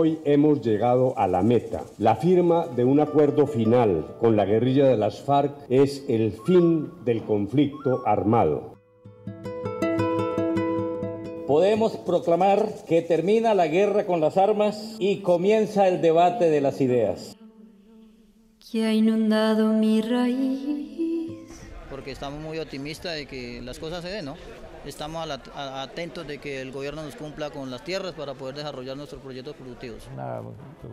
Hoy 0.00 0.20
hemos 0.24 0.60
llegado 0.60 1.18
a 1.18 1.26
la 1.26 1.42
meta. 1.42 1.82
La 1.98 2.14
firma 2.14 2.68
de 2.68 2.84
un 2.84 3.00
acuerdo 3.00 3.48
final 3.48 4.14
con 4.20 4.36
la 4.36 4.44
guerrilla 4.44 4.86
de 4.86 4.96
las 4.96 5.20
FARC 5.22 5.50
es 5.68 6.04
el 6.06 6.30
fin 6.46 6.88
del 7.04 7.24
conflicto 7.24 8.04
armado. 8.06 8.78
Podemos 11.48 11.96
proclamar 11.96 12.68
que 12.86 13.02
termina 13.02 13.56
la 13.56 13.66
guerra 13.66 14.06
con 14.06 14.20
las 14.20 14.36
armas 14.36 14.94
y 15.00 15.16
comienza 15.16 15.88
el 15.88 16.00
debate 16.00 16.48
de 16.48 16.60
las 16.60 16.80
ideas. 16.80 17.36
Que 18.70 18.84
ha 18.84 18.94
inundado 18.94 19.72
mi 19.72 20.00
raíz. 20.00 21.40
Porque 21.90 22.12
estamos 22.12 22.40
muy 22.40 22.60
optimistas 22.60 23.16
de 23.16 23.26
que 23.26 23.60
las 23.62 23.80
cosas 23.80 24.04
se 24.04 24.10
den, 24.10 24.26
¿no? 24.26 24.36
Estamos 24.84 25.28
atentos 25.54 26.26
de 26.26 26.38
que 26.38 26.60
el 26.60 26.72
gobierno 26.72 27.02
nos 27.02 27.16
cumpla 27.16 27.50
con 27.50 27.70
las 27.70 27.82
tierras 27.84 28.14
para 28.14 28.34
poder 28.34 28.56
desarrollar 28.56 28.96
nuestros 28.96 29.20
proyectos 29.20 29.54
productivos. 29.56 30.08
Una, 30.12 30.40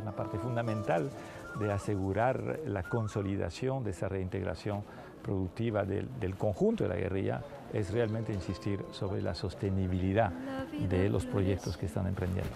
una 0.01 0.15
parte 0.15 0.37
fundamental 0.37 1.09
de 1.59 1.71
asegurar 1.71 2.59
la 2.65 2.83
consolidación 2.83 3.83
de 3.83 3.91
esa 3.91 4.09
reintegración 4.09 4.83
productiva 5.23 5.83
del, 5.83 6.07
del, 6.19 6.35
conjunto 6.35 6.83
de 6.83 6.89
la 6.89 6.95
guerrilla 6.95 7.41
es 7.73 7.91
realmente 7.91 8.31
insistir 8.31 8.83
sobre 8.91 9.21
la 9.21 9.33
sostenibilidad 9.33 10.31
de 10.31 11.09
los 11.09 11.25
proyectos 11.25 11.77
que 11.77 11.87
están 11.87 12.07
emprendiendo. 12.07 12.51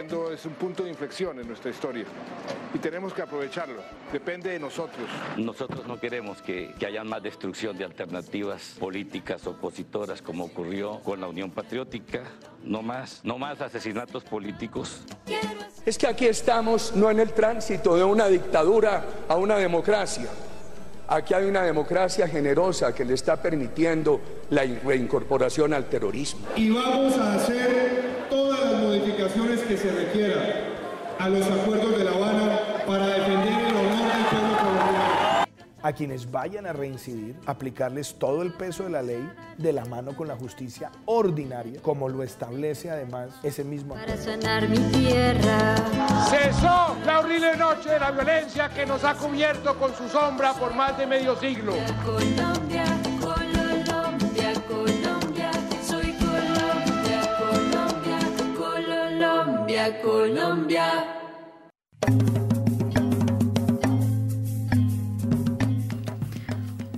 Es 0.00 0.44
un 0.44 0.52
punto 0.54 0.84
de 0.84 0.90
inflexión 0.90 1.38
en 1.40 1.48
nuestra 1.48 1.70
historia 1.70 2.04
y 2.74 2.78
tenemos 2.78 3.14
que 3.14 3.22
aprovecharlo. 3.22 3.82
Depende 4.12 4.50
de 4.50 4.58
nosotros. 4.58 5.08
Nosotros 5.38 5.86
no 5.86 5.98
queremos 5.98 6.42
que, 6.42 6.74
que 6.78 6.86
haya 6.86 7.02
más 7.02 7.22
destrucción 7.22 7.76
de 7.78 7.84
alternativas 7.84 8.76
políticas 8.78 9.46
opositoras 9.46 10.20
como 10.20 10.44
ocurrió 10.44 11.00
con 11.00 11.20
la 11.20 11.28
Unión 11.28 11.50
Patriótica. 11.50 12.24
No 12.62 12.82
más, 12.82 13.20
no 13.24 13.38
más 13.38 13.60
asesinatos 13.60 14.24
políticos. 14.24 15.02
Es 15.86 15.96
que 15.96 16.06
aquí 16.06 16.26
estamos 16.26 16.94
no 16.94 17.10
en 17.10 17.20
el 17.20 17.32
tránsito 17.32 17.96
de 17.96 18.04
una 18.04 18.26
dictadura 18.26 19.04
a 19.28 19.36
una 19.36 19.56
democracia. 19.56 20.28
Aquí 21.08 21.32
hay 21.32 21.44
una 21.44 21.62
democracia 21.62 22.26
generosa 22.26 22.92
que 22.94 23.04
le 23.04 23.14
está 23.14 23.40
permitiendo 23.40 24.20
la 24.50 24.62
reincorporación 24.62 25.72
al 25.72 25.88
terrorismo. 25.88 26.40
Y 26.56 26.70
vamos 26.70 27.16
a 27.16 27.34
hacer 27.34 28.05
modificaciones 28.98 29.60
que 29.60 29.76
se 29.76 29.90
requieran 29.90 30.42
a 31.18 31.28
los 31.28 31.46
acuerdos 31.46 31.98
de 31.98 32.04
La 32.04 32.10
Habana 32.12 32.58
para 32.86 33.06
defender 33.06 33.52
el 33.52 33.76
honor 33.76 34.12
del 34.12 34.26
pueblo 34.30 34.56
colombiano. 34.58 35.46
A 35.82 35.92
quienes 35.92 36.30
vayan 36.30 36.66
a 36.66 36.72
reincidir, 36.72 37.36
aplicarles 37.46 38.14
todo 38.18 38.42
el 38.42 38.52
peso 38.52 38.84
de 38.84 38.90
la 38.90 39.02
ley 39.02 39.28
de 39.56 39.72
la 39.72 39.84
mano 39.84 40.16
con 40.16 40.26
la 40.26 40.34
justicia 40.34 40.90
ordinaria, 41.04 41.80
como 41.80 42.08
lo 42.08 42.22
establece 42.22 42.90
además 42.90 43.30
ese 43.42 43.62
mismo 43.62 43.94
Para 43.94 44.16
sanar 44.16 44.68
mi 44.68 44.78
tierra. 44.78 45.76
Cesó 46.28 46.96
la 47.04 47.20
horrible 47.20 47.56
noche 47.56 47.90
de 47.90 48.00
la 48.00 48.10
violencia 48.10 48.68
que 48.70 48.84
nos 48.84 49.04
ha 49.04 49.14
cubierto 49.14 49.78
con 49.78 49.94
su 49.94 50.08
sombra 50.08 50.54
por 50.54 50.74
más 50.74 50.98
de 50.98 51.06
medio 51.06 51.36
siglo. 51.36 51.74
Colombia, 52.04 52.44
Colombia, 52.44 52.84
Colombia. 60.02 61.16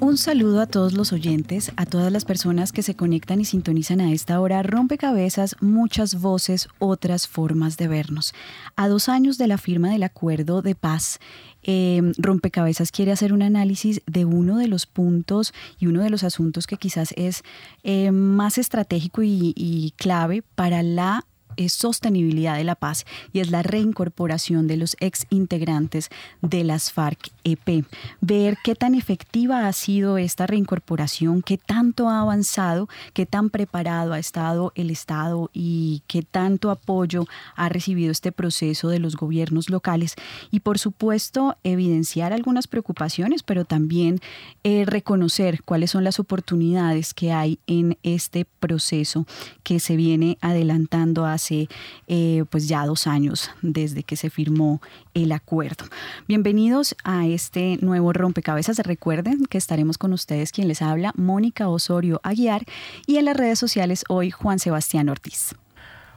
Un 0.01 0.17
saludo 0.17 0.63
a 0.63 0.67
todos 0.67 0.95
los 0.95 1.13
oyentes, 1.13 1.71
a 1.77 1.85
todas 1.85 2.11
las 2.11 2.25
personas 2.25 2.73
que 2.73 2.83
se 2.83 2.95
conectan 2.95 3.43
y 3.43 3.45
sintonizan 3.45 4.01
a 4.01 4.13
esta 4.13 4.41
hora. 4.41 4.63
Rompecabezas, 4.63 5.57
muchas 5.61 6.21
voces, 6.21 6.69
otras 6.79 7.29
formas 7.29 7.77
de 7.77 7.89
vernos. 7.89 8.33
A 8.75 8.89
dos 8.89 9.11
años 9.11 9.37
de 9.37 9.49
la 9.49 9.59
firma 9.59 9.91
del 9.91 10.05
acuerdo 10.05 10.63
de 10.63 10.75
paz, 10.75 11.19
eh, 11.63 12.01
Rompecabezas 12.17 12.91
quiere 12.91 13.13
hacer 13.13 13.35
un 13.35 13.43
análisis 13.43 14.01
de 14.07 14.25
uno 14.25 14.57
de 14.57 14.69
los 14.69 14.87
puntos 14.87 15.53
y 15.79 15.89
uno 15.89 16.03
de 16.03 16.09
los 16.09 16.25
asuntos 16.25 16.67
que 16.67 16.79
quizás 16.79 17.13
es 17.17 17.43
eh, 17.83 18.11
más 18.11 18.57
estratégico 18.57 19.23
y, 19.23 19.93
clave 19.99 20.43
para 20.55 20.83
la 20.83 21.27
sostenibilidad 21.69 22.57
de 22.57 22.65
la 22.65 22.75
paz 22.75 23.07
y 23.33 23.41
es 23.41 23.51
la 23.51 23.63
reincorporación 23.63 24.67
de 24.67 24.77
los 24.77 24.97
ex 25.01 25.27
integrantes 25.31 26.11
de 26.43 26.65
las 26.65 26.93
FARC-EP. 26.93 27.85
Ver 28.21 28.57
qué 28.63 28.75
tan 28.75 28.95
efectiva 28.95 29.67
ha 29.67 29.73
sido 29.73 30.19
esta 30.19 30.47
reincorporación, 30.47 31.43
qué 31.43 31.59
tanto 31.59 32.09
ha 32.09 32.21
avanzado, 32.21 32.89
qué 33.13 33.27
tan 33.27 33.51
preparado 33.51 34.13
ha 34.13 34.19
estado 34.19 34.73
el 34.75 34.91
Estado 34.91 35.51
y 35.53 36.03
qué 36.07 36.23
tanto 36.23 36.71
apoyo 36.71 37.27
ha 37.57 37.69
recibido 37.69 38.11
este 38.11 38.33
proceso 38.33 38.89
de 38.89 38.99
los 38.99 39.17
gobiernos 39.17 39.71
locales 39.71 40.15
y 40.51 40.61
por 40.61 40.79
supuesto 40.79 41.57
evidenciar 41.65 42.33
algunas 42.33 42.67
preocupaciones, 42.67 43.43
pero 43.43 43.65
también 43.65 44.21
eh, 44.65 44.85
reconocer 44.87 45.63
cuáles 45.63 45.91
son 45.91 46.05
las 46.05 46.21
oportunidades 46.21 47.15
que 47.15 47.33
hay 47.33 47.59
en 47.67 47.99
este 48.03 48.45
proceso 48.45 49.27
que 49.63 49.81
se 49.81 49.97
viene 49.97 50.39
adelantando 50.41 51.27
hace 51.27 51.48
eh, 51.51 52.45
pues 52.51 52.69
ya 52.69 52.87
dos 52.87 53.07
años 53.07 53.51
desde 53.63 54.03
que 54.03 54.17
se 54.17 54.31
firmó 54.31 54.81
el 55.15 55.33
acuerdo. 55.33 55.85
Bienvenidos 56.27 56.97
a 57.05 57.27
este 57.27 57.79
nuevo 57.81 58.13
rompecabezas. 58.13 58.79
Recuerden 58.79 59.45
que 59.47 59.59
estaremos 59.59 59.99
con 59.99 60.13
ustedes 60.13 60.53
quien 60.53 60.69
les 60.69 60.83
habla, 60.83 61.13
Mónica 61.17 61.69
Osorio 61.69 62.21
Aguiar, 62.23 62.65
y 63.07 63.17
en 63.17 63.25
las 63.25 63.37
redes 63.37 63.59
sociales 63.59 64.05
hoy 64.09 64.31
Juan 64.31 64.59
Sebastián 64.59 65.09
Ortiz. 65.09 65.55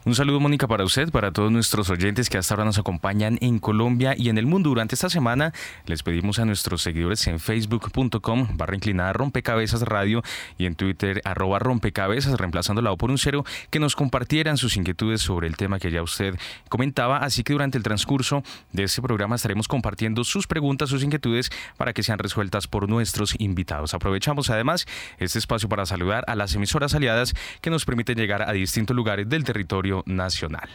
Un 0.04 0.16
saludo, 0.16 0.40
Mónica, 0.40 0.68
para 0.68 0.84
usted, 0.84 1.12
para 1.12 1.32
todos 1.32 1.52
nuestros 1.52 1.92
oyentes 1.92 2.28
que 2.28 2.40
hasta 2.40 2.56
ahora 2.56 2.66
nos 2.66 2.80
acompañan 2.80 3.38
en 3.40 3.60
Colombia 3.60 4.16
y 4.18 4.30
en 4.30 4.40
el 4.40 4.48
mundo. 4.48 4.70
Durante 4.70 4.96
esta 4.96 5.12
semana 5.12 5.54
les 5.86 6.02
pedimos 6.02 6.40
a 6.40 6.46
nuestros 6.46 6.82
seguidores 6.82 7.28
en 7.28 7.40
facebook.com 7.40 8.48
barra 8.58 8.74
inclinada 8.74 9.14
rompecabezas 9.14 9.84
radio 9.84 10.24
y 10.58 10.66
en 10.66 10.74
Twitter 10.74 11.22
arroba 11.24 11.60
rompecabezas, 11.60 12.36
reemplazando 12.40 12.82
la 12.82 12.92
O 12.92 12.98
por 12.98 13.12
un 13.12 13.20
cero, 13.20 13.46
que 13.70 13.80
nos 13.80 13.96
compartieran 13.96 14.58
sus 14.58 14.76
inquietudes 14.76 15.22
sobre 15.22 15.48
el 15.48 15.56
tema 15.56 15.78
que 15.78 15.92
ya 15.92 16.02
usted 16.02 16.36
comentaba. 16.68 17.18
Así 17.18 17.44
que 17.44 17.54
durante 17.54 17.78
el 17.78 17.84
transcurso 17.84 18.42
de 18.72 18.86
este 18.86 19.04
programa 19.04 19.36
estaremos 19.36 19.68
compartiendo 19.68 20.24
sus 20.24 20.48
preguntas, 20.48 20.90
sus 20.90 21.04
inquietudes 21.04 21.52
para 21.78 21.94
que 21.94 22.02
sean 22.02 22.18
resueltas 22.18 22.66
por 22.66 22.90
nuestros 22.90 23.36
invitados. 23.38 23.94
Aprovechamos 23.94 24.50
además 24.50 24.88
este 25.20 25.38
espacio 25.38 25.70
para 25.70 25.86
saludar 25.86 26.24
a 26.26 26.34
las 26.34 26.56
emisoras 26.56 26.96
aliadas 26.96 27.36
que 27.62 27.70
nos 27.70 27.86
permiten 27.86 28.18
llegar 28.18 28.50
a 28.50 28.52
distintos 28.52 28.96
lugares 28.96 29.30
del 29.30 29.44
territorio 29.44 29.91
nacional. 30.06 30.70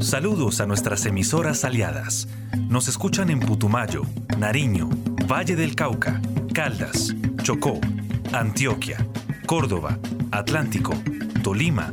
Saludos 0.00 0.60
a 0.60 0.66
nuestras 0.66 1.04
emisoras 1.06 1.64
aliadas. 1.64 2.28
Nos 2.68 2.88
escuchan 2.88 3.30
en 3.30 3.40
Putumayo, 3.40 4.02
Nariño, 4.38 4.88
Valle 5.30 5.56
del 5.56 5.74
Cauca, 5.74 6.20
Caldas, 6.54 7.14
Chocó, 7.42 7.80
Antioquia, 8.32 9.04
Córdoba, 9.46 9.98
Atlántico, 10.30 10.94
Tolima, 11.42 11.92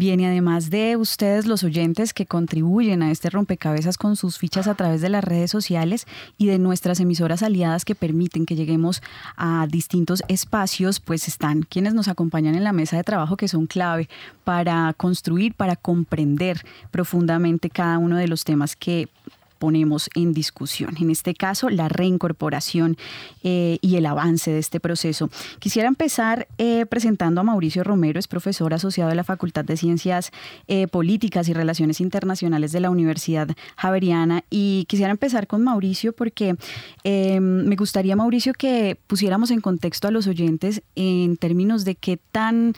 Bien, 0.00 0.18
y 0.18 0.24
además 0.24 0.70
de 0.70 0.96
ustedes, 0.96 1.44
los 1.44 1.62
oyentes 1.62 2.14
que 2.14 2.24
contribuyen 2.24 3.02
a 3.02 3.10
este 3.10 3.28
rompecabezas 3.28 3.98
con 3.98 4.16
sus 4.16 4.38
fichas 4.38 4.66
a 4.66 4.74
través 4.74 5.02
de 5.02 5.10
las 5.10 5.22
redes 5.22 5.50
sociales 5.50 6.06
y 6.38 6.46
de 6.46 6.58
nuestras 6.58 7.00
emisoras 7.00 7.42
aliadas 7.42 7.84
que 7.84 7.94
permiten 7.94 8.46
que 8.46 8.56
lleguemos 8.56 9.02
a 9.36 9.66
distintos 9.70 10.22
espacios, 10.26 11.00
pues 11.00 11.28
están 11.28 11.64
quienes 11.64 11.92
nos 11.92 12.08
acompañan 12.08 12.54
en 12.54 12.64
la 12.64 12.72
mesa 12.72 12.96
de 12.96 13.04
trabajo 13.04 13.36
que 13.36 13.46
son 13.46 13.66
clave 13.66 14.08
para 14.42 14.94
construir, 14.94 15.52
para 15.52 15.76
comprender 15.76 16.64
profundamente 16.90 17.68
cada 17.68 17.98
uno 17.98 18.16
de 18.16 18.26
los 18.26 18.44
temas 18.44 18.76
que 18.76 19.10
ponemos 19.60 20.08
en 20.14 20.32
discusión. 20.32 20.96
En 20.98 21.10
este 21.10 21.34
caso, 21.34 21.68
la 21.68 21.90
reincorporación 21.90 22.96
eh, 23.42 23.78
y 23.82 23.96
el 23.96 24.06
avance 24.06 24.50
de 24.50 24.58
este 24.58 24.80
proceso. 24.80 25.28
Quisiera 25.58 25.86
empezar 25.86 26.48
eh, 26.56 26.86
presentando 26.86 27.42
a 27.42 27.44
Mauricio 27.44 27.84
Romero, 27.84 28.18
es 28.18 28.26
profesor 28.26 28.72
asociado 28.72 29.10
de 29.10 29.16
la 29.16 29.22
Facultad 29.22 29.66
de 29.66 29.76
Ciencias 29.76 30.32
eh, 30.66 30.88
Políticas 30.88 31.46
y 31.48 31.52
Relaciones 31.52 32.00
Internacionales 32.00 32.72
de 32.72 32.80
la 32.80 32.88
Universidad 32.88 33.48
Javeriana. 33.76 34.44
Y 34.48 34.86
quisiera 34.88 35.10
empezar 35.10 35.46
con 35.46 35.62
Mauricio 35.62 36.14
porque 36.14 36.56
me 37.04 37.76
gustaría, 37.76 38.16
Mauricio, 38.16 38.54
que 38.54 38.98
pusiéramos 39.06 39.50
en 39.50 39.60
contexto 39.60 40.08
a 40.08 40.10
los 40.10 40.26
oyentes 40.26 40.82
en 40.94 41.36
términos 41.36 41.84
de 41.84 41.96
qué 41.96 42.16
tan 42.16 42.74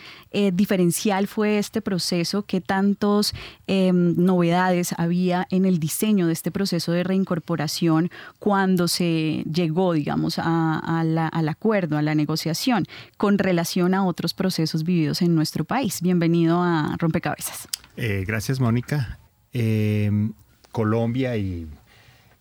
diferencial 0.53 1.29
fue 1.29 1.59
este 1.59 1.81
proceso, 1.81 2.43
qué 2.43 2.61
tantos 2.61 3.35
novedades 3.69 4.95
había 4.97 5.47
en 5.51 5.65
el 5.65 5.79
diseño 5.79 6.27
de 6.27 6.33
este 6.33 6.51
proceso 6.51 6.72
de 6.73 7.05
reincorporación 7.05 8.11
cuando 8.39 8.89
se 8.89 9.45
llegó, 9.53 9.93
digamos, 9.93 10.39
al 10.39 11.49
acuerdo, 11.49 11.99
a 11.99 12.03
la 12.03 12.15
negociación, 12.15 12.87
con 13.17 13.39
relación 13.39 13.95
a 13.95 14.05
otros 14.05 14.35
procesos 14.35 14.85
vividos 14.85 15.23
en 15.23 15.35
nuestro 15.35 15.65
país. 15.65 16.01
Bienvenido 16.01 16.63
a 16.63 16.97
Rompecabezas. 16.99 17.69
Eh, 17.97 18.25
gracias, 18.27 18.59
Mónica. 18.59 19.19
Em, 19.53 20.33
Colombia 20.71 21.37
y 21.37 21.69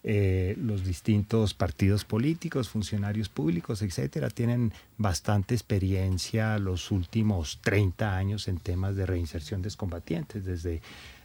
eh, 0.03 0.55
los 0.57 0.83
distintos 0.83 1.53
partidos 1.53 2.05
políticos, 2.05 2.69
funcionarios 2.69 3.29
públicos, 3.29 3.83
etcétera, 3.83 4.29
tienen 4.29 4.73
bastante 4.97 5.53
experiencia 5.53 6.57
los 6.57 6.89
últimos 6.89 7.59
30 7.61 8.17
años 8.17 8.47
en 8.47 8.57
temas 8.57 8.95
de 8.95 9.05
reinserción 9.05 9.61
de 9.61 9.67
excombatientes, 9.67 10.43
desde 10.43 10.81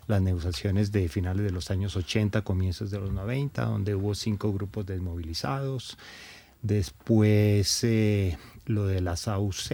las 0.07 0.23
negociaciones 0.23 0.93
de 0.93 1.09
finales 1.09 1.45
de 1.45 1.51
los 1.51 1.71
años 1.71 1.97
80, 1.97 2.43
comienzos 2.43 2.91
de 2.91 3.01
los 3.01 3.13
90, 3.13 3.65
donde 3.65 3.95
hubo 3.95 4.15
cinco 4.15 4.53
grupos 4.53 4.87
desmovilizados. 4.87 5.99
Después 6.63 7.85
eh, 7.85 8.39
lo 8.67 8.87
de 8.87 9.01
las 9.01 9.29
AUC 9.29 9.71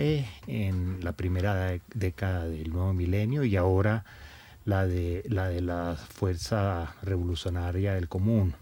en 0.47 0.99
la 1.03 1.13
primera 1.13 1.79
década 1.95 2.47
del 2.47 2.71
nuevo 2.71 2.93
milenio 2.93 3.45
y 3.45 3.57
ahora 3.57 4.05
la 4.65 4.87
de 4.87 5.25
la, 5.29 5.49
de 5.49 5.61
la 5.61 5.97
Fuerza 5.97 6.95
Revolucionaria 7.03 7.95
del 7.95 8.09
Común. 8.09 8.55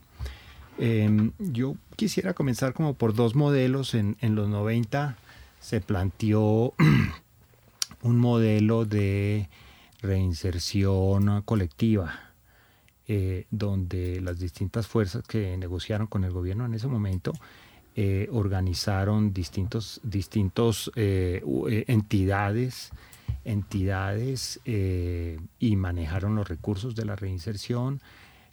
Em, 0.79 1.33
yo 1.39 1.77
quisiera 1.97 2.33
comenzar 2.33 2.73
como 2.73 2.95
por 2.95 3.15
dos 3.15 3.35
modelos. 3.35 3.95
En, 3.95 4.17
en 4.21 4.35
los 4.35 4.49
90 4.49 5.17
se 5.61 5.81
planteó 5.81 6.73
un 8.03 8.19
modelo 8.19 8.85
de 8.87 9.49
reinserción 10.03 11.43
colectiva, 11.43 12.31
eh, 13.07 13.47
donde 13.51 14.21
las 14.21 14.39
distintas 14.39 14.87
fuerzas 14.87 15.23
que 15.27 15.57
negociaron 15.57 16.07
con 16.07 16.25
el 16.25 16.33
gobierno 16.33 16.65
en 16.65 16.75
ese 16.75 16.87
momento 16.87 17.33
eh, 17.97 18.29
organizaron 18.31 19.33
distintos, 19.33 20.01
distintos 20.05 20.93
eh, 20.95 21.43
entidades, 21.89 22.91
entidades 23.45 24.61
y 24.65 25.77
manejaron 25.77 26.35
los 26.35 26.49
recursos 26.49 26.95
de 26.95 27.05
la 27.05 27.17
reinserción 27.17 28.01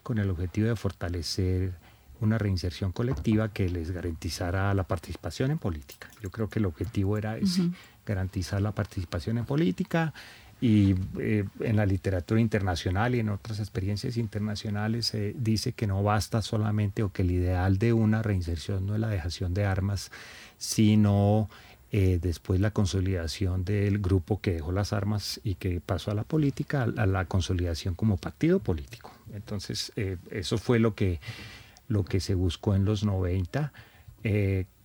con 0.01 0.17
el 0.17 0.29
objetivo 0.29 0.69
de 0.69 0.75
fortalecer 0.75 1.73
una 2.19 2.37
reinserción 2.37 2.91
colectiva 2.91 3.49
que 3.49 3.69
les 3.69 3.91
garantizara 3.91 4.73
la 4.73 4.83
participación 4.83 5.51
en 5.51 5.59
política. 5.59 6.09
Yo 6.21 6.31
creo 6.31 6.49
que 6.49 6.59
el 6.59 6.65
objetivo 6.65 7.17
era 7.17 7.37
ese, 7.37 7.69
garantizar 8.05 8.61
la 8.61 8.71
participación 8.71 9.37
en 9.37 9.45
política, 9.45 10.13
y 10.59 10.95
eh, 11.19 11.45
en 11.59 11.75
la 11.75 11.85
literatura 11.85 12.41
internacional 12.41 13.13
y 13.13 13.19
en 13.19 13.29
otras 13.29 13.59
experiencias 13.59 14.17
internacionales 14.17 15.07
se 15.07 15.33
dice 15.37 15.73
que 15.73 15.85
no 15.85 16.01
basta 16.01 16.41
solamente 16.41 17.03
o 17.03 17.11
que 17.11 17.21
el 17.21 17.31
ideal 17.31 17.77
de 17.77 17.93
una 17.93 18.23
reinserción 18.23 18.85
no 18.87 18.95
es 18.95 18.99
la 18.99 19.09
dejación 19.09 19.53
de 19.53 19.65
armas, 19.65 20.11
sino 20.57 21.47
eh, 21.91 22.17
después 22.19 22.59
la 22.59 22.71
consolidación 22.71 23.65
del 23.65 23.99
grupo 23.99 24.41
que 24.41 24.53
dejó 24.53 24.71
las 24.71 24.93
armas 24.93 25.39
y 25.43 25.55
que 25.55 25.79
pasó 25.79 26.09
a 26.09 26.15
la 26.15 26.23
política, 26.23 26.87
a 26.97 27.05
la 27.05 27.25
consolidación 27.25 27.93
como 27.93 28.17
partido 28.17 28.59
político. 28.59 29.11
Entonces, 29.33 29.91
eh, 29.95 30.17
eso 30.31 30.57
fue 30.57 30.79
lo 30.79 30.95
que, 30.95 31.19
lo 31.87 32.03
que 32.03 32.19
se 32.19 32.33
buscó 32.33 32.73
en 32.73 32.83
los 32.83 33.03
90 33.03 33.71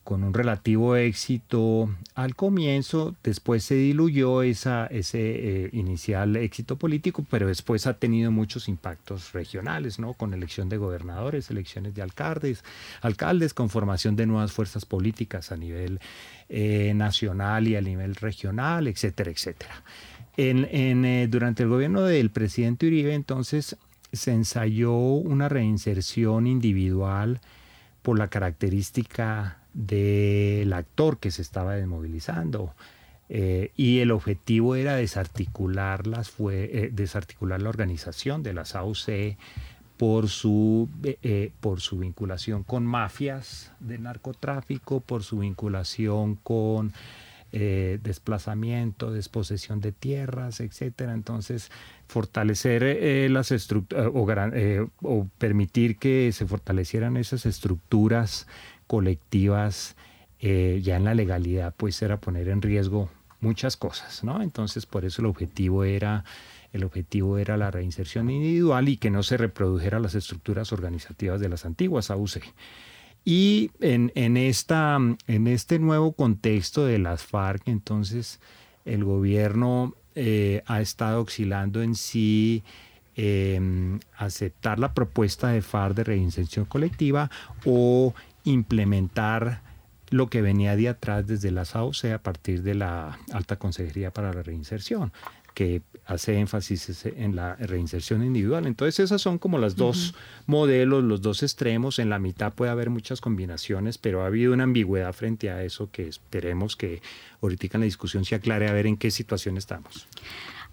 con 0.05 0.25
un 0.25 0.35
relativo 0.35 0.97
éxito 0.97 1.89
al 2.15 2.35
comienzo, 2.35 3.15
después 3.23 3.63
se 3.63 3.77
diluyó 3.77 4.43
esa, 4.43 4.87
ese 4.87 5.21
eh, 5.21 5.71
inicial 5.73 6.37
éxito 6.37 6.77
político, 6.77 7.25
pero 7.31 7.47
después 7.47 7.87
ha 7.87 7.95
tenido 7.95 8.31
muchos 8.31 8.69
impactos 8.69 9.33
regionales, 9.33 9.99
¿no? 9.99 10.15
Con 10.15 10.35
elección 10.35 10.69
de 10.69 10.77
gobernadores, 10.77 11.51
elecciones 11.51 11.95
de 11.95 12.03
alcaldes, 12.03 12.65
alcaldes, 13.01 13.55
con 13.55 13.71
formación 13.71 14.17
de 14.17 14.27
nuevas 14.27 14.53
fuerzas 14.53 14.85
políticas 14.85 15.53
a 15.53 15.57
nivel 15.57 16.01
eh, 16.49 16.93
nacional 16.95 17.69
y 17.69 17.77
a 17.77 17.81
nivel 17.81 18.17
regional, 18.17 18.89
etcétera, 18.89 19.31
etcétera. 19.31 19.83
En, 20.37 21.05
eh, 21.05 21.29
durante 21.29 21.63
el 21.63 21.69
gobierno 21.69 22.03
del 22.03 22.31
presidente 22.31 22.87
Uribe, 22.87 23.15
entonces, 23.15 23.77
se 24.13 24.33
ensayó 24.33 24.93
una 24.93 25.49
reinserción 25.49 26.47
individual 26.47 27.41
por 28.03 28.19
la 28.19 28.29
característica 28.29 29.59
del 29.73 30.73
actor 30.73 31.19
que 31.19 31.31
se 31.31 31.43
estaba 31.43 31.75
desmovilizando. 31.75 32.75
Eh, 33.29 33.71
y 33.77 34.01
el 34.01 34.11
objetivo 34.11 34.75
era 34.77 34.97
desarticular, 34.97 36.03
fue, 36.25 36.65
eh, 36.65 36.91
desarticular 36.93 37.63
la 37.63 37.71
organización 37.71 38.43
de 38.43 38.53
las 38.53 38.75
AUC 38.75 39.39
por 39.97 40.29
su, 40.29 40.89
eh, 41.03 41.53
por 41.61 41.81
su 41.81 41.99
vinculación 41.99 42.63
con 42.63 42.85
mafias 42.85 43.73
de 43.81 43.99
narcotráfico, 43.99 45.01
por 45.01 45.23
su 45.23 45.39
vinculación 45.39 46.35
con 46.37 46.93
desplazamiento, 47.53 49.13
desposesión 49.13 49.81
de 49.81 49.93
tierras, 49.93 50.61
etcétera. 50.61 51.13
Entonces, 51.13 51.71
fortalecer 52.09 53.31
las 53.31 53.53
estructuras 53.53 54.53
o, 55.03 55.29
permitir 55.39 55.99
que 55.99 56.33
se 56.33 56.47
fortalecieran 56.47 57.17
esas 57.17 57.45
estructuras 57.45 58.47
colectivas 58.87 59.97
eh, 60.45 60.81
ya 60.83 60.97
en 60.97 61.05
la 61.05 61.15
legalidad 61.15 61.73
pues 61.77 62.03
era 62.03 62.19
poner 62.19 62.49
en 62.49 62.63
riesgo 62.63 63.09
muchas 63.41 63.77
cosas, 63.77 64.25
¿no? 64.25 64.43
Entonces 64.43 64.87
por 64.87 65.05
eso 65.05 65.23
el 65.23 65.27
objetivo 65.27 65.85
era 65.85 66.25
el 66.73 66.83
objetivo 66.83 67.39
era 67.39 67.57
la 67.57 67.71
reinserción 67.71 68.29
individual 68.29 68.89
y 68.89 68.97
que 68.97 69.11
no 69.11 69.23
se 69.23 69.37
reprodujera 69.37 70.01
las 70.01 70.17
estructuras 70.17 70.73
organizativas 70.73 71.41
de 71.41 71.49
las 71.49 71.65
antiguas 71.65 72.11
AUC. 72.11 72.43
Y 73.25 73.71
en, 73.81 74.11
en, 74.15 74.37
esta, 74.37 74.99
en 75.27 75.47
este 75.47 75.79
nuevo 75.79 76.13
contexto 76.13 76.85
de 76.85 76.99
las 76.99 77.23
FARC, 77.23 77.69
entonces 77.69 78.41
el 78.85 79.05
gobierno 79.05 79.95
eh, 80.15 80.63
ha 80.67 80.81
estado 80.81 81.23
oscilando 81.23 81.83
en 81.83 81.95
sí 81.95 82.65
em, 83.15 84.01
aceptar 84.17 84.79
la 84.79 84.93
propuesta 84.93 85.49
de 85.49 85.63
FARC 85.63 85.95
de 85.95 86.05
reinserción 86.05 86.65
colectiva 86.65 87.31
o 87.65 88.13
implementar 88.45 89.63
lo 90.11 90.29
que 90.29 90.43
venía 90.43 90.77
de 90.77 90.91
atrás 90.91 91.27
desde 91.27 91.51
la 91.51 91.65
SAOC 91.65 92.05
a 92.13 92.19
partir 92.19 92.63
de 92.63 92.75
la 92.75 93.19
Alta 93.33 93.57
Consejería 93.57 94.11
para 94.11 94.33
la 94.33 94.43
Reinserción, 94.43 95.13
que 95.55 95.83
hace 96.07 96.39
énfasis 96.39 97.07
en 97.07 97.37
la 97.37 97.57
reinserción 97.57 98.25
individual. 98.25 98.67
Entonces 98.67 99.01
esas 99.01 99.23
son 99.23 99.39
como 99.39 99.59
los 99.59 99.77
dos 99.77 100.15
modelos, 100.47 101.05
los 101.05 101.23
dos 101.23 101.43
extremos. 101.43 101.99
En 101.99 102.11
la 102.11 102.19
mitad 102.19 102.53
puede 102.53 102.71
haber 102.71 102.91
muchas 102.91 103.21
combinaciones, 103.21 103.99
pero 103.99 104.23
ha 104.23 104.27
habido 104.27 104.53
una 104.53 104.65
ambigüedad 104.65 105.13
frente 105.13 105.51
a 105.51 105.63
eso 105.63 105.91
que 105.91 106.09
esperemos 106.09 106.77
que 106.77 107.03
ahorita 107.41 107.69
en 107.75 107.81
la 107.81 107.85
discusión 107.85 108.25
se 108.25 108.35
aclare 108.35 108.69
a 108.69 108.73
ver 108.73 108.87
en 108.87 108.97
qué 108.97 109.11
situación 109.11 109.57
estamos. 109.57 110.07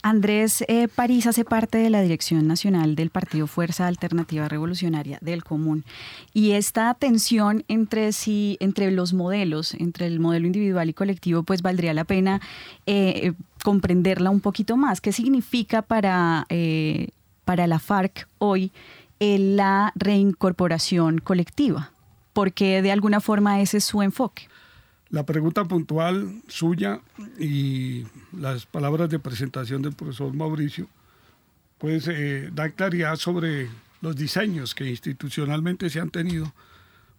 Andrés 0.01 0.63
eh, 0.67 0.87
París 0.87 1.27
hace 1.27 1.43
parte 1.43 1.77
de 1.77 1.89
la 1.89 2.01
dirección 2.01 2.47
nacional 2.47 2.95
del 2.95 3.09
Partido 3.09 3.47
Fuerza 3.47 3.87
Alternativa 3.87 4.47
Revolucionaria 4.47 5.17
del 5.21 5.43
Común. 5.43 5.83
Y 6.33 6.51
esta 6.51 6.93
tensión 6.93 7.65
entre 7.67 8.13
sí, 8.13 8.57
entre 8.61 8.91
los 8.91 9.13
modelos, 9.13 9.73
entre 9.73 10.07
el 10.07 10.19
modelo 10.19 10.47
individual 10.47 10.89
y 10.89 10.93
colectivo, 10.93 11.43
pues 11.43 11.61
valdría 11.61 11.93
la 11.93 12.05
pena 12.05 12.39
eh, 12.85 13.33
comprenderla 13.63 14.29
un 14.29 14.39
poquito 14.39 14.77
más. 14.77 15.01
¿Qué 15.01 15.11
significa 15.11 15.81
para, 15.81 16.45
eh, 16.49 17.09
para 17.43 17.67
la 17.67 17.79
FARC 17.79 18.27
hoy 18.37 18.71
la 19.19 19.91
reincorporación 19.95 21.17
colectiva? 21.17 21.91
Porque 22.31 22.81
de 22.81 22.93
alguna 22.93 23.19
forma 23.19 23.59
ese 23.59 23.77
es 23.77 23.83
su 23.83 24.01
enfoque. 24.01 24.47
La 25.11 25.25
pregunta 25.25 25.65
puntual 25.65 26.43
suya 26.47 27.01
y 27.39 28.05
las 28.37 28.67
palabras 28.67 29.09
de 29.09 29.17
presentación 29.17 29.81
del 29.81 29.93
profesor 29.93 30.31
Mauricio, 30.35 30.87
pues 31.79 32.07
eh, 32.07 32.51
dan 32.53 32.71
claridad 32.73 33.15
sobre 33.15 33.69
los 34.01 34.15
diseños 34.15 34.75
que 34.75 34.87
institucionalmente 34.87 35.89
se 35.89 35.99
han 35.99 36.11
tenido 36.11 36.53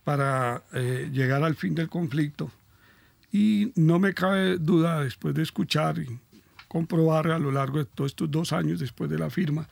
para 0.05 0.63
eh, 0.73 1.11
llegar 1.13 1.43
al 1.43 1.57
fin 1.57 1.75
del 1.75 1.89
conflicto. 1.89 2.53
Y 3.33 3.73
no 3.75 3.99
me 3.99 4.15
cabe 4.15 4.59
duda, 4.59 5.03
después 5.03 5.35
de 5.35 5.43
escuchar 5.43 5.99
y 5.99 6.19
comprobar 6.69 7.29
a 7.33 7.41
lo 7.41 7.51
largo 7.51 7.79
de 7.79 7.87
todos 7.87 8.13
estos 8.13 8.31
dos 8.31 8.53
años 8.53 8.79
después 8.79 9.11
de 9.11 9.19
la 9.19 9.31
firma, 9.31 9.67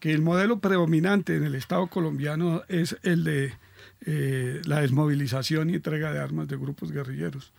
que 0.00 0.12
el 0.12 0.22
modelo 0.22 0.58
predominante 0.58 1.36
en 1.36 1.44
el 1.44 1.54
Estado 1.54 1.86
colombiano 1.86 2.62
es 2.68 2.96
el 3.02 3.22
de 3.22 3.52
eh, 4.06 4.60
la 4.64 4.80
desmovilización 4.80 5.70
y 5.70 5.74
entrega 5.74 6.12
de 6.12 6.20
armas 6.20 6.48
de 6.48 6.56
grupos 6.56 6.92
guerrilleros, 6.92 7.52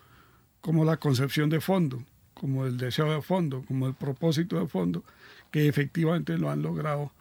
como 0.61 0.85
la 0.85 0.97
concepción 0.97 1.49
de 1.49 1.61
fondo, 1.61 2.03
como 2.33 2.65
el 2.65 2.77
deseo 2.77 3.11
de 3.11 3.21
fondo, 3.21 3.63
como 3.67 3.87
el 3.87 3.93
propósito 3.93 4.59
de 4.59 4.67
fondo, 4.67 5.03
que 5.51 5.67
efectivamente 5.67 6.37
lo 6.37 6.49
han 6.49 6.61
logrado 6.61 7.11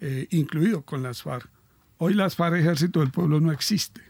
eh, 0.00 0.26
incluido 0.30 0.82
con 0.82 1.02
las 1.02 1.22
FARC. 1.22 1.48
Hoy 1.98 2.14
las 2.14 2.36
FARC 2.36 2.56
Ejército 2.56 3.00
del 3.00 3.10
Pueblo 3.10 3.40
no 3.40 3.50
existe. 3.50 4.00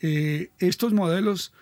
Eh, 0.00 0.50
estos 0.58 0.92
modelos 0.92 1.52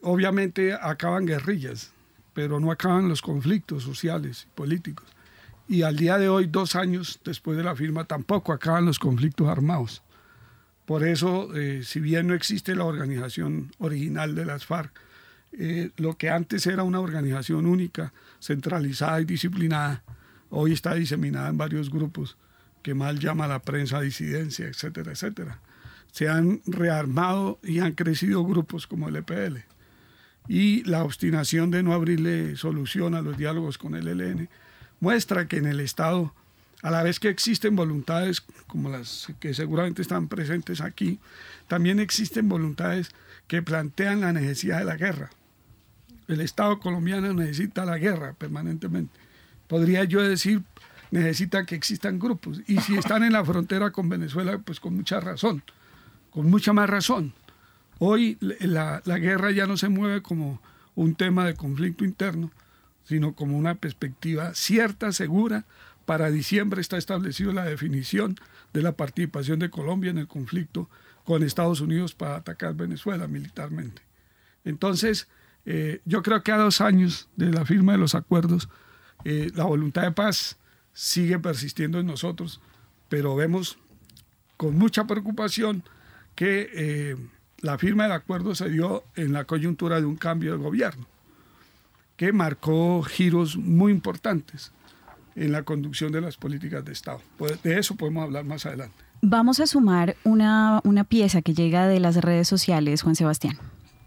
obviamente 0.00 0.74
acaban 0.74 1.26
guerrillas, 1.26 1.92
pero 2.32 2.60
no 2.60 2.70
acaban 2.70 3.08
los 3.08 3.22
conflictos 3.22 3.82
sociales 3.82 4.46
y 4.48 4.56
políticos. 4.56 5.06
Y 5.66 5.82
al 5.82 5.96
día 5.96 6.18
de 6.18 6.28
hoy, 6.28 6.46
dos 6.46 6.76
años 6.76 7.20
después 7.24 7.56
de 7.56 7.64
la 7.64 7.74
firma, 7.74 8.04
tampoco 8.04 8.52
acaban 8.52 8.84
los 8.84 8.98
conflictos 8.98 9.48
armados. 9.48 10.02
Por 10.84 11.06
eso, 11.06 11.54
eh, 11.56 11.82
si 11.82 12.00
bien 12.00 12.26
no 12.26 12.34
existe 12.34 12.74
la 12.74 12.84
organización 12.84 13.72
original 13.78 14.34
de 14.34 14.44
las 14.44 14.66
FARC, 14.66 14.92
eh, 15.52 15.90
lo 15.96 16.16
que 16.16 16.30
antes 16.30 16.66
era 16.66 16.82
una 16.82 17.00
organización 17.00 17.66
única, 17.66 18.12
centralizada 18.40 19.20
y 19.20 19.24
disciplinada, 19.24 20.02
hoy 20.50 20.72
está 20.72 20.94
diseminada 20.94 21.48
en 21.48 21.56
varios 21.56 21.90
grupos 21.90 22.36
que 22.82 22.94
mal 22.94 23.18
llama 23.18 23.48
la 23.48 23.62
prensa 23.62 24.00
disidencia, 24.00 24.66
etcétera, 24.66 25.12
etcétera. 25.12 25.60
Se 26.12 26.28
han 26.28 26.60
rearmado 26.66 27.58
y 27.62 27.78
han 27.78 27.92
crecido 27.92 28.44
grupos 28.44 28.86
como 28.86 29.08
el 29.08 29.16
EPL. 29.16 29.64
Y 30.48 30.84
la 30.84 31.02
obstinación 31.02 31.70
de 31.70 31.82
no 31.82 31.94
abrirle 31.94 32.56
solución 32.56 33.14
a 33.14 33.22
los 33.22 33.38
diálogos 33.38 33.78
con 33.78 33.94
el 33.94 34.08
ELN 34.08 34.50
muestra 35.00 35.48
que 35.48 35.56
en 35.56 35.66
el 35.66 35.80
Estado, 35.80 36.34
a 36.84 36.90
la 36.90 37.02
vez 37.02 37.18
que 37.18 37.30
existen 37.30 37.76
voluntades 37.76 38.42
como 38.66 38.90
las 38.90 39.28
que 39.40 39.54
seguramente 39.54 40.02
están 40.02 40.28
presentes 40.28 40.82
aquí, 40.82 41.18
también 41.66 41.98
existen 41.98 42.46
voluntades 42.46 43.10
que 43.46 43.62
plantean 43.62 44.20
la 44.20 44.34
necesidad 44.34 44.80
de 44.80 44.84
la 44.84 44.96
guerra. 44.96 45.30
El 46.28 46.42
Estado 46.42 46.78
colombiano 46.80 47.32
necesita 47.32 47.86
la 47.86 47.96
guerra 47.96 48.34
permanentemente. 48.34 49.18
Podría 49.66 50.04
yo 50.04 50.20
decir, 50.20 50.60
necesita 51.10 51.64
que 51.64 51.74
existan 51.74 52.18
grupos. 52.18 52.60
Y 52.66 52.78
si 52.80 52.98
están 52.98 53.24
en 53.24 53.32
la 53.32 53.46
frontera 53.46 53.90
con 53.90 54.10
Venezuela, 54.10 54.58
pues 54.58 54.78
con 54.78 54.94
mucha 54.94 55.20
razón, 55.20 55.62
con 56.28 56.50
mucha 56.50 56.74
más 56.74 56.90
razón. 56.90 57.32
Hoy 57.98 58.36
la, 58.60 59.00
la 59.06 59.18
guerra 59.18 59.52
ya 59.52 59.66
no 59.66 59.78
se 59.78 59.88
mueve 59.88 60.20
como 60.20 60.60
un 60.94 61.14
tema 61.14 61.46
de 61.46 61.54
conflicto 61.54 62.04
interno, 62.04 62.50
sino 63.04 63.32
como 63.32 63.56
una 63.56 63.74
perspectiva 63.74 64.52
cierta, 64.52 65.12
segura. 65.12 65.64
Para 66.04 66.30
diciembre 66.30 66.80
está 66.80 66.98
establecido 66.98 67.52
la 67.52 67.64
definición 67.64 68.36
de 68.72 68.82
la 68.82 68.92
participación 68.92 69.58
de 69.58 69.70
Colombia 69.70 70.10
en 70.10 70.18
el 70.18 70.28
conflicto 70.28 70.90
con 71.24 71.42
Estados 71.42 71.80
Unidos 71.80 72.14
para 72.14 72.36
atacar 72.36 72.74
Venezuela 72.74 73.26
militarmente. 73.26 74.02
Entonces, 74.64 75.28
eh, 75.64 76.00
yo 76.04 76.22
creo 76.22 76.42
que 76.42 76.52
a 76.52 76.58
dos 76.58 76.80
años 76.80 77.28
de 77.36 77.50
la 77.50 77.64
firma 77.64 77.92
de 77.92 77.98
los 77.98 78.14
acuerdos, 78.14 78.68
eh, 79.24 79.50
la 79.54 79.64
voluntad 79.64 80.02
de 80.02 80.12
paz 80.12 80.58
sigue 80.92 81.38
persistiendo 81.38 81.98
en 81.98 82.06
nosotros, 82.06 82.60
pero 83.08 83.34
vemos 83.34 83.78
con 84.56 84.76
mucha 84.76 85.06
preocupación 85.06 85.82
que 86.34 86.70
eh, 86.74 87.16
la 87.60 87.78
firma 87.78 88.04
del 88.04 88.12
acuerdo 88.12 88.54
se 88.54 88.68
dio 88.68 89.04
en 89.16 89.32
la 89.32 89.44
coyuntura 89.44 90.00
de 90.00 90.06
un 90.06 90.16
cambio 90.16 90.52
de 90.52 90.58
gobierno 90.58 91.06
que 92.16 92.32
marcó 92.32 93.02
giros 93.02 93.56
muy 93.56 93.90
importantes 93.90 94.70
en 95.36 95.52
la 95.52 95.62
conducción 95.62 96.12
de 96.12 96.20
las 96.20 96.36
políticas 96.36 96.84
de 96.84 96.92
Estado. 96.92 97.20
Pues, 97.36 97.62
de 97.62 97.78
eso 97.78 97.96
podemos 97.96 98.24
hablar 98.24 98.44
más 98.44 98.66
adelante. 98.66 98.96
Vamos 99.22 99.60
a 99.60 99.66
sumar 99.66 100.16
una, 100.24 100.80
una 100.84 101.04
pieza 101.04 101.40
que 101.42 101.54
llega 101.54 101.88
de 101.88 102.00
las 102.00 102.16
redes 102.16 102.46
sociales, 102.46 103.02
Juan 103.02 103.16
Sebastián. 103.16 103.56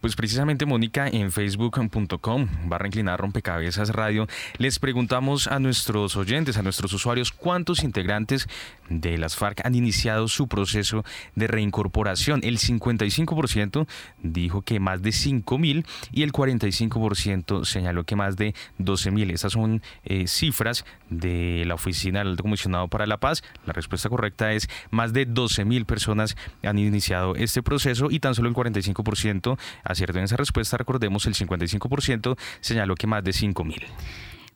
Pues 0.02 0.16
precisamente, 0.16 0.66
Mónica, 0.68 1.08
en 1.08 1.32
facebook.com 1.32 2.48
barra 2.66 2.86
inclinada 2.86 3.18
rompecabezas 3.18 3.90
radio, 3.90 4.28
les 4.58 4.78
preguntamos 4.78 5.48
a 5.48 5.60
nuestros 5.60 6.16
oyentes, 6.16 6.58
a 6.58 6.62
nuestros 6.62 6.94
usuarios, 6.94 7.32
cuántos 7.32 7.84
integrantes 7.84 8.48
de 8.90 9.18
las 9.18 9.36
FARC 9.36 9.66
han 9.66 9.74
iniciado 9.74 10.28
su 10.28 10.48
proceso 10.48 11.04
de 11.36 11.48
reincorporación. 11.48 12.42
El 12.44 12.60
55% 12.60 13.88
dijo 14.22 14.62
que 14.62 14.80
más 14.80 15.02
de 15.02 15.10
5.000 15.10 15.86
y 16.12 16.22
el 16.22 16.32
45% 16.32 17.66
señaló 17.66 18.04
que 18.04 18.16
más 18.16 18.38
de 18.38 18.54
12.000. 18.80 19.32
Estas 19.34 19.54
son 19.54 19.82
eh, 20.06 20.28
cifras 20.28 20.86
de 21.10 21.64
la 21.66 21.74
Oficina 21.74 22.20
del 22.20 22.30
Alto 22.30 22.44
Comisionado 22.44 22.88
para 22.88 23.08
la 23.08 23.18
Paz. 23.18 23.44
La 23.66 23.74
respuesta 23.74 24.10
correcta 24.10 24.54
es 24.54 24.70
más 24.92 25.12
de 25.12 25.28
12.000 25.28 25.86
personas 25.86 26.38
han 26.64 26.78
iniciado 26.78 27.36
este 27.36 27.64
proceso 27.64 28.10
y 28.12 28.20
tan 28.20 28.36
solo 28.36 28.50
el 28.50 28.56
45% 28.56 29.58
en 30.00 30.24
esa 30.24 30.38
respuesta. 30.38 30.78
Recordemos, 30.78 31.26
el 31.26 31.36
55% 31.36 32.38
señaló 32.62 32.96
que 32.96 33.08
más 33.08 33.24
de 33.24 33.32
5.000. 33.32 33.84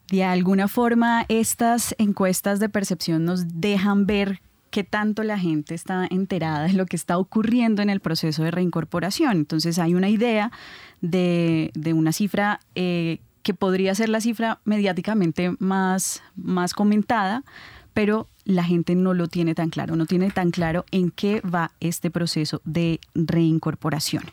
De 0.09 0.23
alguna 0.23 0.67
forma, 0.67 1.25
estas 1.29 1.95
encuestas 1.97 2.59
de 2.59 2.69
percepción 2.69 3.23
nos 3.23 3.61
dejan 3.61 4.05
ver 4.05 4.41
qué 4.71 4.83
tanto 4.83 5.23
la 5.23 5.37
gente 5.37 5.75
está 5.75 6.07
enterada 6.09 6.63
de 6.63 6.73
lo 6.73 6.85
que 6.85 6.95
está 6.95 7.17
ocurriendo 7.17 7.81
en 7.81 7.89
el 7.89 7.99
proceso 7.99 8.43
de 8.43 8.51
reincorporación. 8.51 9.37
Entonces 9.37 9.79
hay 9.79 9.93
una 9.93 10.09
idea 10.09 10.51
de, 11.01 11.71
una 11.93 12.13
cifra 12.13 12.59
eh, 12.75 13.19
que 13.43 13.53
podría 13.53 13.93
ser 13.95 14.09
la 14.09 14.21
cifra 14.21 14.59
mediáticamente 14.65 15.53
más, 15.59 16.23
más 16.35 16.73
comentada, 16.73 17.43
pero 17.93 18.27
la 18.45 18.63
gente 18.63 18.95
no 18.95 19.13
lo 19.13 19.27
tiene 19.27 19.55
tan 19.55 19.69
claro, 19.69 19.95
no 19.95 20.05
tiene 20.05 20.31
tan 20.31 20.51
claro 20.51 20.85
en 20.91 21.11
qué 21.11 21.41
va 21.41 21.71
este 21.79 22.09
proceso 22.09 22.61
de 22.63 22.99
reincorporación. 23.13 24.23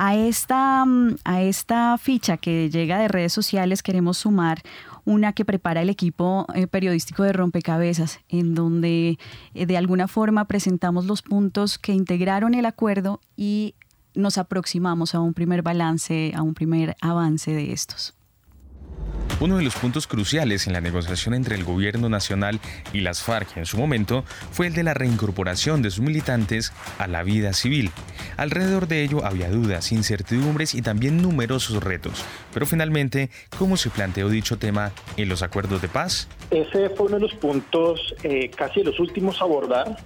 A 0.00 0.14
esta, 0.14 0.84
mm, 0.84 1.16
a 1.24 1.42
esta 1.42 1.98
ficha 1.98 2.36
que 2.36 2.70
llega 2.70 3.00
de 3.00 3.08
redes 3.08 3.32
sociales 3.32 3.82
queremos 3.82 4.18
sumar 4.18 4.62
una 5.04 5.32
que 5.32 5.44
prepara 5.44 5.82
el 5.82 5.90
equipo 5.90 6.46
eh, 6.54 6.68
periodístico 6.68 7.24
de 7.24 7.32
Rompecabezas, 7.32 8.20
en 8.28 8.54
donde 8.54 9.18
eh, 9.54 9.66
de 9.66 9.76
alguna 9.76 10.06
forma 10.06 10.44
presentamos 10.44 11.06
los 11.06 11.22
puntos 11.22 11.78
que 11.78 11.94
integraron 11.94 12.54
el 12.54 12.66
acuerdo 12.66 13.20
y 13.36 13.74
nos 14.14 14.38
aproximamos 14.38 15.16
a 15.16 15.20
un 15.20 15.34
primer 15.34 15.62
balance, 15.62 16.32
a 16.32 16.42
un 16.42 16.54
primer 16.54 16.96
avance 17.00 17.50
de 17.50 17.72
estos. 17.72 18.17
Uno 19.40 19.56
de 19.56 19.62
los 19.62 19.76
puntos 19.76 20.08
cruciales 20.08 20.66
en 20.66 20.72
la 20.72 20.80
negociación 20.80 21.32
entre 21.32 21.54
el 21.54 21.62
gobierno 21.62 22.08
nacional 22.08 22.58
y 22.92 23.02
las 23.02 23.22
FARC 23.22 23.56
en 23.56 23.66
su 23.66 23.78
momento 23.78 24.24
fue 24.50 24.66
el 24.66 24.74
de 24.74 24.82
la 24.82 24.94
reincorporación 24.94 25.80
de 25.80 25.92
sus 25.92 26.04
militantes 26.04 26.72
a 26.98 27.06
la 27.06 27.22
vida 27.22 27.52
civil. 27.52 27.92
Alrededor 28.36 28.88
de 28.88 29.04
ello 29.04 29.24
había 29.24 29.48
dudas, 29.48 29.92
incertidumbres 29.92 30.74
y 30.74 30.82
también 30.82 31.22
numerosos 31.22 31.84
retos. 31.84 32.24
Pero 32.52 32.66
finalmente, 32.66 33.30
¿cómo 33.56 33.76
se 33.76 33.90
planteó 33.90 34.28
dicho 34.28 34.58
tema 34.58 34.90
en 35.16 35.28
los 35.28 35.42
acuerdos 35.42 35.82
de 35.82 35.88
paz? 35.88 36.26
Ese 36.50 36.90
fue 36.90 37.06
uno 37.06 37.16
de 37.16 37.22
los 37.22 37.34
puntos 37.34 38.16
eh, 38.24 38.50
casi 38.50 38.82
los 38.82 38.98
últimos 38.98 39.40
a 39.40 39.44
abordar 39.44 39.98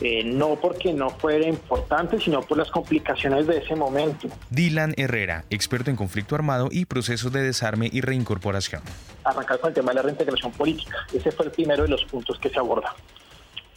eh, 0.00 0.24
no 0.24 0.56
porque 0.56 0.92
no 0.92 1.10
fuera 1.10 1.46
importante, 1.46 2.18
sino 2.18 2.40
por 2.42 2.58
las 2.58 2.70
complicaciones 2.70 3.46
de 3.46 3.58
ese 3.58 3.76
momento. 3.76 4.28
Dylan 4.50 4.94
Herrera, 4.96 5.44
experto 5.50 5.90
en 5.90 5.96
conflicto 5.96 6.34
armado 6.34 6.68
y 6.70 6.86
procesos 6.86 7.32
de 7.32 7.42
desarme 7.42 7.88
y 7.92 8.00
reincorporación. 8.00 8.82
Arrancar 9.24 9.60
con 9.60 9.68
el 9.68 9.74
tema 9.74 9.90
de 9.90 9.96
la 9.96 10.02
reintegración 10.02 10.52
política. 10.52 10.96
Ese 11.12 11.30
fue 11.30 11.46
el 11.46 11.52
primero 11.52 11.82
de 11.82 11.88
los 11.88 12.04
puntos 12.04 12.38
que 12.38 12.48
se 12.48 12.58
aborda. 12.58 12.94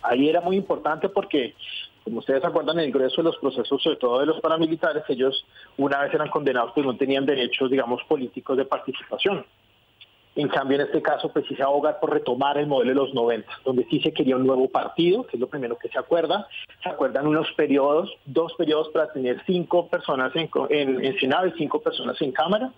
Ahí 0.02 0.30
era 0.30 0.42
muy 0.42 0.56
importante 0.56 1.10
porque, 1.10 1.56
como 2.04 2.20
ustedes 2.20 2.44
acuerdan, 2.44 2.80
en 2.80 2.86
el 2.86 2.92
grueso 2.92 3.18
de 3.18 3.24
los 3.24 3.38
procesos, 3.38 3.82
sobre 3.82 3.98
todo 3.98 4.20
de 4.20 4.28
los 4.28 4.40
paramilitares, 4.40 5.04
ellos 5.10 5.46
una 5.78 6.00
vez 6.02 6.14
eran 6.14 6.30
condenados, 6.30 6.72
pues 6.74 6.86
no 6.86 6.96
tenían 6.96 7.26
derechos, 7.26 7.70
digamos, 7.72 8.04
políticos 8.08 8.58
de 8.58 8.66
participación. 8.66 9.46
En 10.36 10.50
cambio, 10.50 10.76
en 10.76 10.86
este 10.86 11.02
caso, 11.02 11.32
pues 11.32 11.46
sí 11.48 11.56
por 12.02 12.14
retomar 12.14 12.58
el 12.58 12.68
modelo 12.68 12.90
de 12.90 12.96
los 12.96 13.14
90, 13.14 13.50
donde 13.64 13.86
sí 13.90 14.02
se 14.02 14.12
quería 14.12 14.36
un 14.36 14.46
nuevo 14.46 14.70
partido, 14.70 15.26
que 15.26 15.38
es 15.38 15.40
lo 15.40 15.48
primero 15.48 15.78
que 15.78 15.88
se 15.88 15.98
acuerda. 15.98 16.48
Se 16.84 16.90
acuerdan 16.90 17.26
unos 17.26 17.48
periodos, 17.56 18.12
dos 18.26 18.54
periodos 18.58 18.90
para 18.90 19.12
tener 19.14 19.42
cinco 19.46 19.88
personas 19.88 20.34
en, 20.36 20.50
en, 20.70 21.20
Senado 21.20 21.48
y 21.48 21.54
cinco 21.58 21.82
personas 21.82 22.22
en 22.22 22.34
Cámara. 22.34 22.74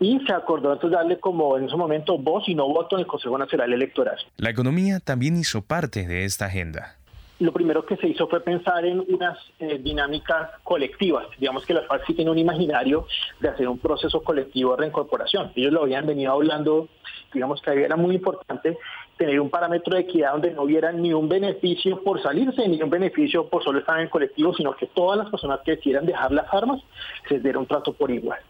Y 0.00 0.18
se 0.26 0.32
acordó 0.32 0.72
entonces 0.72 0.98
darle 0.98 1.20
como 1.20 1.56
en 1.58 1.66
ese 1.66 1.76
momento 1.76 2.18
voz 2.18 2.48
y 2.48 2.54
no 2.54 2.66
voto 2.66 2.96
en 2.96 3.00
el 3.00 3.06
Consejo 3.06 3.36
Nacional 3.36 3.72
Electoral. 3.72 4.16
La 4.38 4.50
economía 4.50 5.00
también 5.00 5.36
hizo 5.36 5.62
parte 5.62 6.06
de 6.06 6.24
esta 6.24 6.46
agenda 6.46 6.96
lo 7.40 7.52
primero 7.52 7.84
que 7.84 7.96
se 7.96 8.08
hizo 8.08 8.28
fue 8.28 8.40
pensar 8.40 8.84
en 8.84 9.04
unas 9.08 9.38
eh, 9.58 9.78
dinámicas 9.78 10.50
colectivas. 10.62 11.26
Digamos 11.38 11.66
que 11.66 11.74
las 11.74 11.86
FARC 11.86 12.06
sí 12.06 12.14
tienen 12.14 12.32
un 12.32 12.38
imaginario 12.38 13.06
de 13.40 13.48
hacer 13.48 13.68
un 13.68 13.78
proceso 13.78 14.22
colectivo 14.22 14.72
de 14.72 14.82
reincorporación. 14.82 15.52
Ellos 15.56 15.72
lo 15.72 15.82
habían 15.82 16.06
venido 16.06 16.32
hablando, 16.32 16.88
digamos 17.32 17.60
que 17.60 17.84
era 17.84 17.96
muy 17.96 18.14
importante 18.14 18.78
tener 19.16 19.40
un 19.40 19.50
parámetro 19.50 19.94
de 19.94 20.02
equidad 20.02 20.32
donde 20.32 20.52
no 20.52 20.62
hubiera 20.62 20.92
ni 20.92 21.12
un 21.12 21.28
beneficio 21.28 22.02
por 22.02 22.22
salirse, 22.22 22.68
ni 22.68 22.82
un 22.82 22.90
beneficio 22.90 23.48
por 23.48 23.62
solo 23.62 23.80
estar 23.80 23.96
en 23.96 24.02
el 24.02 24.10
colectivo, 24.10 24.54
sino 24.54 24.74
que 24.76 24.86
todas 24.86 25.18
las 25.18 25.30
personas 25.30 25.60
que 25.64 25.76
quisieran 25.76 26.06
dejar 26.06 26.32
las 26.32 26.52
armas 26.52 26.80
se 27.28 27.34
les 27.34 27.42
diera 27.42 27.58
un 27.58 27.66
trato 27.66 27.92
por 27.92 28.10
igual. 28.10 28.40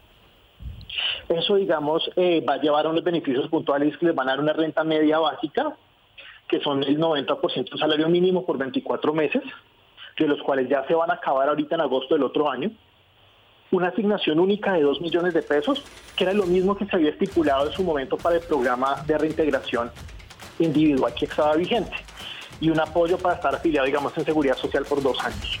Eso, 1.27 1.55
digamos, 1.55 2.09
eh, 2.15 2.43
va 2.47 2.53
a 2.53 2.61
llevar 2.61 2.85
a 2.85 2.89
unos 2.89 3.03
beneficios 3.03 3.47
puntuales 3.49 3.97
que 3.97 4.07
les 4.07 4.15
van 4.15 4.27
a 4.27 4.31
dar 4.31 4.39
una 4.39 4.53
renta 4.53 4.83
media 4.83 5.19
básica, 5.19 5.75
que 6.47 6.59
son 6.59 6.83
el 6.83 6.99
90% 6.99 7.69
del 7.69 7.79
salario 7.79 8.09
mínimo 8.09 8.45
por 8.45 8.57
24 8.57 9.13
meses, 9.13 9.43
de 10.17 10.27
los 10.27 10.41
cuales 10.41 10.69
ya 10.69 10.85
se 10.87 10.93
van 10.93 11.11
a 11.11 11.15
acabar 11.15 11.49
ahorita 11.49 11.75
en 11.75 11.81
agosto 11.81 12.15
del 12.15 12.23
otro 12.23 12.49
año. 12.49 12.71
Una 13.71 13.87
asignación 13.87 14.39
única 14.39 14.73
de 14.73 14.81
2 14.81 15.01
millones 15.01 15.33
de 15.33 15.41
pesos, 15.41 15.83
que 16.15 16.23
era 16.23 16.33
lo 16.33 16.45
mismo 16.45 16.77
que 16.77 16.85
se 16.85 16.95
había 16.95 17.09
estipulado 17.09 17.67
en 17.67 17.73
su 17.73 17.83
momento 17.83 18.15
para 18.17 18.35
el 18.35 18.41
programa 18.43 19.03
de 19.05 19.17
reintegración 19.17 19.91
individual 20.59 21.13
que 21.13 21.25
estaba 21.25 21.55
vigente. 21.55 21.95
Y 22.61 22.69
un 22.69 22.79
apoyo 22.79 23.17
para 23.17 23.35
estar 23.35 23.53
afiliado, 23.53 23.85
digamos, 23.85 24.17
en 24.17 24.23
seguridad 24.23 24.55
social 24.55 24.85
por 24.85 25.01
dos 25.01 25.21
años. 25.23 25.59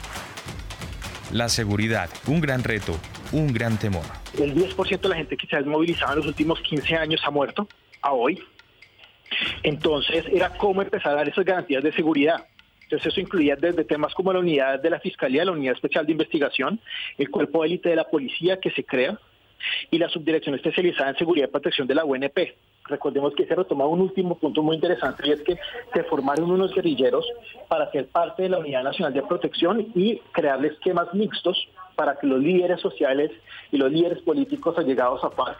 La 1.33 1.49
seguridad, 1.49 2.09
un 2.27 2.39
gran 2.39 2.63
reto, 2.63 2.93
un 3.33 3.51
gran 3.51 3.77
temor. 3.77 4.05
El 4.37 4.55
10% 4.55 5.01
de 5.01 5.09
la 5.09 5.15
gente 5.15 5.35
que 5.35 5.47
se 5.47 5.55
ha 5.55 5.59
desmovilizado 5.59 6.13
en 6.13 6.19
los 6.19 6.27
últimos 6.27 6.61
15 6.61 6.95
años 6.95 7.21
ha 7.25 7.31
muerto 7.31 7.67
a 8.01 8.13
hoy. 8.13 8.41
Entonces 9.63 10.25
era 10.31 10.49
cómo 10.49 10.81
empezar 10.81 11.13
a 11.13 11.15
dar 11.15 11.29
esas 11.29 11.45
garantías 11.45 11.83
de 11.83 11.91
seguridad. 11.91 12.45
Entonces 12.83 13.07
eso 13.07 13.19
incluía 13.19 13.55
desde 13.55 13.83
temas 13.83 14.13
como 14.13 14.31
la 14.31 14.39
unidad 14.39 14.79
de 14.79 14.89
la 14.89 14.99
Fiscalía, 14.99 15.43
la 15.43 15.51
Unidad 15.51 15.73
Especial 15.73 16.05
de 16.05 16.11
Investigación, 16.11 16.79
el 17.17 17.29
cuerpo 17.29 17.61
de 17.61 17.69
élite 17.69 17.89
de 17.89 17.95
la 17.95 18.07
policía 18.07 18.59
que 18.59 18.69
se 18.71 18.83
crea 18.83 19.19
y 19.89 19.97
la 19.97 20.09
Subdirección 20.09 20.55
Especializada 20.55 21.09
en 21.09 21.17
Seguridad 21.17 21.47
y 21.47 21.51
Protección 21.51 21.87
de 21.87 21.95
la 21.95 22.05
UNP. 22.05 22.55
Recordemos 22.87 23.33
que 23.33 23.47
se 23.47 23.55
retomaba 23.55 23.89
un 23.89 24.01
último 24.01 24.37
punto 24.37 24.61
muy 24.61 24.75
interesante 24.75 25.27
y 25.27 25.31
es 25.31 25.41
que 25.41 25.57
se 25.93 26.03
formaron 26.03 26.51
unos 26.51 26.73
guerrilleros 26.75 27.25
para 27.67 27.89
ser 27.91 28.07
parte 28.07 28.43
de 28.43 28.49
la 28.49 28.59
Unidad 28.59 28.83
Nacional 28.83 29.13
de 29.13 29.23
Protección 29.23 29.87
y 29.95 30.19
crearle 30.31 30.67
esquemas 30.67 31.11
mixtos 31.13 31.67
para 31.95 32.19
que 32.19 32.27
los 32.27 32.39
líderes 32.39 32.81
sociales 32.81 33.31
y 33.71 33.77
los 33.77 33.91
líderes 33.91 34.19
políticos 34.19 34.77
allegados 34.77 35.23
a 35.23 35.31
paz, 35.31 35.57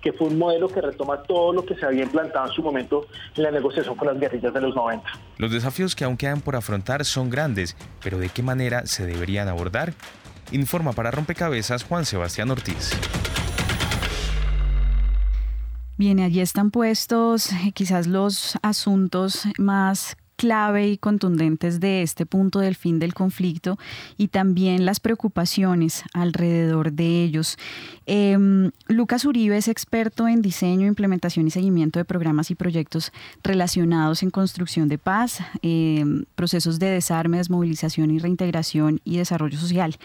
que 0.00 0.12
fue 0.12 0.28
un 0.28 0.38
modelo 0.38 0.68
que 0.68 0.80
retoma 0.80 1.22
todo 1.22 1.52
lo 1.52 1.64
que 1.64 1.74
se 1.74 1.86
había 1.86 2.02
implantado 2.02 2.46
en 2.46 2.52
su 2.52 2.62
momento 2.62 3.06
en 3.36 3.42
la 3.42 3.50
negociación 3.50 3.96
con 3.96 4.08
las 4.08 4.18
guerrillas 4.18 4.52
de 4.52 4.60
los 4.60 4.74
90. 4.74 5.08
Los 5.38 5.50
desafíos 5.50 5.94
que 5.94 6.04
aún 6.04 6.16
quedan 6.16 6.40
por 6.40 6.56
afrontar 6.56 7.04
son 7.04 7.30
grandes, 7.30 7.76
pero 8.02 8.18
¿de 8.18 8.28
qué 8.28 8.42
manera 8.42 8.86
se 8.86 9.06
deberían 9.06 9.48
abordar? 9.48 9.92
Informa 10.52 10.92
para 10.92 11.10
Rompecabezas 11.10 11.84
Juan 11.84 12.04
Sebastián 12.04 12.50
Ortiz. 12.50 12.92
Bien, 15.98 16.20
allí 16.20 16.40
están 16.40 16.70
puestos 16.70 17.52
eh, 17.52 17.72
quizás 17.74 18.06
los 18.06 18.56
asuntos 18.62 19.48
más 19.58 20.16
clave 20.38 20.88
y 20.88 20.98
contundentes 20.98 21.80
de 21.80 22.02
este 22.02 22.24
punto 22.24 22.60
del 22.60 22.76
fin 22.76 23.00
del 23.00 23.12
conflicto 23.12 23.76
y 24.16 24.28
también 24.28 24.86
las 24.86 25.00
preocupaciones 25.00 26.04
alrededor 26.14 26.92
de 26.92 27.24
ellos. 27.24 27.58
Em, 28.06 28.70
Lucas 28.86 29.24
Uribe 29.24 29.56
es 29.56 29.66
experto 29.66 30.28
en 30.28 30.40
diseño, 30.40 30.86
implementación 30.86 31.48
y 31.48 31.50
seguimiento 31.50 31.98
de 31.98 32.04
programas 32.04 32.52
y 32.52 32.54
proyectos 32.54 33.12
relacionados 33.42 34.22
en 34.22 34.30
construcción 34.30 34.88
de 34.88 34.96
paz, 34.96 35.40
em, 35.62 36.24
procesos 36.36 36.78
de 36.78 36.86
desarme, 36.86 37.38
desmovilización 37.38 38.12
y 38.12 38.20
reintegración 38.20 39.00
y 39.04 39.16
desarrollo 39.16 39.58
social. 39.58 39.96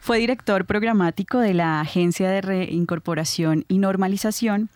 Fue 0.00 0.18
director 0.18 0.64
programático 0.64 1.38
de 1.38 1.54
la 1.54 1.80
Agencia 1.80 2.28
de 2.28 2.40
Reincorporación 2.40 3.64
y 3.68 3.78
Normalización 3.78 4.70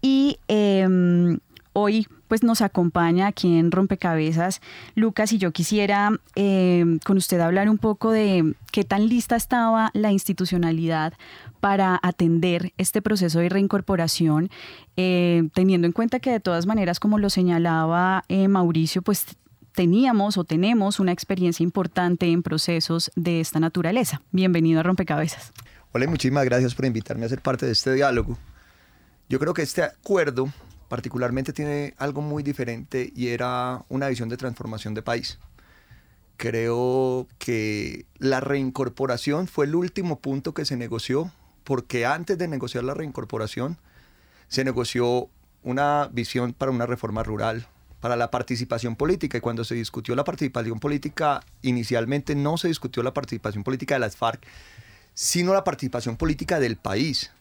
y 0.00 0.38
em, 0.48 1.38
hoy 1.72 2.06
pues 2.28 2.42
nos 2.42 2.62
acompaña 2.62 3.26
aquí 3.26 3.58
en 3.58 3.70
Rompecabezas. 3.70 4.60
Lucas, 4.94 5.32
y 5.32 5.38
yo 5.38 5.52
quisiera 5.52 6.10
em, 6.34 6.98
con 7.00 7.16
usted 7.16 7.40
hablar 7.40 7.68
un 7.68 7.78
poco 7.78 8.10
de 8.10 8.54
qué 8.70 8.84
tan 8.84 9.08
lista 9.08 9.36
estaba 9.36 9.90
la 9.94 10.12
institucionalidad 10.12 11.12
para 11.60 12.00
atender 12.02 12.72
este 12.78 13.02
proceso 13.02 13.38
de 13.38 13.48
reincorporación, 13.48 14.50
eh, 14.96 15.48
teniendo 15.54 15.86
en 15.86 15.92
cuenta 15.92 16.20
que 16.20 16.30
de 16.30 16.40
todas 16.40 16.66
maneras, 16.66 16.98
como 17.00 17.18
lo 17.18 17.30
señalaba 17.30 18.24
eh, 18.28 18.48
Mauricio, 18.48 19.02
pues 19.02 19.26
teníamos 19.74 20.36
o 20.38 20.44
tenemos 20.44 21.00
una 21.00 21.12
experiencia 21.12 21.64
importante 21.64 22.30
en 22.30 22.42
procesos 22.42 23.10
de 23.16 23.40
esta 23.40 23.60
naturaleza. 23.60 24.22
Bienvenido 24.30 24.80
a 24.80 24.82
Rompecabezas. 24.82 25.52
Hola, 25.92 26.06
muchísimas 26.06 26.44
gracias 26.44 26.74
por 26.74 26.86
invitarme 26.86 27.26
a 27.26 27.28
ser 27.28 27.40
parte 27.40 27.66
de 27.66 27.72
este 27.72 27.92
diálogo. 27.92 28.38
Yo 29.28 29.38
creo 29.38 29.54
que 29.54 29.62
este 29.62 29.82
acuerdo 29.82 30.48
particularmente 30.92 31.54
tiene 31.54 31.94
algo 31.96 32.20
muy 32.20 32.42
diferente 32.42 33.14
y 33.16 33.28
era 33.28 33.82
una 33.88 34.08
visión 34.08 34.28
de 34.28 34.36
transformación 34.36 34.92
de 34.92 35.00
país. 35.00 35.38
Creo 36.36 37.26
que 37.38 38.04
la 38.18 38.40
reincorporación 38.40 39.48
fue 39.48 39.64
el 39.64 39.74
último 39.74 40.18
punto 40.18 40.52
que 40.52 40.66
se 40.66 40.76
negoció 40.76 41.32
porque 41.64 42.04
antes 42.04 42.36
de 42.36 42.46
negociar 42.46 42.84
la 42.84 42.92
reincorporación 42.92 43.78
se 44.48 44.64
negoció 44.64 45.30
una 45.62 46.10
visión 46.12 46.52
para 46.52 46.70
una 46.70 46.84
reforma 46.84 47.22
rural, 47.22 47.66
para 48.00 48.14
la 48.14 48.30
participación 48.30 48.94
política. 48.94 49.38
Y 49.38 49.40
cuando 49.40 49.64
se 49.64 49.74
discutió 49.74 50.14
la 50.14 50.24
participación 50.24 50.78
política, 50.78 51.42
inicialmente 51.62 52.34
no 52.34 52.58
se 52.58 52.68
discutió 52.68 53.02
la 53.02 53.14
participación 53.14 53.64
política 53.64 53.94
de 53.94 54.00
las 54.00 54.16
FARC, 54.18 54.46
sino 55.14 55.54
la 55.54 55.64
participación 55.64 56.18
política 56.18 56.60
del 56.60 56.76
país. 56.76 57.32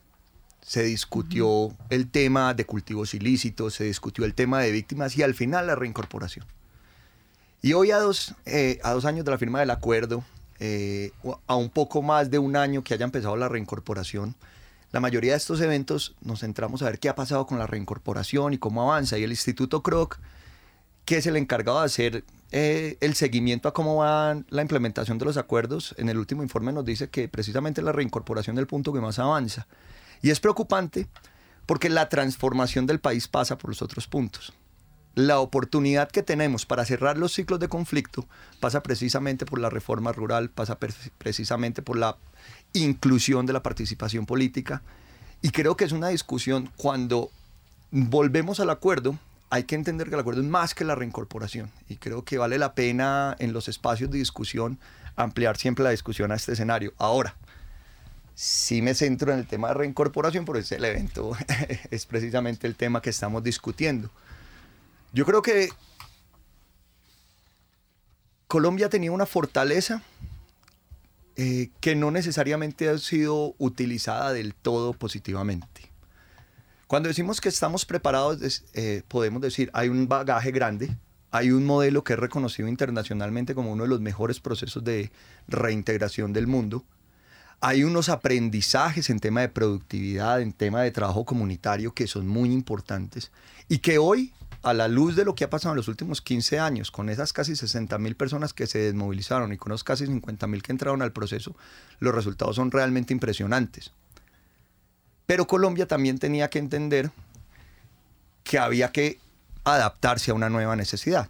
Se 0.62 0.84
discutió 0.84 1.76
el 1.89 2.10
tema 2.10 2.54
de 2.54 2.65
cultivos 2.65 3.13
ilícitos, 3.13 3.74
se 3.76 3.86
discutió 3.86 4.26
el 4.26 4.34
tema 4.34 4.60
de 4.62 4.71
víctimas 4.71 5.17
y 5.17 5.24
al 5.24 5.34
final 5.34 5.67
la 5.67 5.76
reincorporación. 5.76 6.45
Y 7.62 7.74
hoy 7.74 7.91
a 7.91 7.97
dos, 7.97 8.36
eh, 8.45 8.80
a 8.84 8.91
dos 8.91 9.06
años 9.06 9.26
de 9.26 9.32
la 9.32 9.38
firma 9.38 9.60
del 9.60 9.71
acuerdo, 9.71 10.24
eh, 10.60 11.12
a 11.47 11.56
un 11.56 11.69
poco 11.69 12.02
más 12.02 12.30
de 12.30 12.39
un 12.39 12.56
año 12.56 12.84
que 12.84 12.93
haya 12.93 13.06
empezado 13.06 13.36
la 13.36 13.50
reincorporación, 13.50 14.36
la 14.91 15.00
mayoría 15.00 15.32
de 15.32 15.38
estos 15.38 15.62
eventos 15.62 16.15
nos 16.21 16.41
centramos 16.41 16.82
a 16.82 16.86
ver 16.86 17.00
qué 17.00 17.10
ha 17.10 17.15
pasado 17.15 17.45
con 17.47 17.58
la 17.58 17.67
reincorporación 17.67 18.54
y 18.54 18.58
cómo 18.58 18.82
avanza. 18.84 19.17
Y 19.17 19.24
el 19.24 19.32
Instituto 19.32 19.82
Kroc 19.82 20.19
que 21.06 21.17
es 21.17 21.26
el 21.26 21.36
encargado 21.36 21.80
de 21.80 21.86
hacer 21.86 22.24
eh, 22.52 22.97
el 23.02 23.15
seguimiento 23.15 23.67
a 23.67 23.74
cómo 23.74 23.97
va 23.97 24.38
la 24.50 24.62
implementación 24.62 25.17
de 25.17 25.26
los 25.26 25.38
acuerdos, 25.38 25.95
en 25.97 26.10
el 26.10 26.17
último 26.17 26.43
informe 26.43 26.74
nos 26.74 26.86
dice 26.86 27.10
que 27.10 27.28
precisamente 27.28 27.82
la 27.82 27.91
reincorporación 27.91 28.58
es 28.58 28.62
el 28.62 28.67
punto 28.67 28.93
que 28.93 29.02
más 29.02 29.19
avanza. 29.19 29.67
Y 30.21 30.29
es 30.29 30.39
preocupante 30.39 31.07
porque 31.65 31.89
la 31.89 32.10
transformación 32.10 32.86
del 32.86 32.99
país 32.99 33.27
pasa 33.27 33.57
por 33.57 33.69
los 33.69 33.81
otros 33.81 34.07
puntos. 34.07 34.53
La 35.13 35.39
oportunidad 35.39 36.10
que 36.10 36.23
tenemos 36.23 36.65
para 36.65 36.86
cerrar 36.86 37.17
los 37.17 37.34
ciclos 37.34 37.60
de 37.60 37.67
conflicto 37.67 38.25
pasa 38.60 38.81
precisamente 38.81 39.45
por 39.45 39.60
la 39.60 39.69
reforma 39.69 40.13
rural, 40.13 40.49
pasa 40.49 40.77
precisamente 41.17 41.81
por 41.81 41.97
la 41.97 42.17
inclusión 42.73 43.45
de 43.45 43.53
la 43.53 43.62
participación 43.62 44.25
política. 44.25 44.81
Y 45.41 45.49
creo 45.51 45.75
que 45.75 45.84
es 45.84 45.91
una 45.91 46.10
discusión 46.10 46.71
cuando 46.77 47.29
volvemos 47.91 48.62
al 48.62 48.69
acuerdo, 48.69 49.17
hay 49.49 49.65
que 49.65 49.75
entender 49.75 50.07
que 50.07 50.13
el 50.13 50.21
acuerdo 50.21 50.41
es 50.41 50.47
más 50.47 50.73
que 50.73 50.86
la 50.86 50.95
reincorporación 50.95 51.71
y 51.89 51.97
creo 51.97 52.23
que 52.23 52.38
vale 52.38 52.57
la 52.57 52.73
pena 52.73 53.36
en 53.39 53.51
los 53.51 53.67
espacios 53.67 54.10
de 54.10 54.17
discusión 54.17 54.79
ampliar 55.17 55.57
siempre 55.57 55.84
la 55.84 55.89
discusión 55.89 56.31
a 56.31 56.36
este 56.36 56.53
escenario. 56.53 56.93
Ahora, 56.97 57.36
sí 58.41 58.82
me 58.82 58.95
centro 58.95 59.32
en 59.32 59.38
el 59.38 59.45
tema 59.45 59.67
de 59.67 59.75
reincorporación 59.75 60.45
porque 60.45 60.63
el 60.73 60.84
evento 60.84 61.34
es 61.91 62.08
precisamente 62.08 62.65
el 62.65 62.75
tema 62.75 62.99
que 62.99 63.12
estamos 63.12 63.43
discutiendo. 63.43 64.10
Yo 65.13 65.27
creo 65.27 65.43
que 65.43 65.69
Colombia 68.47 68.89
tenía 68.89 69.12
una 69.12 69.27
fortaleza 69.27 70.01
eh, 71.36 71.69
que 71.82 71.95
no 71.95 72.10
necesariamente 72.10 72.89
ha 72.89 72.97
sido 72.97 73.54
utilizada 73.60 74.34
del 74.34 74.56
todo 74.56 74.93
positivamente. 74.93 75.91
Cuando 76.88 77.10
decimos 77.10 77.41
que 77.41 77.49
estamos 77.49 77.86
preparados, 77.86 78.63
eh, 78.73 79.04
podemos 79.08 79.43
decir, 79.43 79.69
hay 79.73 79.89
un 79.89 80.08
bagaje 80.08 80.49
grande, 80.49 80.97
hay 81.30 81.51
un 81.51 81.63
modelo 81.63 82.04
que 82.04 82.13
es 82.13 82.19
reconocido 82.19 82.67
internacionalmente 82.67 83.54
como 83.54 83.71
uno 83.71 83.84
de 83.84 83.89
los 83.89 84.01
mejores 84.01 84.39
procesos 84.39 84.84
de 84.84 85.12
reintegración 85.47 86.34
del 86.34 86.47
mundo, 86.47 86.84
hay 87.62 87.84
unos 87.84 88.10
aprendizajes 88.10 89.12
en 89.12 89.19
tema 89.19 89.41
de 89.41 89.50
productividad, 89.50 90.41
en 90.41 90.52
tema 90.52 90.82
de 90.82 90.89
trabajo 90.89 91.26
comunitario 91.26 91.93
que 91.93 92.08
son 92.08 92.28
muy 92.28 92.52
importantes 92.52 93.32
y 93.69 93.78
que 93.78 94.00
hoy, 94.00 94.34
a 94.63 94.74
la 94.74 94.88
luz 94.88 95.15
de 95.15 95.26
lo 95.26 95.36
que 95.36 95.43
ha 95.43 95.50
pasado 95.50 95.74
en 95.74 95.78
los 95.78 95.88
últimos 95.88 96.21
15 96.21 96.60
años, 96.60 96.89
con 96.89 97.10
esas 97.10 97.34
casi 97.34 97.56
60 97.56 98.00
mil 98.00 98.15
personas 98.15 98.54
que 98.54 98.65
se 98.65 98.80
desmovilizaron 98.80 99.54
y 99.54 99.58
con 99.58 99.71
los 99.71 99.84
casi 99.84 100.08
50 100.08 100.47
mil 100.47 100.63
que 100.63 100.71
entraron 100.71 101.04
al 101.04 101.13
proceso, 101.13 101.56
los 102.00 102.15
resultados 102.15 102.56
son 102.56 102.71
realmente 102.71 103.13
impresionantes. 103.13 103.91
Pero 105.28 105.45
Colombia 105.45 105.88
también 105.88 106.17
tenía 106.17 106.50
que 106.50 106.60
entender 106.60 107.12
que 108.43 108.58
había 108.58 108.91
que 108.91 109.19
adaptarse 109.63 110.32
a 110.32 110.34
una 110.34 110.50
nueva 110.50 110.76
necesidad, 110.76 111.30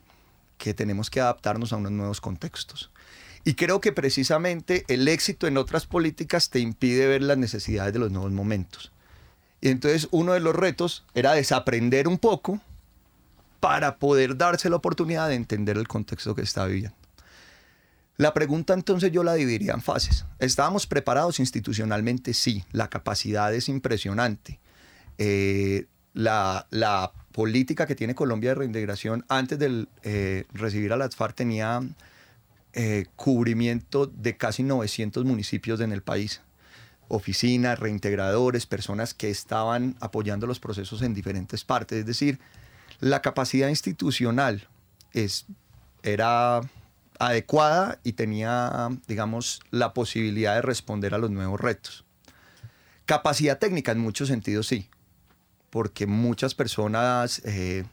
que 0.57 0.73
tenemos 0.73 1.09
que 1.09 1.19
adaptarnos 1.19 1.73
a 1.73 1.75
unos 1.75 1.91
nuevos 1.91 2.21
contextos. 2.21 2.89
Y 3.43 3.55
creo 3.55 3.81
que 3.81 3.91
precisamente 3.91 4.85
el 4.87 5.07
éxito 5.07 5.47
en 5.47 5.57
otras 5.57 5.87
políticas 5.87 6.49
te 6.49 6.59
impide 6.59 7.07
ver 7.07 7.23
las 7.23 7.37
necesidades 7.37 7.93
de 7.93 7.99
los 7.99 8.11
nuevos 8.11 8.31
momentos. 8.31 8.91
Y 9.61 9.69
entonces 9.69 10.07
uno 10.11 10.33
de 10.33 10.39
los 10.39 10.55
retos 10.55 11.05
era 11.13 11.33
desaprender 11.33 12.07
un 12.07 12.17
poco 12.17 12.59
para 13.59 13.97
poder 13.97 14.37
darse 14.37 14.69
la 14.69 14.75
oportunidad 14.75 15.29
de 15.29 15.35
entender 15.35 15.77
el 15.77 15.87
contexto 15.87 16.35
que 16.35 16.41
está 16.41 16.65
viviendo. 16.65 16.95
La 18.17 18.33
pregunta 18.33 18.73
entonces 18.73 19.11
yo 19.11 19.23
la 19.23 19.33
dividiría 19.33 19.73
en 19.73 19.81
fases. 19.81 20.25
¿Estábamos 20.39 20.85
preparados 20.85 21.39
institucionalmente? 21.39 22.33
Sí, 22.33 22.63
la 22.71 22.89
capacidad 22.89 23.53
es 23.53 23.69
impresionante. 23.69 24.59
Eh, 25.17 25.85
la, 26.13 27.11
política 27.31 27.87
que 27.87 27.95
tiene 27.95 28.13
Colombia 28.13 28.49
de 28.49 28.55
reintegración 28.55 29.23
antes 29.29 29.57
de 29.57 29.87
eh, 30.03 30.43
recibir 30.51 30.91
a 30.91 30.97
las 30.97 31.15
FARC 31.15 31.33
tenía 31.33 31.81
eh, 32.73 33.05
cubrimiento 33.15 34.07
de 34.07 34.37
casi 34.37 34.63
900 34.63 35.25
municipios 35.25 35.79
en 35.81 35.91
el 35.91 36.01
país. 36.01 36.41
Oficinas, 37.07 37.79
reintegradores, 37.79 38.65
personas 38.65 39.13
que 39.13 39.29
estaban 39.29 39.97
apoyando 39.99 40.47
los 40.47 40.59
procesos 40.59 41.01
en 41.01 41.13
diferentes 41.13 41.65
partes. 41.65 41.99
Es 41.99 42.05
decir, 42.05 42.39
la 43.01 43.21
capacidad 43.21 43.67
institucional 43.67 44.67
es, 45.11 45.45
era 46.03 46.61
adecuada 47.19 47.99
y 48.03 48.13
tenía, 48.13 48.89
digamos, 49.07 49.61
la 49.69 49.93
posibilidad 49.93 50.55
de 50.55 50.61
responder 50.61 51.13
a 51.13 51.17
los 51.17 51.29
nuevos 51.29 51.59
retos. 51.59 52.05
Capacidad 53.05 53.59
técnica 53.59 53.91
en 53.91 53.99
muchos 53.99 54.29
sentidos 54.29 54.67
sí, 54.67 54.89
porque 55.69 56.07
muchas 56.07 56.55
personas 56.55 57.41
eh, 57.45 57.83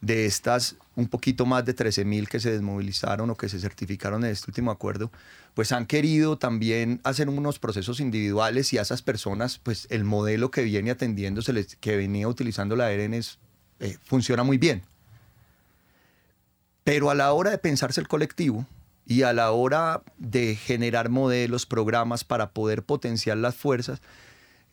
de 0.00 0.26
estas 0.26 0.76
un 0.98 1.06
poquito 1.06 1.46
más 1.46 1.64
de 1.64 1.76
13.000 1.76 2.26
que 2.26 2.40
se 2.40 2.50
desmovilizaron 2.50 3.30
o 3.30 3.36
que 3.36 3.48
se 3.48 3.60
certificaron 3.60 4.24
en 4.24 4.32
este 4.32 4.50
último 4.50 4.72
acuerdo, 4.72 5.12
pues 5.54 5.70
han 5.70 5.86
querido 5.86 6.38
también 6.38 7.00
hacer 7.04 7.28
unos 7.28 7.60
procesos 7.60 8.00
individuales 8.00 8.72
y 8.72 8.78
a 8.78 8.82
esas 8.82 9.00
personas, 9.00 9.60
pues 9.60 9.86
el 9.90 10.02
modelo 10.02 10.50
que 10.50 10.64
viene 10.64 10.90
atendiendo, 10.90 11.40
que 11.78 11.96
venía 11.96 12.26
utilizando 12.26 12.74
la 12.74 12.88
ARN 12.88 13.14
es, 13.14 13.38
eh, 13.78 13.96
funciona 14.02 14.42
muy 14.42 14.58
bien. 14.58 14.82
Pero 16.82 17.10
a 17.10 17.14
la 17.14 17.32
hora 17.32 17.52
de 17.52 17.58
pensarse 17.58 18.00
el 18.00 18.08
colectivo 18.08 18.66
y 19.06 19.22
a 19.22 19.32
la 19.32 19.52
hora 19.52 20.02
de 20.18 20.56
generar 20.56 21.10
modelos, 21.10 21.64
programas 21.64 22.24
para 22.24 22.50
poder 22.50 22.82
potenciar 22.82 23.36
las 23.36 23.54
fuerzas, 23.54 24.02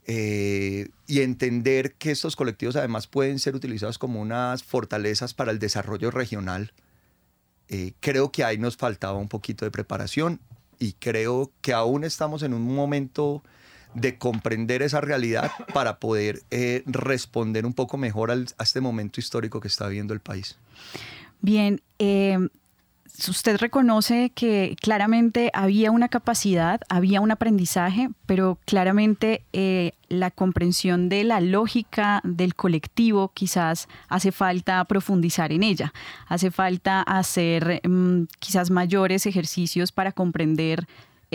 eh, 0.08 0.90
y 1.08 1.22
entender 1.22 1.94
que 1.94 2.12
estos 2.12 2.36
colectivos 2.36 2.76
además 2.76 3.08
pueden 3.08 3.40
ser 3.40 3.56
utilizados 3.56 3.98
como 3.98 4.22
unas 4.22 4.64
fortalezas 4.64 5.34
para 5.34 5.52
el 5.52 5.60
desarrollo 5.60 6.12
regional. 6.12 6.74
Eh, 7.70 7.94
creo 8.00 8.32
que 8.32 8.44
ahí 8.44 8.60
nos 8.60 8.78
faltaba 8.78 9.18
un 9.18 9.28
poquito 9.28 9.66
de 9.66 9.72
preparación 9.72 10.40
y 10.78 10.94
creo 10.94 11.52
que 11.62 11.74
aún 11.74 12.04
estamos 12.04 12.44
en 12.44 12.54
un 12.54 12.76
momento 12.76 13.42
de 13.96 14.18
comprender 14.20 14.84
esa 14.84 15.02
realidad 15.02 15.52
para 15.74 16.00
poder 16.00 16.44
eh, 16.52 16.84
responder 16.86 17.66
un 17.66 17.74
poco 17.74 17.98
mejor 17.98 18.30
a 18.30 18.64
este 18.64 18.82
momento 18.82 19.20
histórico 19.20 19.60
que 19.60 19.70
está 19.70 19.88
viviendo 19.88 20.14
el 20.14 20.20
país. 20.20 20.58
Bien, 21.42 21.82
usted 23.28 23.58
reconoce 23.58 24.32
que 24.34 24.76
claramente 24.82 25.50
había 25.54 25.92
una 25.92 26.10
capacidad, 26.10 26.82
había 26.90 27.22
un 27.22 27.32
aprendizaje, 27.32 28.10
pero 28.26 28.58
claramente 28.66 29.44
eh, 29.54 29.94
la 30.10 30.32
comprensión 30.32 31.10
de 31.10 31.24
la 31.24 31.40
lógica 31.42 32.22
del 32.24 32.56
colectivo 32.56 33.32
quizás 33.34 33.88
hace 34.10 34.32
falta 34.32 34.84
profundizar 34.86 35.52
en 35.52 35.64
ella, 35.64 35.94
hace 36.28 36.52
falta 36.52 37.02
hacer 37.02 37.82
mm, 37.88 38.24
quizás 38.40 38.70
mayores 38.70 39.26
ejercicios 39.26 39.92
para 39.92 40.12
comprender 40.12 40.88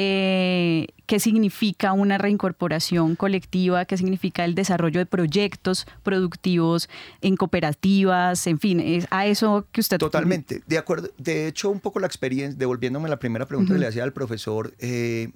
eh, 0.02 0.86
qué 1.04 1.20
significa 1.20 1.92
una 1.92 2.16
reincorporación 2.16 3.16
colectiva, 3.16 3.84
qué 3.84 3.98
significa 3.98 4.46
el 4.46 4.54
desarrollo 4.54 4.98
de 4.98 5.04
proyectos 5.04 5.86
productivos 6.02 6.88
en 7.20 7.36
cooperativas, 7.36 8.46
en 8.46 8.58
fin, 8.58 8.80
es 8.80 9.06
a 9.10 9.26
eso 9.26 9.66
que 9.72 9.82
usted... 9.82 9.98
Totalmente, 9.98 10.62
de 10.66 10.78
acuerdo. 10.78 11.10
De 11.18 11.48
hecho, 11.48 11.68
un 11.68 11.80
poco 11.80 12.00
la 12.00 12.06
experiencia, 12.06 12.58
devolviéndome 12.58 13.08
a 13.08 13.10
la 13.10 13.18
primera 13.18 13.44
pregunta 13.44 13.74
que 13.74 13.78
le 13.78 13.86
hacía 13.86 14.02
al 14.02 14.14
profesor, 14.14 14.72
eh, 14.78 15.32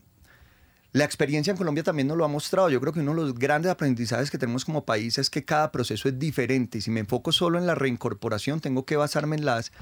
la 0.92 1.04
experiencia 1.04 1.50
en 1.50 1.58
Colombia 1.58 1.82
también 1.82 2.08
nos 2.08 2.16
lo 2.16 2.24
ha 2.24 2.28
mostrado. 2.28 2.70
Yo 2.70 2.80
creo 2.80 2.94
que 2.94 3.00
uno 3.00 3.14
de 3.14 3.20
los 3.20 3.34
grandes 3.34 3.70
aprendizajes 3.70 4.30
que 4.30 4.38
tenemos 4.38 4.64
como 4.64 4.86
país 4.86 5.18
es 5.18 5.28
que 5.28 5.44
cada 5.44 5.72
proceso 5.72 6.08
es 6.08 6.18
diferente. 6.18 6.78
Y 6.78 6.80
si 6.80 6.90
me 6.90 7.00
enfoco 7.00 7.32
solo 7.32 7.58
en 7.58 7.66
la 7.66 7.74
reincorporación, 7.74 8.60
tengo 8.60 8.86
que 8.86 8.96
basarme 8.96 9.36
en, 9.36 9.44
las, 9.44 9.72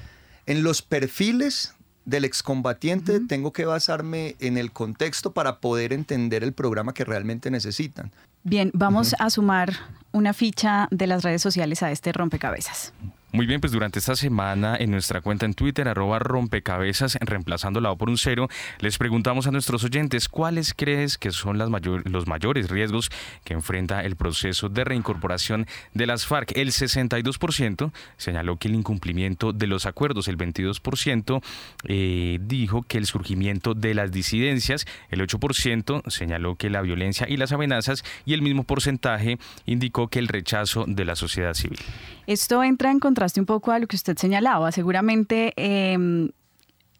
en 0.45 0.61
los 0.61 0.81
perfiles 0.81 1.73
del 2.05 2.25
excombatiente, 2.25 3.19
tengo 3.19 3.53
que 3.53 3.65
basarme 3.65 4.35
en 4.39 4.57
el 4.57 4.71
contexto 4.71 5.33
para 5.33 5.59
poder 5.59 5.93
entender 5.93 6.43
el 6.43 6.53
programa 6.53 6.93
que 6.93 7.05
realmente 7.05 7.49
necesitan. 7.51 8.11
Bien, 8.43 8.71
vamos 8.73 9.15
a 9.19 9.29
sumar 9.29 9.73
una 10.11 10.33
ficha 10.33 10.87
de 10.91 11.07
las 11.07 11.23
redes 11.23 11.41
sociales 11.41 11.81
a 11.81 11.91
este 11.91 12.11
rompecabezas. 12.11 12.93
Muy 13.35 13.47
bien, 13.47 13.61
pues 13.61 13.73
durante 13.73 13.97
esta 13.97 14.15
semana 14.15 14.77
en 14.79 14.91
nuestra 14.91 15.19
cuenta 15.21 15.47
en 15.47 15.55
Twitter, 15.55 15.87
arroba 15.87 16.19
rompecabezas, 16.19 17.17
reemplazando 17.19 17.81
la 17.81 17.89
O 17.89 17.97
por 17.97 18.07
un 18.07 18.19
cero, 18.19 18.47
les 18.79 18.99
preguntamos 18.99 19.47
a 19.47 19.51
nuestros 19.51 19.83
oyentes 19.83 20.29
cuáles 20.29 20.75
crees 20.75 21.17
que 21.17 21.31
son 21.31 21.57
las 21.57 21.67
los 22.05 22.27
mayores 22.27 22.69
riesgos 22.69 23.09
que 23.43 23.55
enfrenta 23.55 24.03
el 24.03 24.17
proceso 24.17 24.69
de 24.69 24.83
reincorporación 24.83 25.65
de 25.95 26.05
las 26.05 26.27
FARC. 26.27 26.55
El 26.55 26.67
62% 26.67 27.91
señaló 28.17 28.57
que 28.57 28.67
el 28.67 28.75
incumplimiento 28.75 29.51
de 29.51 29.65
los 29.65 29.87
acuerdos, 29.87 30.27
el 30.27 30.37
22% 30.37 31.41
eh, 31.85 32.37
dijo 32.39 32.83
que 32.83 32.99
el 32.99 33.07
surgimiento 33.07 33.73
de 33.73 33.95
las 33.95 34.11
disidencias, 34.11 34.85
el 35.09 35.27
8% 35.27 36.07
señaló 36.07 36.55
que 36.55 36.69
la 36.69 36.83
violencia 36.83 37.27
y 37.27 37.37
las 37.37 37.51
amenazas 37.51 38.03
y 38.27 38.35
el 38.35 38.43
mismo 38.43 38.63
porcentaje 38.63 39.39
indicó 39.65 40.07
que 40.07 40.19
el 40.19 40.27
rechazo 40.27 40.85
de 40.87 41.03
la 41.03 41.15
sociedad 41.15 41.55
civil. 41.55 41.79
Esto 42.27 42.63
entra 42.63 42.91
en 42.91 42.99
un 43.39 43.45
poco 43.45 43.71
a 43.71 43.79
lo 43.79 43.87
que 43.87 43.95
usted 43.95 44.17
señalaba. 44.17 44.71
Seguramente 44.71 45.53
em, 45.55 46.29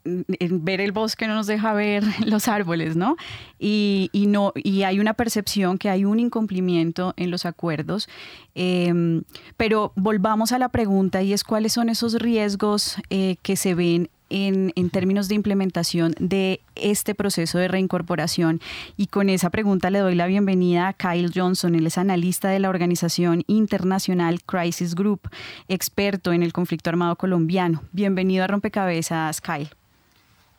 ver 0.05 0.81
el 0.81 0.91
bosque 0.91 1.27
no 1.27 1.35
nos 1.35 1.47
deja 1.47 1.73
ver 1.73 2.03
los 2.25 2.47
árboles, 2.47 2.95
¿no? 2.95 3.15
Y, 3.59 4.09
no, 4.27 4.51
y 4.55 4.83
hay 4.83 4.99
una 4.99 5.13
percepción 5.13 5.77
que 5.77 5.89
hay 5.89 6.05
un 6.05 6.19
incumplimiento 6.19 7.13
en 7.17 7.31
los 7.31 7.45
acuerdos. 7.45 8.09
Em, 8.55 9.23
pero 9.57 9.93
volvamos 9.95 10.51
a 10.51 10.59
la 10.59 10.69
pregunta 10.69 11.21
y 11.21 11.33
es 11.33 11.43
cuáles 11.43 11.73
son 11.73 11.89
esos 11.89 12.15
riesgos 12.15 12.97
eh, 13.09 13.37
que 13.41 13.55
se 13.55 13.75
ven 13.75 14.09
en, 14.29 14.89
términos 14.89 15.27
de 15.27 15.35
implementación 15.35 16.15
de 16.19 16.61
este 16.75 17.15
proceso 17.15 17.57
de 17.57 17.67
reincorporación. 17.67 18.61
Y 18.97 19.07
con 19.07 19.29
esa 19.29 19.49
pregunta 19.49 19.89
le 19.89 19.99
doy 19.99 20.15
la 20.15 20.27
bienvenida 20.27 20.87
a 20.87 20.93
Kyle 20.93 21.31
Johnson. 21.33 21.75
Él 21.75 21.87
es 21.87 21.97
analista 21.97 22.49
de 22.49 22.59
la 22.59 22.69
organización 22.69 23.43
internacional 23.47 24.41
Crisis 24.43 24.95
Group, 24.95 25.29
experto 25.67 26.33
en 26.33 26.43
el 26.43 26.53
conflicto 26.53 26.89
armado 26.89 27.15
colombiano. 27.15 27.83
Bienvenido 27.91 28.43
a 28.43 28.47
Rompecabezas, 28.47 29.41
Kyle. 29.41 29.69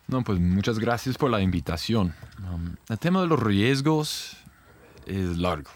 No, 0.07 0.23
pues 0.23 0.39
muchas 0.39 0.79
gracias 0.79 1.17
por 1.17 1.31
la 1.31 1.41
invitación. 1.41 2.15
Um, 2.53 2.77
el 2.89 2.99
tema 2.99 3.23
de 3.23 3.27
los 3.27 3.43
riesgos 3.43 4.37
es 5.07 5.39
largo, 5.39 5.71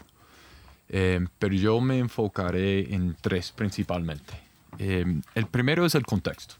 eh, 0.89 1.25
pero 1.39 1.55
yo 1.55 1.81
me 1.81 1.97
enfocaré 1.97 2.93
en 2.93 3.15
tres 3.19 3.51
principalmente. 3.51 4.33
Eh, 4.77 5.21
el 5.33 5.45
primero 5.47 5.85
es 5.85 5.95
el 5.95 6.05
contexto 6.05 6.55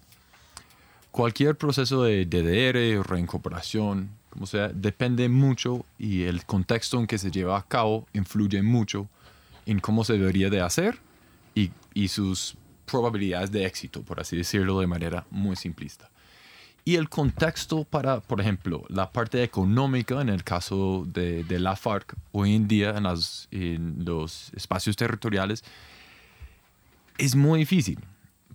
cualquier 1.12 1.58
proceso 1.58 2.04
de 2.04 2.26
DDR, 2.26 3.08
reincorporación, 3.08 4.10
como 4.30 4.45
sea, 4.45 4.69
depende 4.69 5.28
mucho 5.28 5.86
y 5.98 6.24
el 6.24 6.45
contexto 6.45 7.00
en 7.00 7.08
que 7.08 7.17
se 7.17 7.32
lleva 7.32 7.58
a 7.58 7.63
cabo 7.63 8.08
influye 8.13 8.62
mucho 8.62 9.10
en 9.65 9.80
cómo 9.80 10.04
se 10.04 10.13
debería 10.13 10.50
de 10.50 10.62
hacer 10.62 11.00
y, 11.56 11.72
sus 12.08 12.56
probabilidades 12.86 13.52
de 13.52 13.65
éxito, 13.65 14.02
por 14.04 14.22
así 14.22 14.38
decirlo 14.38 14.80
de 14.80 14.88
manera 14.88 15.26
muy 15.30 15.58
simplista. 15.58 16.10
Y 16.86 16.95
el 16.95 17.10
contexto 17.10 17.84
para, 17.84 18.22
por 18.22 18.39
ejemplo, 18.39 18.86
la 18.88 19.12
parte 19.12 19.43
económica 19.43 20.22
en 20.22 20.30
el 20.30 20.43
caso 20.45 21.06
de, 21.06 21.43
la 21.60 21.76
FARC 21.76 22.15
hoy 22.32 22.56
en 22.56 22.67
día 22.67 22.95
en 23.52 24.06
los 24.06 24.52
espacios 24.56 24.95
territoriales 24.95 25.63
es 27.17 27.36
muy 27.36 27.60
difícil 27.60 28.00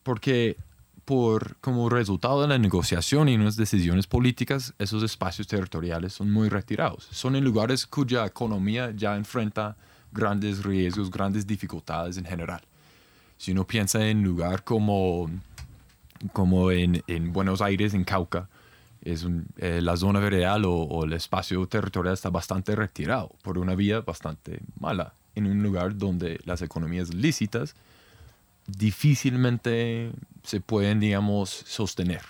porque 0.03 0.57
por, 1.05 1.57
como 1.57 1.89
resultado 1.89 2.43
de 2.43 2.49
la 2.49 2.59
negociación 2.59 3.29
y 3.29 3.35
unas 3.35 3.57
decisiones 3.57 4.07
políticas, 4.07 4.75
esos 4.79 5.03
espacios 5.03 5.47
territoriales 5.47 6.13
son 6.13 6.31
muy 6.31 6.49
retirados. 6.49 7.09
Son 7.11 7.37
en 7.37 7.45
lugares 7.45 7.87
cuya 7.87 8.25
economía 8.25 8.93
ya 8.97 9.17
enfrenta 9.17 9.77
grandes 10.13 10.65
riesgos, 10.65 11.11
grandes 11.11 11.47
dificultades 11.47 12.17
en 12.17 12.25
general. 12.25 12.63
Si 13.37 13.53
uno 13.53 13.67
piensa 13.67 14.07
en 14.07 14.23
lugar 14.23 14.65
como, 14.65 15.31
como 16.33 16.71
en, 16.71 17.03
en 17.07 17.33
Buenos 17.33 17.61
Aires, 17.61 17.93
en 17.95 18.05
Cauca, 18.05 18.49
es 19.03 19.27
eh, 19.59 19.81
la 19.83 19.97
zona 19.97 20.21
veredal 20.21 20.65
o, 20.65 20.73
o, 20.75 21.05
el 21.05 21.13
espacio 21.13 21.67
territorial 21.67 22.15
está 22.15 22.31
bastante 22.31 22.75
retirado 22.75 23.33
por 23.43 23.59
una 23.59 23.75
vía 23.75 24.01
bastante 24.01 24.61
mala, 24.81 25.13
en 25.35 25.47
un 25.47 25.63
lugar 25.63 25.99
donde 25.99 26.41
las 26.45 26.63
economías 26.63 27.13
lícitas 27.13 27.75
difícilmente 28.67 30.11
se 30.45 30.61
pueden, 30.61 31.01
digamos, 31.01 31.51
sostener. 31.51 32.23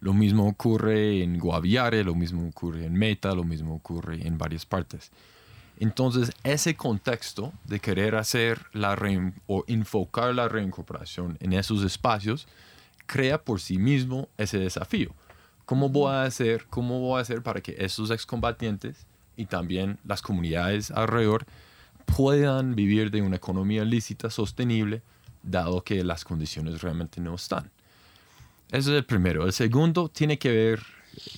Lo 0.00 0.14
mismo 0.14 0.46
ocurre 0.48 1.22
en 1.22 1.38
Guaviare, 1.38 2.04
lo 2.04 2.14
mismo 2.14 2.46
ocurre 2.46 2.86
en 2.86 2.94
Meta, 2.94 3.34
lo 3.34 3.44
mismo 3.44 3.74
ocurre 3.74 4.26
en 4.26 4.38
varias 4.38 4.64
partes. 4.64 5.10
Entonces, 5.78 6.30
ese 6.44 6.76
contexto 6.76 7.52
de 7.64 7.80
querer 7.80 8.14
hacer 8.14 8.66
la 8.72 8.96
o 9.46 9.64
enfocar 9.66 10.34
la 10.34 10.48
reincorporación 10.48 11.36
en 11.40 11.52
esos 11.52 11.82
espacios 11.82 12.46
crea 13.06 13.42
por 13.42 13.60
sí 13.60 13.78
mismo 13.78 14.28
ese 14.38 14.58
desafío. 14.58 15.14
¿Cómo 15.66 15.88
voy 15.88 16.12
a 16.12 16.24
hacer, 16.24 16.66
cómo 16.70 17.00
voy 17.00 17.18
a 17.18 17.22
hacer 17.22 17.42
para 17.42 17.60
que 17.60 17.74
esos 17.78 18.10
excombatientes 18.10 19.06
y 19.36 19.46
también 19.46 19.98
las 20.04 20.22
comunidades 20.22 20.90
alrededor 20.90 21.46
puedan 22.04 22.74
vivir 22.74 23.10
de 23.10 23.22
una 23.22 23.36
economía 23.36 23.84
lícita 23.84 24.30
sostenible 24.30 25.02
dado 25.44 25.82
que 25.82 26.02
las 26.02 26.24
condiciones 26.24 26.82
realmente 26.82 27.20
no 27.20 27.34
están. 27.34 27.70
Ese 28.68 28.90
es 28.90 28.96
el 28.96 29.04
primero. 29.04 29.46
El 29.46 29.52
segundo 29.52 30.08
tiene 30.08 30.38
que 30.38 30.50
ver 30.50 30.82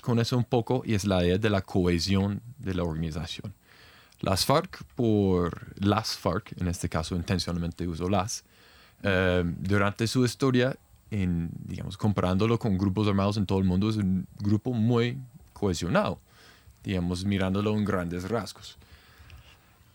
con 0.00 0.18
eso 0.18 0.36
un 0.36 0.44
poco 0.44 0.82
y 0.84 0.94
es 0.94 1.04
la 1.04 1.24
idea 1.24 1.38
de 1.38 1.50
la 1.50 1.60
cohesión 1.60 2.40
de 2.58 2.74
la 2.74 2.84
organización. 2.84 3.52
Las 4.20 4.46
FARC, 4.46 4.82
por 4.94 5.74
las 5.84 6.16
FARC, 6.16 6.60
en 6.60 6.68
este 6.68 6.88
caso 6.88 7.14
intencionalmente 7.16 7.86
uso 7.86 8.08
las, 8.08 8.44
eh, 9.02 9.44
durante 9.44 10.06
su 10.06 10.24
historia, 10.24 10.76
en, 11.10 11.50
digamos, 11.64 11.96
comparándolo 11.96 12.58
con 12.58 12.78
grupos 12.78 13.06
armados 13.06 13.36
en 13.36 13.46
todo 13.46 13.58
el 13.58 13.64
mundo, 13.64 13.90
es 13.90 13.96
un 13.96 14.26
grupo 14.38 14.72
muy 14.72 15.18
cohesionado, 15.52 16.18
digamos, 16.82 17.24
mirándolo 17.24 17.76
en 17.76 17.84
grandes 17.84 18.28
rasgos. 18.28 18.78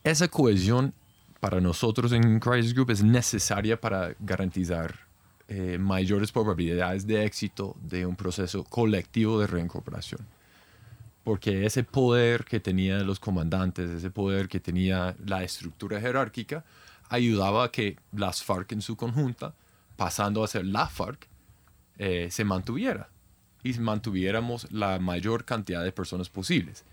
Esa 0.03 0.27
cohesión 0.27 0.93
para 1.41 1.59
nosotros 1.59 2.11
en 2.11 2.39
Crisis 2.39 2.73
Group 2.73 2.91
es 2.91 3.03
necesaria 3.03 3.81
para 3.81 4.15
garantizar 4.19 4.95
eh, 5.47 5.79
mayores 5.79 6.31
probabilidades 6.31 7.05
de 7.07 7.25
éxito 7.25 7.75
de 7.81 8.05
un 8.05 8.15
proceso 8.15 8.63
colectivo 8.63 9.39
de 9.39 9.47
reincorporación. 9.47 10.21
Porque 11.23 11.65
ese 11.65 11.83
poder 11.83 12.45
que 12.45 12.59
tenían 12.59 13.07
los 13.07 13.19
comandantes, 13.19 13.89
ese 13.89 14.11
poder 14.11 14.47
que 14.47 14.59
tenía 14.59 15.15
la 15.25 15.43
estructura 15.43 15.99
jerárquica, 15.99 16.63
ayudaba 17.09 17.65
a 17.65 17.71
que 17.71 17.97
las 18.13 18.43
FARC 18.43 18.71
en 18.73 18.81
su 18.81 18.95
conjunta, 18.95 19.55
pasando 19.97 20.43
a 20.43 20.47
ser 20.47 20.65
la 20.65 20.87
FARC, 20.87 21.27
eh, 21.97 22.27
se 22.29 22.43
mantuviera 22.43 23.09
y 23.63 23.73
mantuviéramos 23.79 24.71
la 24.71 24.99
mayor 24.99 25.43
cantidad 25.43 25.83
de 25.83 25.91
personas 25.91 26.29
posibles. 26.29 26.85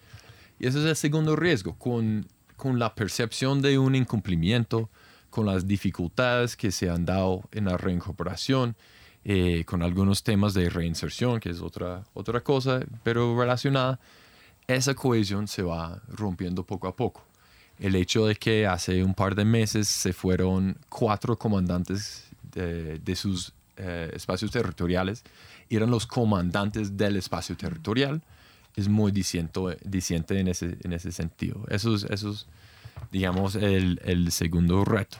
Y 0.59 0.67
ese 0.67 0.79
es 0.81 0.87
el 0.87 0.97
segundo 0.97 1.37
riesgo, 1.37 1.75
con, 1.79 2.27
con 2.59 2.79
la 2.79 2.95
percepción 2.95 3.63
de 3.63 3.79
un 3.79 3.95
incumplimiento, 3.95 4.91
con 5.31 5.47
las 5.47 5.67
dificultades 5.67 6.57
que 6.57 6.73
se 6.73 6.91
han 6.91 7.07
dado 7.07 7.45
en 7.53 7.67
la 7.67 7.77
reincorporación, 7.79 8.75
eh, 9.25 9.65
con 9.65 9.83
algunos 9.83 10.25
temas 10.25 10.55
de 10.55 10.69
reinserción, 10.69 11.39
que 11.39 11.51
es 11.51 11.63
otra, 11.63 12.03
otra 12.15 12.41
cosa, 12.41 12.81
pero 13.05 13.39
relacionada, 13.39 14.01
esa 14.67 14.95
cohesión 14.95 15.47
se 15.47 15.63
va 15.63 16.03
rompiendo 16.09 16.65
poco 16.65 16.89
a 16.89 16.97
poco. 16.97 17.23
El 17.79 17.95
hecho 17.95 18.27
de 18.27 18.35
que 18.35 18.67
hace 18.67 19.05
un 19.05 19.15
par 19.15 19.37
de 19.37 19.45
meses 19.45 19.87
se 19.87 20.13
fueron 20.13 20.77
cuatro 20.89 21.39
comandantes 21.39 22.27
de, 22.53 23.15
sus 23.15 23.53
eh, 23.77 24.11
espacios 24.15 24.51
territoriales, 24.51 25.23
eran 25.71 25.91
los 25.91 26.07
comandantes 26.07 26.97
del 26.97 27.17
espacio 27.17 27.57
territorial, 27.57 28.21
es 28.79 28.89
muy 28.89 29.11
diciente 29.11 30.39
en 30.39 30.49
ese, 30.49 30.79
en 30.83 30.93
ese 30.93 31.11
sentido. 31.11 31.65
Eso 31.69 31.95
es, 31.97 32.47
digamos, 33.11 33.57
el, 33.57 34.01
el, 34.05 34.31
segundo 34.31 34.85
reto, 34.85 35.19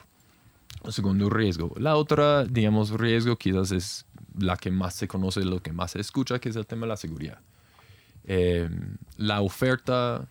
el 0.85 0.93
segundo 0.93 1.29
riesgo. 1.29 1.73
La 1.77 1.97
otra, 1.97 2.45
digamos, 2.45 2.91
riesgo 2.91 3.35
quizás 3.35 3.71
es 3.71 4.05
la 4.37 4.55
que 4.55 4.71
más 4.71 4.93
se 4.95 5.09
conoce, 5.09 5.43
lo 5.43 5.61
que 5.61 5.73
más 5.73 5.91
se 5.91 5.99
escucha, 5.99 6.39
que 6.39 6.49
es 6.49 6.55
el 6.55 6.65
tema 6.65 6.85
de 6.85 6.87
la 6.87 6.97
seguridad. 6.97 7.39
Eh, 8.23 8.69
la 9.17 9.41
oferta 9.41 10.25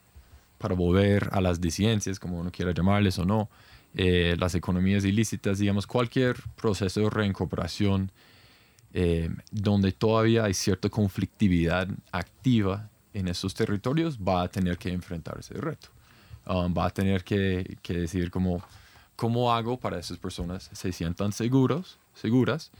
para 0.56 0.74
volver 0.74 1.28
a 1.32 1.42
las 1.42 1.60
disidencias, 1.60 2.18
como 2.18 2.38
uno 2.38 2.50
quiera 2.50 2.72
llamarles 2.72 3.18
o 3.18 3.26
no, 3.26 3.50
eh, 3.94 4.36
las 4.38 4.54
economías 4.54 5.04
ilícitas, 5.04 5.58
digamos, 5.58 5.86
cualquier 5.86 6.36
proceso 6.56 7.00
de 7.00 7.10
reincorporación 7.10 8.10
eh, 8.94 9.28
donde 9.50 9.92
todavía 9.92 10.44
hay 10.44 10.54
cierta 10.54 10.88
conflictividad 10.88 11.88
activa 12.10 12.88
en 13.18 13.28
esos 13.28 13.54
territorios, 13.54 14.18
va 14.18 14.42
a 14.42 14.48
tener 14.48 14.78
que 14.78 14.90
enfrentar 14.90 15.36
ese 15.38 15.54
reto. 15.54 15.88
Um, 16.46 16.72
va 16.72 16.86
a 16.86 16.90
tener 16.90 17.24
que, 17.24 17.78
que 17.82 17.94
decir 17.94 18.30
cómo, 18.30 18.62
cómo 19.16 19.52
hago 19.52 19.78
para 19.78 19.96
que 19.96 20.00
esas 20.00 20.18
personas 20.18 20.70
se 20.72 20.92
sientan 20.92 21.32
seguros, 21.32 21.98
seguras 22.14 22.70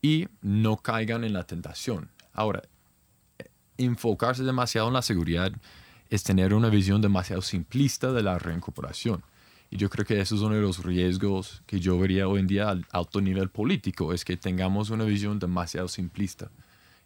y 0.00 0.28
no 0.40 0.76
caigan 0.76 1.24
en 1.24 1.32
la 1.32 1.44
tentación. 1.44 2.08
Ahora, 2.32 2.62
enfocarse 3.76 4.44
demasiado 4.44 4.88
en 4.88 4.94
la 4.94 5.02
seguridad 5.02 5.52
es 6.08 6.22
tener 6.22 6.54
una 6.54 6.70
visión 6.70 7.00
demasiado 7.00 7.42
simplista 7.42 8.12
de 8.12 8.22
la 8.22 8.38
reincorporación. 8.38 9.22
Y 9.70 9.76
yo 9.76 9.88
creo 9.88 10.04
que 10.04 10.20
eso 10.20 10.34
es 10.34 10.40
uno 10.40 10.56
de 10.56 10.62
los 10.62 10.82
riesgos 10.82 11.62
que 11.66 11.78
yo 11.78 11.98
vería 11.98 12.26
hoy 12.26 12.40
en 12.40 12.46
día 12.46 12.70
al 12.70 12.86
alto 12.90 13.20
nivel 13.20 13.50
político, 13.50 14.12
es 14.12 14.24
que 14.24 14.36
tengamos 14.36 14.90
una 14.90 15.04
visión 15.04 15.38
demasiado 15.38 15.86
simplista 15.86 16.50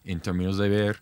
en 0.04 0.20
términos 0.20 0.56
de 0.56 0.68
ver 0.68 1.00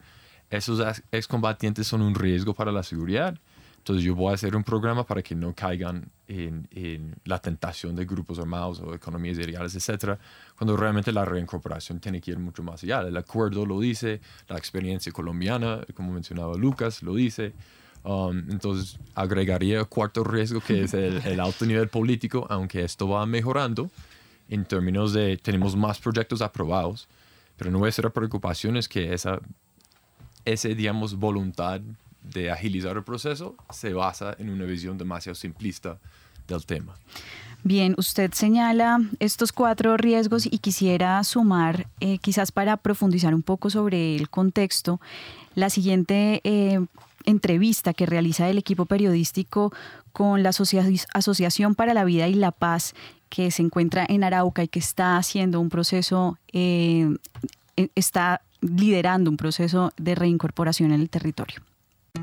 esos 0.56 1.02
excombatientes 1.10 1.86
son 1.86 2.02
un 2.02 2.14
riesgo 2.14 2.54
para 2.54 2.72
la 2.72 2.82
seguridad 2.82 3.38
entonces 3.82 4.04
yo 4.04 4.14
voy 4.14 4.30
a 4.30 4.34
hacer 4.34 4.54
un 4.54 4.62
programa 4.62 5.04
para 5.04 5.22
que 5.22 5.34
no 5.34 5.52
caigan 5.56 6.08
en, 6.28 6.68
en 6.70 7.16
la 7.24 7.40
tentación 7.40 7.96
de 7.96 8.04
grupos 8.04 8.38
armados 8.38 8.78
o 8.78 8.94
economías 8.94 9.36
ideales, 9.38 9.74
etcétera, 9.74 10.20
cuando 10.56 10.76
realmente 10.76 11.10
la 11.10 11.24
reincorporación 11.24 11.98
tiene 11.98 12.20
que 12.20 12.30
ir 12.30 12.38
mucho 12.38 12.62
más 12.62 12.84
allá. 12.84 13.00
El 13.00 13.16
acuerdo 13.16 13.66
lo 13.66 13.80
dice, 13.80 14.20
la 14.46 14.56
experiencia 14.56 15.10
colombiana, 15.10 15.80
como 15.94 16.12
mencionaba 16.12 16.54
Lucas, 16.54 17.02
lo 17.02 17.16
dice. 17.16 17.54
Um, 18.04 18.38
entonces 18.50 19.00
agregaría 19.16 19.84
cuarto 19.84 20.22
riesgo 20.22 20.60
que 20.60 20.82
es 20.82 20.94
el, 20.94 21.20
el 21.24 21.40
alto 21.40 21.66
nivel 21.66 21.88
político, 21.88 22.46
aunque 22.50 22.84
esto 22.84 23.08
va 23.08 23.26
mejorando 23.26 23.90
en 24.48 24.64
términos 24.64 25.12
de 25.12 25.36
tenemos 25.38 25.74
más 25.74 25.98
proyectos 25.98 26.40
aprobados, 26.40 27.08
pero 27.56 27.72
nuestra 27.72 28.10
preocupación 28.10 28.76
es 28.76 28.88
que 28.88 29.12
esa, 29.12 29.40
ese, 30.44 30.74
digamos, 30.74 31.16
voluntad 31.16 31.80
de 32.22 32.50
agilizar 32.50 32.96
el 32.96 33.02
proceso 33.02 33.56
se 33.70 33.92
basa 33.92 34.34
en 34.38 34.50
una 34.50 34.64
visión 34.64 34.96
demasiado 34.98 35.34
simplista 35.34 35.98
del 36.46 36.64
tema. 36.64 36.94
Bien, 37.64 37.94
usted 37.96 38.32
señala 38.32 39.00
estos 39.20 39.52
cuatro 39.52 39.96
riesgos 39.96 40.46
y 40.46 40.58
quisiera 40.58 41.22
sumar, 41.22 41.86
eh, 42.00 42.18
quizás 42.18 42.50
para 42.50 42.76
profundizar 42.76 43.34
un 43.34 43.42
poco 43.42 43.70
sobre 43.70 44.16
el 44.16 44.28
contexto, 44.28 45.00
la 45.54 45.70
siguiente 45.70 46.40
eh, 46.42 46.84
entrevista 47.24 47.94
que 47.94 48.06
realiza 48.06 48.48
el 48.48 48.58
equipo 48.58 48.86
periodístico 48.86 49.72
con 50.12 50.42
la 50.42 50.50
Asociación 50.50 51.74
para 51.76 51.94
la 51.94 52.04
Vida 52.04 52.26
y 52.26 52.34
la 52.34 52.50
Paz 52.50 52.94
que 53.28 53.50
se 53.50 53.62
encuentra 53.62 54.04
en 54.08 54.24
Arauca 54.24 54.64
y 54.64 54.68
que 54.68 54.80
está 54.80 55.16
haciendo 55.16 55.60
un 55.60 55.70
proceso, 55.70 56.38
eh, 56.52 57.16
está 57.94 58.42
liderando 58.62 59.30
un 59.30 59.36
proceso 59.36 59.90
de 59.98 60.14
reincorporación 60.14 60.92
en 60.92 61.00
el 61.00 61.10
territorio. 61.10 61.60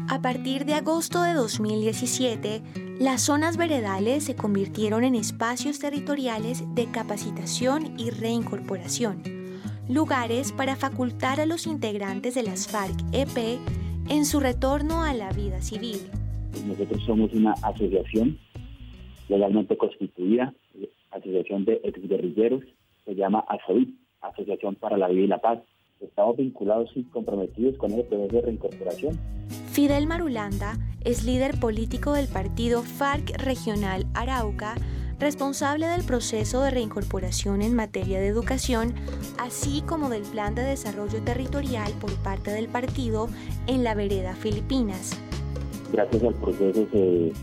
A 0.08 0.22
partir 0.22 0.66
de 0.66 0.74
agosto 0.74 1.22
de 1.22 1.34
2017, 1.34 2.62
las 3.00 3.22
zonas 3.22 3.58
veredales 3.58 4.24
se 4.24 4.36
convirtieron 4.36 5.04
en 5.04 5.16
espacios 5.16 5.80
territoriales 5.80 6.64
de 6.74 6.90
capacitación 6.92 8.00
y 8.00 8.10
reincorporación, 8.10 9.22
lugares 9.88 10.52
para 10.52 10.76
facultar 10.76 11.40
a 11.40 11.46
los 11.46 11.68
integrantes 11.68 12.36
de 12.36 12.44
las 12.44 12.68
FARC-EP 12.68 13.60
en 14.10 14.26
su 14.26 14.40
retorno 14.40 15.04
a 15.04 15.14
la 15.14 15.32
vida 15.32 15.62
civil. 15.62 15.98
Nosotros 16.66 17.04
somos 17.06 17.32
una 17.34 17.54
asociación 17.62 18.40
legalmente 19.28 19.78
constituida, 19.78 20.54
asociación 21.12 21.66
de 21.66 21.82
exguerrilleros, 21.84 22.64
se 23.06 23.16
llama 23.16 23.46
ASOIP, 23.48 23.96
Asociación 24.22 24.76
para 24.76 24.98
la 24.98 25.08
Vida 25.08 25.24
y 25.24 25.28
la 25.28 25.40
Paz 25.40 25.60
estamos 26.02 26.38
vinculados 26.38 26.90
y 26.96 27.04
comprometidos 27.04 27.78
con 27.78 27.92
el 27.92 28.04
proceso 28.04 28.36
de 28.36 28.42
reincorporación. 28.42 29.20
Fidel 29.72 30.08
Marulanda 30.08 30.78
es 31.04 31.26
líder 31.26 31.60
político 31.60 32.14
del 32.14 32.28
partido 32.28 32.82
FARC 32.82 33.38
Regional 33.42 34.06
Arauca, 34.14 34.76
responsable 35.20 35.88
del 35.88 36.06
proceso 36.06 36.62
de 36.64 36.72
reincorporación 36.72 37.62
en 37.62 37.76
materia 37.76 38.20
de 38.20 38.28
educación, 38.28 38.94
así 39.38 39.82
como 39.86 40.10
del 40.10 40.24
plan 40.24 40.56
de 40.56 40.64
desarrollo 40.64 41.22
territorial 41.24 41.92
por 42.00 42.12
parte 42.24 42.52
del 42.52 42.68
partido 42.68 43.28
en 43.68 43.84
la 43.84 43.96
vereda 43.96 44.36
Filipinas. 44.36 45.22
Gracias 45.92 46.24
al 46.24 46.36
proceso, 46.36 46.86
de 46.86 47.34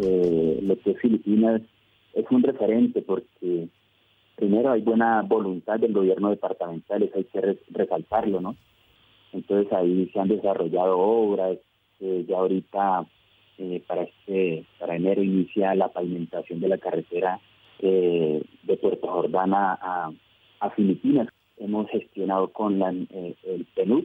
eh, 0.00 0.60
lo 0.62 0.78
que 0.80 0.94
Filipinas 0.94 1.60
es 2.14 2.24
un 2.30 2.42
referente 2.42 3.02
porque 3.02 3.68
primero 4.38 4.70
hay 4.70 4.82
buena 4.82 5.22
voluntad 5.22 5.80
del 5.80 5.92
gobierno 5.92 6.30
departamental, 6.30 7.02
eso 7.02 7.18
hay 7.18 7.24
que 7.24 7.58
resaltarlo, 7.70 8.40
¿no? 8.40 8.54
Entonces 9.32 9.72
ahí 9.72 10.08
se 10.12 10.20
han 10.20 10.28
desarrollado 10.28 10.96
obras, 10.96 11.58
eh, 12.00 12.24
ya 12.28 12.38
ahorita 12.38 13.04
eh, 13.58 13.82
para 13.88 14.02
este 14.02 14.64
enero 14.80 15.24
inicia 15.24 15.74
la 15.74 15.88
pavimentación 15.88 16.60
de 16.60 16.68
la 16.68 16.78
carretera 16.78 17.40
eh, 17.80 18.40
de 18.62 18.76
Puerto 18.76 19.08
Jordana 19.08 19.76
a, 19.82 20.12
a, 20.60 20.70
Filipinas. 20.70 21.28
Hemos 21.58 21.90
gestionado 21.90 22.52
con 22.52 22.78
la, 22.78 22.90
el 22.90 23.66
PNUD 23.74 24.04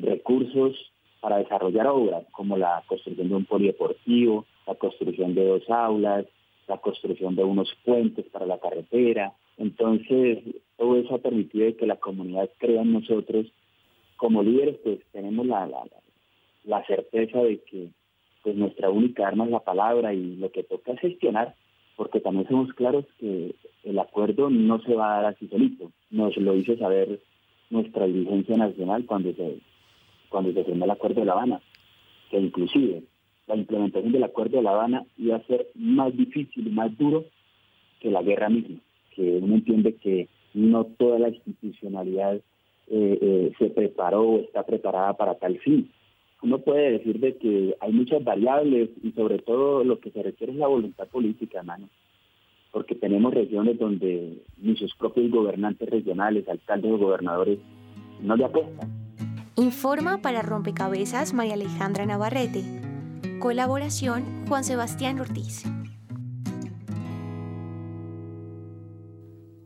recursos 0.00 0.92
para 1.20 1.38
desarrollar 1.38 1.86
obras 1.86 2.24
como 2.32 2.56
la 2.56 2.82
construcción 2.88 3.28
de 3.28 3.36
un 3.36 3.44
polideportivo, 3.44 4.44
la 4.66 4.74
construcción 4.74 5.36
de 5.36 5.46
dos 5.46 5.70
aulas, 5.70 6.26
la 6.66 6.78
construcción 6.78 7.36
de 7.36 7.44
unos 7.44 7.72
puentes 7.84 8.26
para 8.26 8.44
la 8.44 8.58
carretera, 8.58 9.32
entonces, 9.58 10.38
todo 10.76 10.96
eso 10.96 11.14
ha 11.14 11.18
permitido 11.18 11.76
que 11.76 11.86
la 11.86 11.96
comunidad 11.96 12.50
crea 12.58 12.82
en 12.82 12.92
nosotros. 12.92 13.46
Como 14.16 14.42
líderes, 14.42 14.78
pues 14.82 15.00
tenemos 15.12 15.46
la, 15.46 15.68
la, 16.64 16.86
certeza 16.86 17.42
de 17.42 17.60
que 17.60 17.88
pues 18.42 18.56
nuestra 18.56 18.90
única 18.90 19.26
arma 19.26 19.44
es 19.44 19.50
la 19.50 19.60
palabra 19.60 20.14
y 20.14 20.36
lo 20.36 20.50
que 20.50 20.62
toca 20.64 20.92
es 20.92 21.00
gestionar, 21.00 21.54
porque 21.96 22.20
también 22.20 22.48
somos 22.48 22.72
claros 22.74 23.04
que 23.18 23.54
el 23.84 23.98
acuerdo 23.98 24.50
no 24.50 24.80
se 24.82 24.94
va 24.94 25.12
a 25.12 25.22
dar 25.22 25.34
así 25.34 25.48
solito. 25.48 25.92
Nos 26.10 26.36
lo 26.36 26.56
hizo 26.56 26.76
saber 26.76 27.20
nuestra 27.70 28.06
dirigencia 28.06 28.56
nacional 28.56 29.06
cuando 29.06 29.32
se, 29.32 29.58
cuando 30.28 30.52
se 30.52 30.64
firmó 30.64 30.84
el 30.84 30.90
acuerdo 30.90 31.20
de 31.20 31.26
La 31.26 31.32
Habana, 31.32 31.60
que 32.30 32.38
inclusive 32.38 33.04
la 33.46 33.56
implementación 33.56 34.12
del 34.12 34.24
acuerdo 34.24 34.56
de 34.56 34.62
La 34.62 34.70
Habana 34.70 35.04
iba 35.18 35.36
a 35.36 35.46
ser 35.46 35.68
más 35.74 36.16
difícil 36.16 36.70
más 36.72 36.96
duro 36.96 37.24
que 38.00 38.10
la 38.10 38.22
guerra 38.22 38.48
misma, 38.48 38.80
que 39.14 39.38
uno 39.38 39.54
entiende 39.54 39.94
que 39.96 40.28
no 40.54 40.84
toda 40.84 41.18
la 41.18 41.28
institucionalidad 41.28 42.36
eh, 42.88 43.18
eh, 43.20 43.52
se 43.58 43.70
preparó 43.70 44.22
o 44.22 44.40
está 44.40 44.64
preparada 44.64 45.14
para 45.14 45.34
tal 45.36 45.58
fin. 45.60 45.90
Uno 46.42 46.58
puede 46.58 46.92
decir 46.92 47.20
de 47.20 47.36
que 47.36 47.76
hay 47.80 47.92
muchas 47.92 48.22
variables 48.24 48.90
y 49.02 49.12
sobre 49.12 49.38
todo 49.38 49.84
lo 49.84 50.00
que 50.00 50.10
se 50.10 50.22
requiere 50.22 50.52
es 50.52 50.58
la 50.58 50.66
voluntad 50.66 51.06
política, 51.06 51.60
hermano, 51.60 51.88
porque 52.72 52.96
tenemos 52.96 53.32
regiones 53.32 53.78
donde 53.78 54.42
ni 54.58 54.76
sus 54.76 54.94
propios 54.96 55.30
gobernantes 55.30 55.88
regionales, 55.88 56.48
alcaldes 56.48 56.92
o 56.92 56.98
gobernadores 56.98 57.58
no 58.20 58.36
le 58.36 58.44
apuestan. 58.44 58.90
Informa 59.56 60.20
para 60.22 60.42
Rompecabezas 60.42 61.34
María 61.34 61.54
Alejandra 61.54 62.06
Navarrete. 62.06 62.62
Colaboración 63.38 64.24
Juan 64.48 64.64
Sebastián 64.64 65.20
Ortiz. 65.20 65.64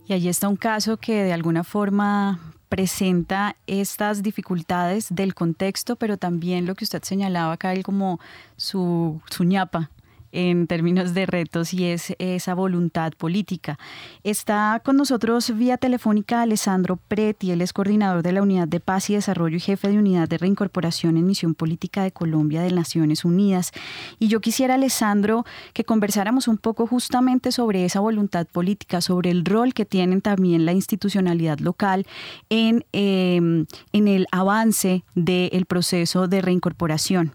Y 0.08 0.12
allí 0.12 0.28
está 0.28 0.48
un 0.48 0.56
caso 0.56 0.96
que 0.98 1.24
de 1.24 1.32
alguna 1.32 1.64
forma 1.64 2.38
presenta 2.68 3.56
estas 3.66 4.22
dificultades 4.22 5.08
del 5.10 5.34
contexto, 5.34 5.96
pero 5.96 6.16
también 6.16 6.66
lo 6.66 6.74
que 6.74 6.84
usted 6.84 7.02
señalaba 7.02 7.52
acá, 7.52 7.74
como 7.82 8.20
su, 8.56 9.20
su 9.30 9.44
ñapa, 9.44 9.90
en 10.36 10.66
términos 10.66 11.14
de 11.14 11.24
retos 11.24 11.72
y 11.72 11.86
es 11.86 12.14
esa 12.18 12.54
voluntad 12.54 13.12
política. 13.16 13.78
Está 14.22 14.82
con 14.84 14.98
nosotros 14.98 15.56
vía 15.56 15.78
telefónica 15.78 16.42
Alessandro 16.42 16.96
Preti, 17.08 17.52
él 17.52 17.62
es 17.62 17.72
coordinador 17.72 18.22
de 18.22 18.32
la 18.32 18.42
Unidad 18.42 18.68
de 18.68 18.78
Paz 18.78 19.08
y 19.08 19.14
Desarrollo 19.14 19.56
y 19.56 19.60
jefe 19.60 19.88
de 19.88 19.98
Unidad 19.98 20.28
de 20.28 20.36
Reincorporación 20.36 21.16
en 21.16 21.26
Misión 21.26 21.54
Política 21.54 22.02
de 22.02 22.12
Colombia 22.12 22.60
de 22.60 22.70
Naciones 22.70 23.24
Unidas. 23.24 23.72
Y 24.18 24.28
yo 24.28 24.42
quisiera, 24.42 24.74
Alessandro, 24.74 25.46
que 25.72 25.84
conversáramos 25.84 26.48
un 26.48 26.58
poco 26.58 26.86
justamente 26.86 27.50
sobre 27.50 27.86
esa 27.86 28.00
voluntad 28.00 28.46
política, 28.46 29.00
sobre 29.00 29.30
el 29.30 29.44
rol 29.44 29.72
que 29.72 29.86
tienen 29.86 30.20
también 30.20 30.66
la 30.66 30.72
institucionalidad 30.72 31.60
local 31.60 32.06
en, 32.50 32.84
en 32.92 33.66
el 33.92 34.26
avance 34.32 35.02
del 35.14 35.64
proceso 35.64 36.28
de 36.28 36.42
reincorporación. 36.42 37.32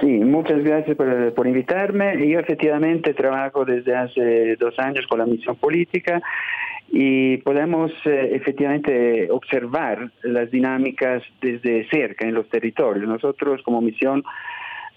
Sí, 0.00 0.06
muchas 0.06 0.64
gracias 0.64 0.96
por, 0.96 1.46
invitarme. 1.46 2.26
Yo 2.26 2.40
efectivamente 2.40 3.12
trabajo 3.12 3.64
desde 3.64 3.94
hace 3.94 4.56
dos 4.56 4.78
años 4.78 5.06
con 5.06 5.18
la 5.18 5.26
misión 5.26 5.56
política 5.56 6.22
y 6.90 7.36
podemos 7.38 7.92
eh, 8.06 8.30
efectivamente 8.32 9.28
observar 9.30 10.10
las 10.22 10.50
dinámicas 10.50 11.22
desde 11.42 11.86
cerca 11.90 12.26
en 12.26 12.34
los 12.34 12.48
territorios. 12.48 13.06
Nosotros 13.06 13.62
como 13.62 13.82
misión, 13.82 14.24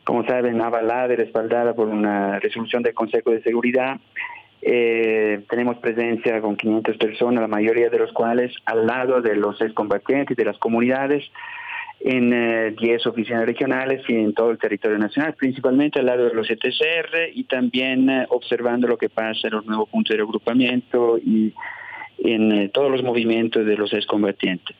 como 0.06 0.26
saben, 0.26 0.62
avalada 0.62 1.14
y 1.14 1.18
respaldada 1.18 1.74
por 1.74 1.90
una 1.90 2.40
resolución 2.40 2.82
del 2.82 2.94
Consejo 2.94 3.32
de 3.32 3.42
Seguridad, 3.42 4.00
eh, 4.62 5.42
tenemos 5.50 5.78
presencia 5.80 6.40
con 6.40 6.56
500 6.56 6.96
personas, 6.96 7.42
la 7.42 7.50
mayoría 7.50 7.90
de 7.90 8.00
los 8.00 8.14
cuales 8.14 8.56
al 8.66 8.88
lado 8.88 9.22
de 9.22 9.36
los 9.36 9.60
excombatientes, 9.60 10.38
de 10.38 10.46
las 10.46 10.58
comunidades, 10.58 11.30
en 12.04 12.76
10 12.76 12.82
eh, 12.82 13.10
oficinas 13.10 13.46
regionales 13.46 14.04
y 14.10 14.16
en 14.16 14.34
todo 14.34 14.52
el 14.52 14.58
territorio 14.58 14.98
nacional, 14.98 15.34
principalmente 15.36 16.00
al 16.00 16.08
lado 16.08 16.26
de 16.26 16.34
los 16.34 16.50
ETCR 16.50 17.30
y 17.34 17.46
también 17.46 18.10
eh, 18.10 18.26
observando 18.30 18.88
lo 18.88 18.98
que 18.98 19.10
pasa 19.10 19.48
en 19.48 19.54
los 19.54 19.66
nuevos 19.66 19.90
puntos 19.90 20.10
de 20.10 20.18
reagrupamiento 20.18 21.18
y 21.18 21.54
en 22.24 22.52
eh, 22.52 22.70
todos 22.70 22.90
los 22.90 23.04
movimientos 23.04 23.66
de 23.66 23.78
los 23.78 23.94
excombatientes. 23.94 24.76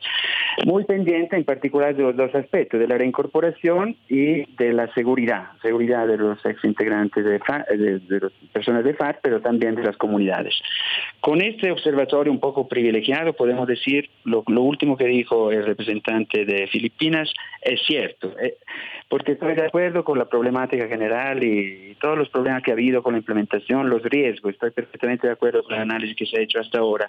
Muy 0.64 0.84
pendiente 0.84 1.36
en 1.36 1.44
particular 1.44 1.94
de 1.94 2.02
los 2.02 2.16
dos 2.16 2.34
aspectos, 2.34 2.80
de 2.80 2.88
la 2.88 2.98
reincorporación 2.98 3.96
y 4.08 4.44
de 4.56 4.72
la 4.72 4.92
seguridad, 4.94 5.48
seguridad 5.62 6.06
de 6.06 6.16
los 6.16 6.44
exintegrantes 6.44 7.24
de, 7.24 7.38
de, 7.38 8.20
las 8.20 8.32
personas 8.52 8.84
de 8.84 8.94
FARC, 8.94 9.20
pero 9.22 9.40
también 9.40 9.74
de 9.74 9.82
las 9.82 9.96
comunidades. 9.96 10.54
Con 11.20 11.40
este 11.40 11.70
observatorio 11.70 12.32
un 12.32 12.40
poco 12.40 12.68
privilegiado 12.68 13.32
podemos 13.32 13.66
decir 13.66 14.10
lo, 14.24 14.44
lo 14.46 14.62
último 14.62 14.96
que 14.96 15.06
dijo 15.06 15.50
el 15.50 15.64
representante 15.64 16.44
de 16.44 16.66
Filipinas 16.68 17.32
es 17.62 17.80
cierto, 17.86 18.34
eh, 18.40 18.56
porque 19.14 19.30
estoy 19.30 19.54
de 19.54 19.66
acuerdo 19.66 20.02
con 20.02 20.18
la 20.18 20.24
problemática 20.24 20.88
general 20.88 21.44
y 21.44 21.96
todos 22.00 22.18
los 22.18 22.28
problemas 22.30 22.64
que 22.64 22.72
ha 22.72 22.74
habido 22.74 23.00
con 23.00 23.12
la 23.12 23.20
implementación, 23.20 23.88
los 23.88 24.02
riesgos, 24.02 24.54
estoy 24.54 24.72
perfectamente 24.72 25.28
de 25.28 25.34
acuerdo 25.34 25.62
con 25.62 25.74
el 25.74 25.82
análisis 25.82 26.16
que 26.16 26.26
se 26.26 26.36
ha 26.36 26.42
hecho 26.42 26.58
hasta 26.58 26.80
ahora. 26.80 27.08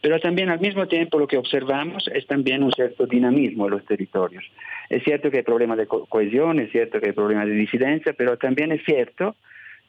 Pero 0.00 0.18
también 0.18 0.48
al 0.48 0.60
mismo 0.60 0.88
tiempo 0.88 1.18
lo 1.18 1.26
que 1.26 1.36
observamos 1.36 2.08
es 2.14 2.26
también 2.26 2.62
un 2.62 2.72
cierto 2.72 3.04
dinamismo 3.04 3.66
en 3.66 3.72
los 3.72 3.84
territorios. 3.84 4.46
Es 4.88 5.04
cierto 5.04 5.30
que 5.30 5.36
hay 5.36 5.42
problemas 5.42 5.76
de 5.76 5.86
cohesión, 5.86 6.58
es 6.58 6.72
cierto 6.72 7.00
que 7.00 7.08
hay 7.08 7.12
problemas 7.12 7.48
de 7.48 7.52
disidencia, 7.52 8.14
pero 8.14 8.38
también 8.38 8.72
es 8.72 8.82
cierto 8.86 9.36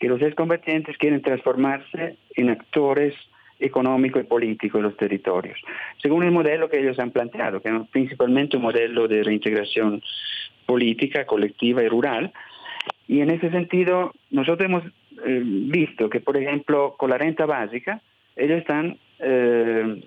que 0.01 0.09
los 0.09 0.21
excombatientes 0.21 0.97
quieren 0.97 1.21
transformarse 1.21 2.17
en 2.35 2.49
actores 2.49 3.13
económicos 3.59 4.21
y 4.21 4.25
políticos 4.25 4.79
en 4.79 4.83
los 4.83 4.97
territorios, 4.97 5.59
según 6.01 6.23
el 6.23 6.31
modelo 6.31 6.69
que 6.69 6.79
ellos 6.79 6.99
han 6.99 7.11
planteado, 7.11 7.61
que 7.61 7.69
es 7.69 7.75
principalmente 7.91 8.57
un 8.57 8.63
modelo 8.63 9.07
de 9.07 9.23
reintegración 9.23 10.01
política, 10.65 11.25
colectiva 11.25 11.81
y 11.81 11.87
rural. 11.87 12.31
Y 13.07 13.21
en 13.21 13.31
ese 13.31 13.49
sentido, 13.49 14.13
nosotros 14.29 14.69
hemos 14.69 14.83
eh, 15.25 15.41
visto 15.43 16.09
que, 16.09 16.19
por 16.19 16.37
ejemplo, 16.37 16.95
con 16.97 17.09
la 17.09 17.17
renta 17.17 17.45
básica, 17.45 18.01
ellos 18.35 18.59
están 18.59 18.97
eh, 19.19 20.03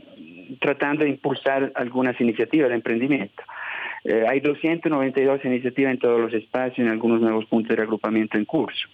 tratando 0.61 1.05
de 1.05 1.11
impulsar 1.11 1.73
algunas 1.75 2.21
iniciativas 2.21 2.69
de 2.69 2.77
emprendimiento. 2.77 3.43
Eh, 4.05 4.25
hay 4.29 4.41
292 4.41 5.45
iniciativas 5.45 5.93
en 5.93 5.99
todos 5.99 6.21
los 6.21 6.33
espacios, 6.33 6.79
en 6.79 6.89
algunos 6.89 7.21
nuevos 7.21 7.47
puntos 7.47 7.77
de 7.77 7.83
agrupamiento 7.83 8.39
en 8.39 8.45
curso. 8.45 8.89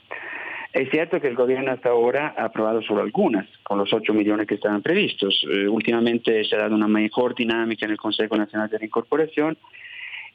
Es 0.77 0.91
cierto 0.91 1.23
que 1.23 1.29
el 1.29 1.35
gobierno 1.35 1.73
hasta 1.73 1.89
ahora 1.89 2.35
ha 2.37 2.45
aprobado 2.45 2.83
solo 2.83 3.01
algunas, 3.01 3.47
con 3.63 3.79
los 3.79 3.91
8 3.95 4.13
millones 4.13 4.47
que 4.47 4.57
estaban 4.57 4.83
previstos. 4.83 5.43
Eh, 5.51 5.67
últimamente 5.67 6.45
se 6.45 6.55
ha 6.55 6.59
dado 6.59 6.75
una 6.75 6.87
mejor 6.87 7.35
dinámica 7.35 7.87
en 7.87 7.93
el 7.93 7.97
Consejo 7.97 8.37
Nacional 8.37 8.69
de 8.69 8.81
la 8.81 8.85
Incorporación 8.85 9.57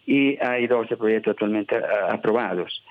y 0.08 0.44
hay 0.44 0.66
12 0.66 0.98
proyectos 0.98 1.34
actualmente 1.34 1.76
aprobados. 2.10 2.84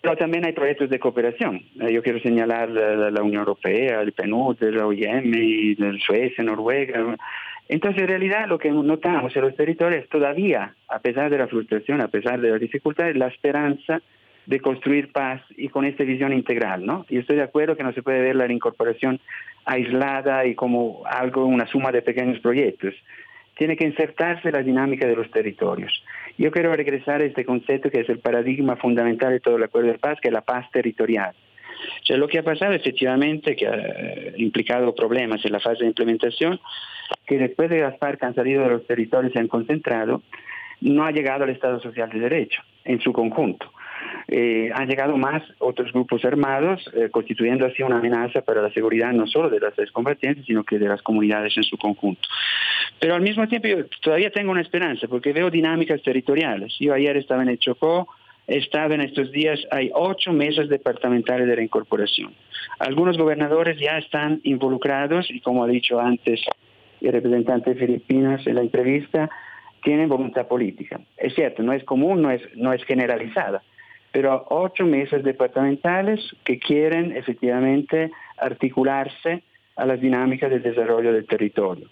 Pero 0.00 0.16
también 0.16 0.44
hay 0.44 0.52
proyectos 0.52 0.90
de 0.90 0.98
cooperación. 0.98 1.62
Eh, 1.80 1.92
yo 1.92 2.02
quiero 2.02 2.18
señalar 2.18 2.68
la, 2.68 3.08
la 3.12 3.22
Unión 3.22 3.42
Europea, 3.42 4.00
el 4.00 4.10
PNUD, 4.10 4.60
la 4.60 4.86
OIM, 4.88 5.96
Suecia, 6.04 6.42
Noruega. 6.42 7.16
Entonces, 7.68 8.02
en 8.02 8.08
realidad, 8.08 8.48
lo 8.48 8.58
que 8.58 8.72
notamos 8.72 9.36
en 9.36 9.42
los 9.42 9.54
territorios 9.54 10.08
todavía, 10.08 10.74
a 10.88 10.98
pesar 10.98 11.30
de 11.30 11.38
la 11.38 11.46
frustración, 11.46 12.00
a 12.00 12.08
pesar 12.08 12.40
de 12.40 12.50
las 12.50 12.58
dificultades, 12.58 13.14
la 13.14 13.28
esperanza 13.28 14.02
de 14.50 14.58
construir 14.58 15.12
paz 15.12 15.40
y 15.56 15.68
con 15.68 15.84
esta 15.84 16.02
visión 16.02 16.32
integral, 16.32 16.84
¿no? 16.84 17.06
Y 17.08 17.18
estoy 17.18 17.36
de 17.36 17.44
acuerdo 17.44 17.76
que 17.76 17.84
no 17.84 17.92
se 17.92 18.02
puede 18.02 18.20
ver 18.20 18.34
la 18.34 18.50
incorporación 18.50 19.20
aislada 19.64 20.44
y 20.44 20.56
como 20.56 21.02
algo, 21.06 21.44
una 21.44 21.68
suma 21.68 21.92
de 21.92 22.02
pequeños 22.02 22.40
proyectos. 22.40 22.92
Tiene 23.56 23.76
que 23.76 23.86
insertarse 23.86 24.50
la 24.50 24.64
dinámica 24.64 25.06
de 25.06 25.14
los 25.14 25.30
territorios. 25.30 26.02
Yo 26.36 26.50
quiero 26.50 26.74
regresar 26.74 27.20
a 27.20 27.26
este 27.26 27.44
concepto 27.44 27.92
que 27.92 28.00
es 28.00 28.08
el 28.08 28.18
paradigma 28.18 28.74
fundamental 28.74 29.30
de 29.30 29.38
todo 29.38 29.54
el 29.54 29.62
acuerdo 29.62 29.92
de 29.92 29.98
paz, 30.00 30.18
que 30.20 30.28
es 30.28 30.34
la 30.34 30.40
paz 30.40 30.68
territorial. 30.72 31.32
O 32.02 32.06
sea, 32.06 32.16
lo 32.16 32.26
que 32.26 32.40
ha 32.40 32.42
pasado 32.42 32.72
efectivamente, 32.72 33.54
que 33.54 33.68
ha 33.68 34.36
implicado 34.36 34.92
problemas 34.96 35.44
en 35.44 35.52
la 35.52 35.60
fase 35.60 35.84
de 35.84 35.90
implementación, 35.90 36.58
que 37.24 37.38
después 37.38 37.70
de 37.70 37.82
las 37.82 37.96
FARC 37.98 38.20
han 38.24 38.34
salido 38.34 38.64
de 38.64 38.70
los 38.70 38.86
territorios 38.88 39.30
y 39.30 39.34
se 39.34 39.38
han 39.38 39.48
concentrado, 39.48 40.22
no 40.80 41.04
ha 41.04 41.12
llegado 41.12 41.44
al 41.44 41.50
Estado 41.50 41.78
Social 41.80 42.10
de 42.10 42.18
Derecho 42.18 42.62
en 42.84 43.00
su 43.00 43.12
conjunto. 43.12 43.70
Eh, 44.28 44.70
han 44.74 44.88
llegado 44.88 45.16
más 45.16 45.42
otros 45.58 45.92
grupos 45.92 46.24
armados, 46.24 46.88
eh, 46.94 47.08
constituyendo 47.10 47.66
así 47.66 47.82
una 47.82 47.98
amenaza 47.98 48.42
para 48.42 48.62
la 48.62 48.70
seguridad 48.70 49.12
no 49.12 49.26
solo 49.26 49.50
de 49.50 49.60
las 49.60 49.76
excombatientes, 49.78 50.46
sino 50.46 50.62
que 50.64 50.78
de 50.78 50.88
las 50.88 51.02
comunidades 51.02 51.56
en 51.56 51.64
su 51.64 51.76
conjunto. 51.76 52.28
Pero 52.98 53.14
al 53.14 53.22
mismo 53.22 53.48
tiempo 53.48 53.68
yo 53.68 53.86
todavía 54.02 54.30
tengo 54.30 54.52
una 54.52 54.60
esperanza, 54.60 55.08
porque 55.08 55.32
veo 55.32 55.50
dinámicas 55.50 56.02
territoriales. 56.02 56.76
Yo 56.78 56.94
ayer 56.94 57.16
estaba 57.16 57.42
en 57.42 57.48
el 57.48 57.58
Chocó, 57.58 58.08
estaba 58.46 58.94
en 58.94 59.00
estos 59.02 59.30
días, 59.32 59.60
hay 59.70 59.90
ocho 59.94 60.32
mesas 60.32 60.68
departamentales 60.68 61.46
de 61.46 61.56
reincorporación. 61.56 62.34
Algunos 62.78 63.16
gobernadores 63.16 63.78
ya 63.78 63.98
están 63.98 64.40
involucrados 64.44 65.30
y 65.30 65.40
como 65.40 65.64
ha 65.64 65.68
dicho 65.68 66.00
antes 66.00 66.40
el 67.00 67.12
representante 67.12 67.74
de 67.74 67.80
Filipinas 67.80 68.46
en 68.46 68.56
la 68.56 68.62
entrevista, 68.62 69.30
tienen 69.82 70.08
voluntad 70.08 70.46
política. 70.46 71.00
Es 71.16 71.34
cierto, 71.34 71.62
no 71.62 71.72
es 71.72 71.84
común, 71.84 72.22
no 72.22 72.30
es, 72.30 72.42
no 72.56 72.72
es 72.72 72.84
generalizada, 72.84 73.62
pero 74.12 74.46
ocho 74.50 74.84
mesas 74.84 75.22
departamentales 75.22 76.20
que 76.44 76.58
quieren 76.58 77.16
efectivamente 77.16 78.10
articularse 78.38 79.42
a 79.76 79.86
las 79.86 80.00
dinámicas 80.00 80.50
del 80.50 80.62
desarrollo 80.62 81.12
del 81.12 81.26
territorio, 81.26 81.88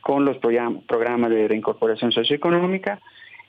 con 0.00 0.24
los 0.24 0.38
programas 0.38 1.30
de 1.30 1.48
reincorporación 1.48 2.12
socioeconómica 2.12 3.00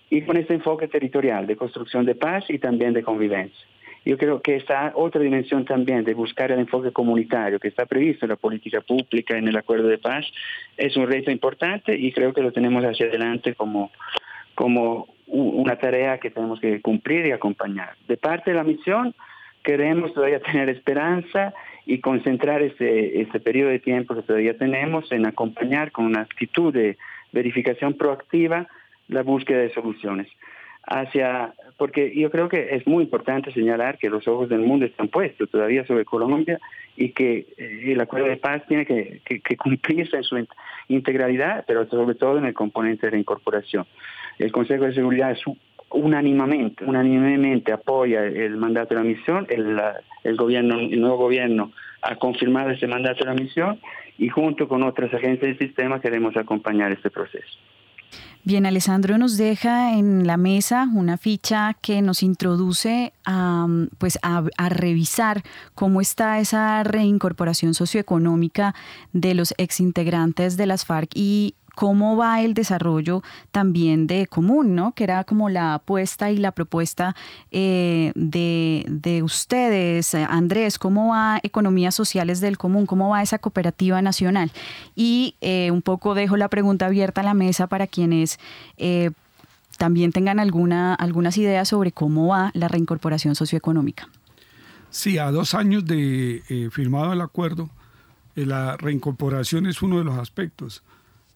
y 0.10 0.22
con 0.22 0.38
este 0.38 0.54
enfoque 0.54 0.88
territorial 0.88 1.48
de 1.48 1.56
construcción 1.56 2.06
de 2.06 2.16
paz 2.16 2.46
y 2.50 2.60
también 2.60 2.94
de 2.94 3.04
convivencia. 3.04 3.68
yo 4.06 4.18
creo 4.18 4.42
que 4.42 4.56
esta 4.56 4.92
otra 4.96 5.22
dimensión 5.22 5.66
también 5.66 6.04
de 6.04 6.14
buscar 6.14 6.52
el 6.52 6.60
enfoque 6.60 6.92
comunitario 6.92 7.60
que 7.60 7.70
está 7.70 7.86
previsto 7.86 8.26
en 8.26 8.30
la 8.30 8.36
política 8.36 8.82
pública, 8.82 9.38
en 9.38 9.48
el 9.48 9.58
acuerdo 9.58 9.88
de 9.88 9.98
paz, 9.98 10.26
es 10.78 10.96
un 10.98 11.08
reto 11.08 11.32
importante 11.32 11.96
y 11.98 12.12
creo 12.12 12.34
que 12.34 12.42
lo 12.42 12.52
tenemos 12.52 12.84
hacia 12.84 13.08
adelante 13.08 13.56
como, 13.56 13.92
como 14.56 15.08
una 15.34 15.78
tarea 15.78 16.20
que 16.20 16.30
tenemos 16.30 16.60
que 16.60 16.80
cumplir 16.82 17.26
y 17.26 17.32
acompañar. 17.32 17.96
De 18.08 18.18
parte 18.18 18.52
de 18.52 18.58
la 18.58 18.64
misión, 18.64 19.16
queremos 19.64 20.14
todavía 20.14 20.40
tener 20.40 20.70
esperanza 20.70 21.54
y 21.86 22.00
concentrar 22.00 22.62
este, 22.62 23.22
este 23.22 23.40
periodo 23.40 23.70
de 23.70 23.80
tiempo 23.80 24.16
que 24.16 24.22
todavía 24.22 24.58
tenemos 24.58 25.12
en 25.12 25.26
acompañar 25.26 25.92
con 25.92 26.06
una 26.06 26.22
actitud 26.22 26.72
de 26.72 26.98
verificación 27.32 27.96
proactiva 27.96 28.68
la 29.08 29.24
búsqueda 29.24 29.60
de 29.60 29.74
soluciones. 29.74 30.28
Hacia, 30.86 31.54
porque 31.78 32.14
yo 32.14 32.30
creo 32.30 32.50
que 32.50 32.76
es 32.76 32.86
muy 32.86 33.04
importante 33.04 33.54
señalar 33.54 33.98
que 33.98 34.10
los 34.10 34.28
ojos 34.28 34.50
del 34.50 34.60
mundo 34.60 34.86
están 34.86 35.08
puestos 35.08 35.50
todavía 35.50 35.86
sobre 35.86 36.06
Colombia 36.06 36.60
y 36.96 37.10
que 37.10 37.48
eh, 37.58 37.92
el 37.94 38.02
acuerdo 38.02 38.28
de 38.28 38.38
paz 38.38 38.64
tiene 38.68 38.86
que, 38.86 39.22
que, 39.24 39.58
cumplirse 39.58 40.18
en 40.18 40.24
su 40.24 40.46
integralidad, 40.90 41.64
pero 41.66 41.88
sobre 41.88 42.16
todo 42.16 42.38
en 42.38 42.46
el 42.46 42.54
componente 42.54 43.08
de 43.08 43.12
reincorporación. 43.12 43.86
El 44.40 44.52
Consejo 44.52 44.86
de 44.86 44.94
Seguridad 44.94 45.32
es 45.32 45.42
unánimamente, 45.90 46.84
unánimemente 46.84 47.72
apoya 47.72 48.24
el 48.24 48.58
mandato 48.58 48.96
de 48.96 49.02
la 49.02 49.04
misión, 49.04 49.46
el, 49.50 49.80
el, 50.24 50.36
gobierno, 50.36 50.80
el 50.80 51.00
nuevo 51.00 51.18
gobierno 51.18 51.72
ha 52.02 52.16
confirmado 52.18 52.72
ese 52.72 52.88
mandato 52.88 53.20
de 53.20 53.26
la 53.26 53.36
misión 53.36 53.80
y 54.18 54.30
junto 54.30 54.68
con 54.68 54.84
otras 54.84 55.14
agencias 55.14 55.58
del 55.58 55.60
sistema 55.60 56.02
queremos 56.02 56.36
acompañar 56.36 56.92
este 56.92 57.10
proceso. 57.10 57.60
Bien, 58.46 58.66
Alessandro 58.66 59.18
nos 59.18 59.38
deja 59.38 59.98
en 59.98 60.28
la 60.28 60.36
mesa 60.36 60.90
una 60.94 61.18
ficha 61.18 61.78
que 61.82 62.02
nos 62.02 62.24
introduce 62.24 63.14
a, 63.26 63.68
pues 64.00 64.20
a, 64.22 64.44
a, 64.58 64.70
revisar 64.70 65.44
cómo 65.76 66.02
está 66.02 66.40
esa 66.40 66.84
reincorporación 66.84 67.74
socioeconómica 67.74 68.76
de 69.14 69.34
los 69.34 69.54
exintegrantes 69.58 70.58
de 70.58 70.66
las 70.66 70.86
FARC 70.86 71.12
y 71.16 71.56
cómo 71.76 72.16
va 72.16 72.42
el 72.42 72.54
desarrollo 72.54 73.24
también 73.52 74.08
de 74.08 74.28
Común, 74.28 74.76
¿no? 74.76 74.94
Que 74.94 75.04
era 75.04 75.24
como 75.24 75.50
la 75.50 75.76
apuesta 75.76 76.32
y 76.32 76.38
la 76.38 76.52
propuesta 76.52 77.16
eh, 77.52 78.12
de, 78.16 79.22
ustedes, 79.24 80.16
Andrés, 80.16 80.78
cómo 80.78 81.10
va 81.10 81.40
Economías 81.44 81.96
Sociales 81.96 82.42
del 82.42 82.58
Común, 82.58 82.86
cómo 82.86 83.10
va 83.10 83.22
esa 83.22 83.40
cooperativa 83.40 84.02
nacional. 84.02 84.52
Y 84.96 85.36
eh, 85.42 85.72
un 85.72 85.82
poco 85.82 86.14
dejo 86.14 86.38
la 86.38 86.48
pregunta 86.48 86.86
abierta 86.86 87.22
a 87.22 87.24
la 87.24 87.34
mesa 87.34 87.68
para 87.68 87.88
quienes 87.88 88.40
eh, 88.78 89.12
también 89.78 90.12
tengan 90.12 90.40
alguna, 90.40 90.94
algunas 90.94 91.38
ideas 91.38 91.68
sobre 91.68 91.92
cómo 91.92 92.28
va 92.28 92.52
la 92.54 92.68
reincorporación 92.68 93.36
socioeconómica. 93.36 94.08
Sí, 94.92 95.18
a 95.18 95.32
dos 95.32 95.56
años 95.56 95.86
de 95.86 96.70
firmado 96.72 97.14
el 97.14 97.22
acuerdo, 97.22 97.72
la 98.36 98.78
reincorporación 98.78 99.66
es 99.66 99.82
uno 99.82 99.98
de 99.98 100.04
los 100.04 100.20
aspectos 100.20 100.84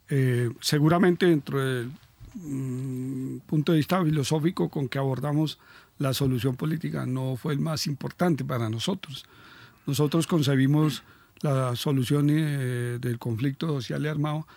eh, 0.10 0.52
seguramente 0.62 1.26
dentro 1.26 1.60
del 1.60 1.92
mm, 2.36 3.40
punto 3.40 3.72
de 3.72 3.78
vista 3.78 4.04
filosófico 4.04 4.70
con 4.70 4.88
que 4.88 4.98
abordamos 4.98 5.60
la 6.00 6.14
solución 6.14 6.56
política 6.56 7.06
no 7.06 7.36
fue 7.36 7.54
el 7.54 7.60
más 7.60 7.88
importante 7.88 8.46
para 8.46 8.70
nosotros. 8.70 9.26
Nosotros 9.86 10.28
concebimos 10.28 11.04
la 11.42 11.76
solución 11.76 12.28
eh, 12.30 12.98
del 13.00 13.20
conflicto 13.20 13.68
social 13.68 14.04
y 14.04 14.08
armado 14.08 14.48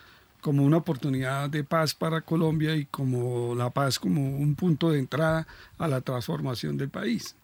como 0.41 0.63
una 0.63 0.77
oportunidad 0.77 1.49
de 1.49 1.63
paz 1.63 1.93
para 1.93 2.21
Colombia 2.21 2.75
y 2.75 2.85
como 2.85 3.53
la 3.55 3.69
paz 3.69 3.99
como 3.99 4.37
un 4.37 4.55
punto 4.55 4.89
de 4.89 4.99
entrada 4.99 5.47
a 5.77 5.87
la 5.87 6.01
transformación 6.01 6.77
del 6.77 6.89
país, 6.89 7.35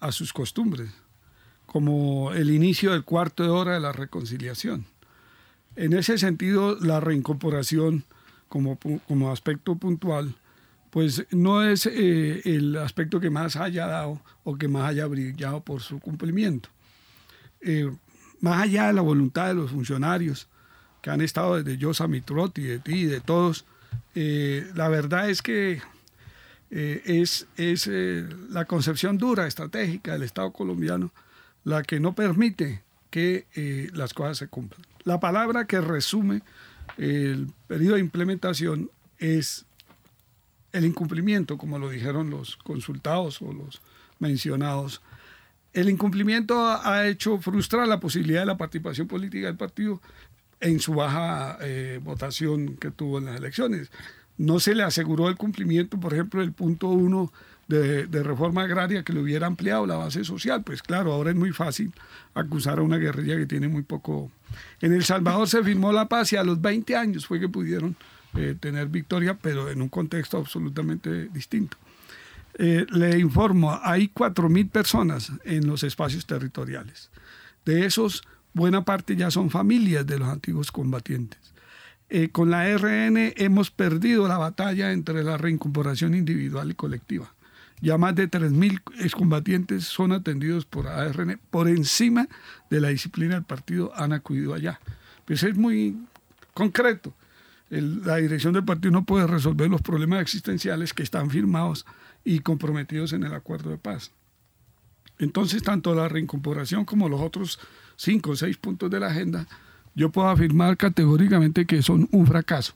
a 0.00 0.10
sus 0.10 0.32
costumbres, 0.32 0.90
como 1.66 2.32
el 2.32 2.50
inicio 2.50 2.92
del 2.92 3.04
cuarto 3.04 3.44
de 3.44 3.50
hora 3.50 3.74
de 3.74 3.80
la 3.80 3.92
reconciliación. 3.92 4.84
En 5.78 5.92
ese 5.92 6.18
sentido, 6.18 6.76
la 6.80 6.98
reincorporación 6.98 8.02
como, 8.48 8.80
como 9.06 9.30
aspecto 9.30 9.76
puntual, 9.76 10.34
pues 10.90 11.24
no 11.30 11.62
es 11.62 11.86
eh, 11.86 12.42
el 12.46 12.76
aspecto 12.76 13.20
que 13.20 13.30
más 13.30 13.54
haya 13.54 13.86
dado 13.86 14.20
o 14.42 14.56
que 14.56 14.66
más 14.66 14.88
haya 14.90 15.06
brillado 15.06 15.60
por 15.60 15.80
su 15.80 16.00
cumplimiento. 16.00 16.68
Eh, 17.60 17.88
más 18.40 18.64
allá 18.64 18.88
de 18.88 18.94
la 18.94 19.02
voluntad 19.02 19.46
de 19.46 19.54
los 19.54 19.70
funcionarios 19.70 20.48
que 21.00 21.10
han 21.10 21.20
estado 21.20 21.62
desde 21.62 21.78
Yosa 21.78 22.08
Mitrotti, 22.08 22.62
de 22.62 22.80
ti, 22.80 23.04
de 23.04 23.20
todos, 23.20 23.64
eh, 24.16 24.68
la 24.74 24.88
verdad 24.88 25.30
es 25.30 25.42
que 25.42 25.80
es, 26.70 27.46
es 27.56 27.86
la 28.50 28.64
concepción 28.64 29.16
dura, 29.16 29.46
estratégica 29.46 30.14
del 30.14 30.24
Estado 30.24 30.52
colombiano 30.52 31.12
la 31.62 31.84
que 31.84 32.00
no 32.00 32.16
permite 32.16 32.82
que 33.10 33.46
las 33.94 34.12
cosas 34.12 34.38
se 34.38 34.48
cumplan. 34.48 34.82
La 35.08 35.20
palabra 35.20 35.66
que 35.66 35.80
resume 35.80 36.42
el 36.98 37.50
periodo 37.66 37.94
de 37.94 38.00
implementación 38.00 38.90
es 39.16 39.64
el 40.70 40.84
incumplimiento, 40.84 41.56
como 41.56 41.78
lo 41.78 41.88
dijeron 41.88 42.28
los 42.28 42.58
consultados 42.58 43.40
o 43.40 43.50
los 43.54 43.80
mencionados. 44.18 45.00
El 45.72 45.88
incumplimiento 45.88 46.62
ha 46.62 47.06
hecho 47.06 47.38
frustrar 47.38 47.88
la 47.88 48.00
posibilidad 48.00 48.40
de 48.40 48.46
la 48.48 48.58
participación 48.58 49.08
política 49.08 49.46
del 49.46 49.56
partido 49.56 50.02
en 50.60 50.78
su 50.78 50.92
baja 50.92 51.56
eh, 51.62 52.00
votación 52.04 52.76
que 52.76 52.90
tuvo 52.90 53.16
en 53.16 53.24
las 53.24 53.36
elecciones. 53.38 53.90
No 54.36 54.60
se 54.60 54.74
le 54.74 54.82
aseguró 54.82 55.30
el 55.30 55.36
cumplimiento, 55.36 55.98
por 55.98 56.12
ejemplo, 56.12 56.42
del 56.42 56.52
punto 56.52 56.88
uno 56.88 57.32
de, 57.68 58.22
reforma 58.22 58.62
agraria 58.62 59.02
que 59.02 59.12
le 59.12 59.20
hubiera 59.20 59.46
ampliado 59.46 59.86
la 59.86 59.96
base 59.96 60.24
social. 60.24 60.62
Pues 60.64 60.82
claro, 60.82 61.12
ahora 61.12 61.30
es 61.30 61.36
muy 61.36 61.52
fácil 61.52 61.92
acusar 62.34 62.78
a 62.78 62.82
una 62.82 62.96
guerrilla 62.96 63.36
que 63.36 63.46
tiene 63.46 63.68
muy 63.68 63.82
poco. 63.82 64.30
En 64.80 64.92
El 64.92 65.04
Salvador 65.04 65.48
se 65.48 65.62
firmó 65.62 65.92
la 65.92 66.08
paz 66.08 66.32
y 66.32 66.36
a 66.36 66.44
los 66.44 66.60
20 66.60 66.96
años 66.96 67.26
fue 67.26 67.38
que 67.38 67.48
pudieron 67.48 67.96
eh, 68.36 68.56
tener 68.58 68.88
victoria, 68.88 69.38
pero 69.40 69.70
en 69.70 69.82
un 69.82 69.88
contexto 69.88 70.38
absolutamente 70.38 71.28
distinto. 71.28 71.76
Eh, 72.54 72.86
le 72.90 73.18
informo, 73.18 73.78
hay 73.82 74.10
4.000 74.12 74.70
personas 74.70 75.32
en 75.44 75.66
los 75.66 75.84
espacios 75.84 76.26
territoriales. 76.26 77.10
De 77.64 77.84
esos, 77.84 78.24
buena 78.54 78.84
parte 78.84 79.14
ya 79.14 79.30
son 79.30 79.50
familias 79.50 80.06
de 80.06 80.18
los 80.18 80.28
antiguos 80.28 80.72
combatientes. 80.72 81.38
Eh, 82.10 82.30
con 82.30 82.50
la 82.50 82.64
RN 82.74 83.34
hemos 83.36 83.70
perdido 83.70 84.26
la 84.26 84.38
batalla 84.38 84.92
entre 84.92 85.22
la 85.22 85.36
reincorporación 85.36 86.14
individual 86.14 86.70
y 86.70 86.74
colectiva. 86.74 87.34
Ya 87.80 87.96
más 87.96 88.14
de 88.14 88.30
3.000 88.30 88.80
excombatientes 89.00 89.84
son 89.84 90.12
atendidos 90.12 90.64
por 90.64 90.88
ARN 90.88 91.40
por 91.50 91.68
encima 91.68 92.28
de 92.70 92.80
la 92.80 92.88
disciplina 92.88 93.34
del 93.34 93.44
partido, 93.44 93.92
han 93.94 94.12
acudido 94.12 94.54
allá. 94.54 94.80
Pues 95.24 95.42
es 95.42 95.56
muy 95.56 95.96
concreto. 96.54 97.14
la 97.70 98.16
dirección 98.16 98.54
del 98.54 98.64
partido 98.64 98.90
no 98.92 99.04
puede 99.04 99.26
resolver 99.26 99.70
los 99.70 99.82
problemas 99.82 100.22
existenciales 100.22 100.92
que 100.92 101.02
están 101.02 101.30
firmados 101.30 101.86
y 102.24 102.40
comprometidos 102.40 103.12
en 103.12 103.24
el 103.24 103.34
acuerdo 103.34 103.70
de 103.70 103.78
paz. 103.78 104.10
Entonces, 105.18 105.62
tanto 105.62 105.94
la 105.94 106.08
reincorporación 106.08 106.84
como 106.84 107.08
los 107.08 107.20
otros 107.20 107.58
cinco 107.96 108.30
o 108.30 108.36
seis 108.36 108.56
puntos 108.56 108.90
de 108.90 109.00
la 109.00 109.08
agenda, 109.08 109.46
yo 109.94 110.10
puedo 110.10 110.28
afirmar 110.28 110.76
categóricamente 110.76 111.66
que 111.66 111.82
son 111.82 112.08
un 112.12 112.26
fracaso, 112.26 112.74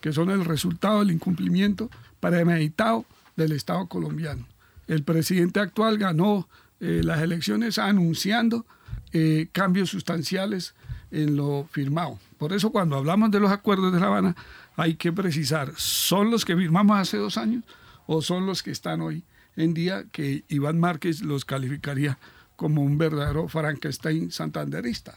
que 0.00 0.12
son 0.12 0.30
el 0.30 0.44
resultado 0.44 1.00
del 1.00 1.10
incumplimiento 1.10 1.90
premeditado 2.20 3.06
del 3.42 3.52
Estado 3.52 3.86
colombiano. 3.86 4.46
El 4.88 5.02
presidente 5.04 5.60
actual 5.60 5.98
ganó 5.98 6.48
eh, 6.80 7.02
las 7.04 7.20
elecciones 7.20 7.78
anunciando 7.78 8.66
eh, 9.12 9.48
cambios 9.52 9.90
sustanciales 9.90 10.74
en 11.10 11.36
lo 11.36 11.68
firmado. 11.70 12.18
Por 12.38 12.52
eso 12.52 12.70
cuando 12.70 12.96
hablamos 12.96 13.30
de 13.30 13.40
los 13.40 13.52
acuerdos 13.52 13.92
de 13.92 14.00
La 14.00 14.06
Habana 14.06 14.36
hay 14.76 14.94
que 14.94 15.12
precisar, 15.12 15.72
¿son 15.76 16.30
los 16.30 16.44
que 16.44 16.56
firmamos 16.56 16.98
hace 16.98 17.18
dos 17.18 17.36
años 17.36 17.62
o 18.06 18.22
son 18.22 18.46
los 18.46 18.62
que 18.62 18.70
están 18.70 19.00
hoy 19.00 19.22
en 19.56 19.74
día 19.74 20.04
que 20.10 20.44
Iván 20.48 20.80
Márquez 20.80 21.20
los 21.20 21.44
calificaría 21.44 22.18
como 22.56 22.82
un 22.82 22.98
verdadero 22.98 23.48
Frankenstein 23.48 24.30
santanderista? 24.30 25.14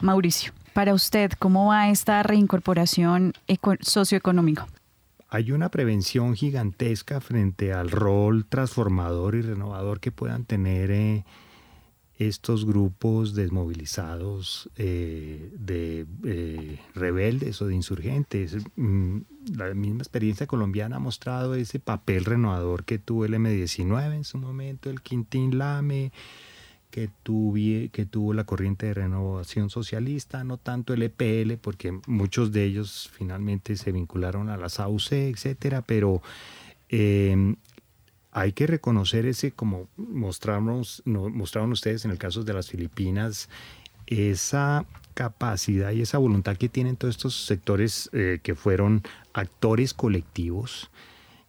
Mauricio, 0.00 0.52
para 0.72 0.94
usted, 0.94 1.32
¿cómo 1.38 1.66
va 1.66 1.90
esta 1.90 2.22
reincorporación 2.22 3.34
socioeconómica? 3.80 4.66
Hay 5.28 5.52
una 5.52 5.70
prevención 5.70 6.34
gigantesca 6.34 7.20
frente 7.20 7.72
al 7.72 7.90
rol 7.90 8.46
transformador 8.46 9.34
y 9.34 9.42
renovador 9.42 10.00
que 10.00 10.10
puedan 10.10 10.44
tener 10.44 10.90
eh, 10.90 11.24
estos 12.18 12.64
grupos 12.64 13.34
desmovilizados 13.34 14.70
eh, 14.76 15.52
de 15.56 16.06
eh, 16.24 16.80
rebeldes 16.94 17.60
o 17.62 17.66
de 17.66 17.74
insurgentes. 17.74 18.56
Mm, 18.76 19.18
la 19.54 19.72
misma 19.74 20.00
experiencia 20.00 20.46
colombiana 20.46 20.96
ha 20.96 21.00
mostrado 21.00 21.54
ese 21.54 21.78
papel 21.78 22.24
renovador 22.24 22.84
que 22.84 22.98
tuvo 22.98 23.24
el 23.24 23.34
M19 23.34 24.14
en 24.14 24.24
su 24.24 24.38
momento, 24.38 24.88
el 24.88 25.02
Quintín 25.02 25.58
Lame, 25.58 26.10
que, 26.90 27.10
que 27.92 28.06
tuvo 28.06 28.34
la 28.34 28.44
corriente 28.44 28.86
de 28.86 28.94
renovación 28.94 29.70
socialista, 29.70 30.44
no 30.44 30.56
tanto 30.56 30.94
el 30.94 31.02
EPL, 31.02 31.54
porque 31.60 31.98
muchos 32.06 32.52
de 32.52 32.64
ellos 32.64 33.10
finalmente 33.12 33.76
se 33.76 33.92
vincularon 33.92 34.48
a 34.48 34.56
la 34.56 34.68
SAUC, 34.68 35.12
etcétera, 35.12 35.82
pero 35.82 36.22
em, 36.88 37.56
hay 38.32 38.52
que 38.52 38.66
reconocer 38.66 39.26
ese, 39.26 39.52
como 39.52 39.88
mostramos, 39.96 41.02
mostraron 41.04 41.72
ustedes 41.72 42.04
en 42.04 42.10
el 42.10 42.18
caso 42.18 42.44
de 42.44 42.54
las 42.54 42.68
Filipinas, 42.68 43.48
esa 44.06 44.86
capacidad 45.14 45.90
y 45.90 46.02
esa 46.02 46.18
voluntad 46.18 46.56
que 46.56 46.68
tienen 46.68 46.96
todos 46.96 47.16
estos 47.16 47.44
sectores 47.44 48.08
eh, 48.12 48.38
que 48.42 48.54
fueron 48.54 49.02
actores 49.32 49.92
colectivos, 49.92 50.90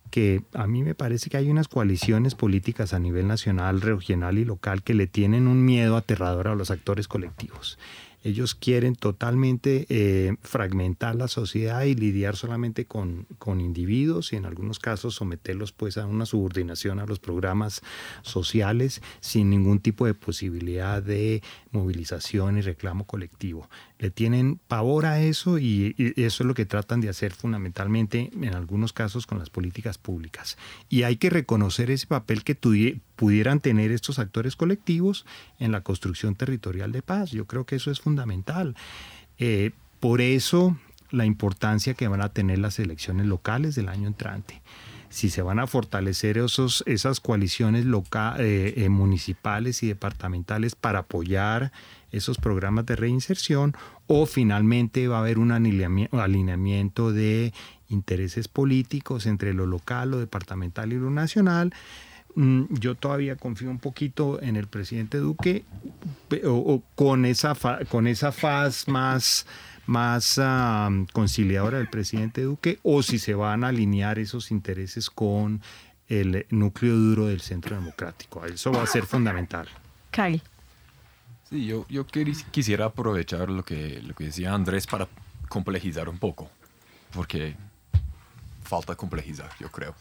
que 0.09 0.43
a 0.53 0.67
mí 0.67 0.83
me 0.83 0.95
parece 0.95 1.29
que 1.29 1.37
hay 1.37 1.49
unas 1.49 1.67
coaliciones 1.67 2.35
políticas 2.35 2.93
a 2.93 2.99
nivel 2.99 3.27
nacional, 3.27 3.81
regional 3.81 4.37
y 4.37 4.45
local 4.45 4.83
que 4.83 4.93
le 4.93 5.07
tienen 5.07 5.47
un 5.47 5.63
miedo 5.63 5.95
aterrador 5.97 6.47
a 6.47 6.55
los 6.55 6.71
actores 6.71 7.07
colectivos. 7.07 7.77
Ellos 8.21 8.53
quieren 8.53 8.95
totalmente 8.95 9.85
eh, 9.87 10.35
fragmentar 10.41 11.15
la 11.15 11.29
sociedad 11.29 11.83
y 11.83 11.95
lidiar 11.95 12.35
solamente 12.35 12.85
con, 12.85 13.25
con, 13.37 13.61
individuos 13.61 14.33
y 14.33 14.35
en 14.35 14.45
algunos 14.45 14.77
casos 14.77 15.15
someterlos 15.15 15.71
pues 15.71 15.97
a 15.97 16.05
una 16.05 16.25
subordinación 16.25 16.99
a 16.99 17.05
los 17.05 17.19
programas 17.19 17.81
sociales 18.21 19.01
sin 19.21 19.49
ningún 19.49 19.79
tipo 19.79 20.05
de 20.05 20.15
posibilidad 20.15 21.01
de 21.01 21.41
movilización 21.71 22.57
y 22.57 22.61
reclamo 22.61 23.05
colectivo. 23.05 23.69
Le 23.99 24.09
tienen 24.09 24.59
pavor 24.67 25.05
a 25.05 25.19
eso 25.19 25.59
y, 25.59 25.93
eso 26.15 26.43
es 26.43 26.47
lo 26.47 26.53
que 26.53 26.65
tratan 26.65 27.01
de 27.01 27.09
hacer 27.09 27.33
fundamentalmente 27.33 28.31
en 28.33 28.55
algunos 28.55 28.93
casos 28.93 29.27
con 29.27 29.39
las 29.39 29.49
políticas 29.49 29.97
públicas. 29.97 30.57
Y 30.89 31.03
hay 31.03 31.17
que 31.17 31.29
reconocer 31.29 31.91
ese 31.91 32.07
papel 32.07 32.43
que 32.43 32.55
pudieran 33.15 33.59
tener 33.59 33.91
estos 33.91 34.17
actores 34.17 34.55
colectivos 34.55 35.25
en 35.59 35.71
la 35.71 35.81
construcción 35.81 36.35
territorial 36.35 36.91
de 36.91 37.01
paz. 37.01 37.31
Yo 37.31 37.45
creo 37.45 37.65
que 37.65 37.75
eso 37.75 37.91
es 37.91 37.99
fundamental. 37.99 38.75
Eh, 39.37 39.71
por 39.99 40.21
eso 40.21 40.77
la 41.11 41.25
importancia 41.25 41.93
que 41.93 42.07
van 42.07 42.21
a 42.21 42.29
tener 42.29 42.59
las 42.59 42.79
elecciones 42.79 43.27
locales 43.27 43.75
del 43.75 43.89
año 43.89 44.07
entrante 44.07 44.61
si 45.09 45.29
se 45.29 45.41
van 45.41 45.59
a 45.59 45.67
fortalecer 45.67 46.37
esos, 46.37 46.83
esas 46.85 47.19
coaliciones 47.19 47.85
eh, 47.85 48.73
eh, 48.77 48.89
municipales 48.89 49.83
y 49.83 49.87
departamentales 49.87 50.75
para 50.75 50.99
apoyar 50.99 51.71
esos 52.11 52.37
programas 52.37 52.85
de 52.85 52.95
reinserción 52.95 53.75
o 54.07 54.25
finalmente 54.25 55.07
va 55.07 55.17
a 55.17 55.21
haber 55.21 55.39
un 55.39 55.51
alineamiento 55.51 57.11
de 57.11 57.53
intereses 57.89 58.47
políticos 58.47 59.25
entre 59.25 59.53
lo 59.53 59.65
local, 59.65 60.11
lo 60.11 60.19
departamental 60.19 60.93
y 60.93 60.97
lo 60.97 61.09
nacional. 61.09 61.73
Mm, 62.35 62.65
yo 62.69 62.95
todavía 62.95 63.35
confío 63.35 63.69
un 63.69 63.79
poquito 63.79 64.41
en 64.41 64.55
el 64.55 64.67
presidente 64.67 65.17
Duque 65.17 65.63
o, 66.45 66.83
con, 66.95 67.25
esa 67.25 67.55
con 67.89 68.07
esa 68.07 68.31
faz 68.31 68.87
más 68.87 69.45
más 69.87 70.39
conciliadora 71.11 71.79
del 71.79 71.89
presidente 71.89 72.43
Duque 72.43 72.79
o 72.83 73.01
si 73.01 73.17
se 73.17 73.33
van 73.33 73.63
a 73.63 73.69
alinear 73.69 74.19
esos 74.19 74.51
intereses 74.51 75.09
con 75.09 75.61
el 76.07 76.45
núcleo 76.49 76.95
duro 76.95 77.25
del 77.27 77.41
centro 77.41 77.75
democrático. 77.75 78.45
Eso 78.45 78.71
va 78.71 78.83
a 78.83 78.87
ser 78.87 79.05
fundamental. 79.05 79.67
Kyle. 80.11 80.41
Sí, 81.49 81.65
yo, 81.65 81.85
yo 81.89 82.05
quisiera 82.05 82.85
aprovechar 82.85 83.49
lo 83.49 83.65
que, 83.65 84.01
lo 84.03 84.13
que 84.13 84.25
decía 84.25 84.53
Andrés 84.53 84.85
para 84.85 85.07
complejizar 85.47 86.07
un 86.07 86.19
poco, 86.19 86.47
porque 87.11 87.55
falta 88.63 88.95
complejizar, 88.95 89.49
yo 89.59 89.71
creo. 89.71 89.95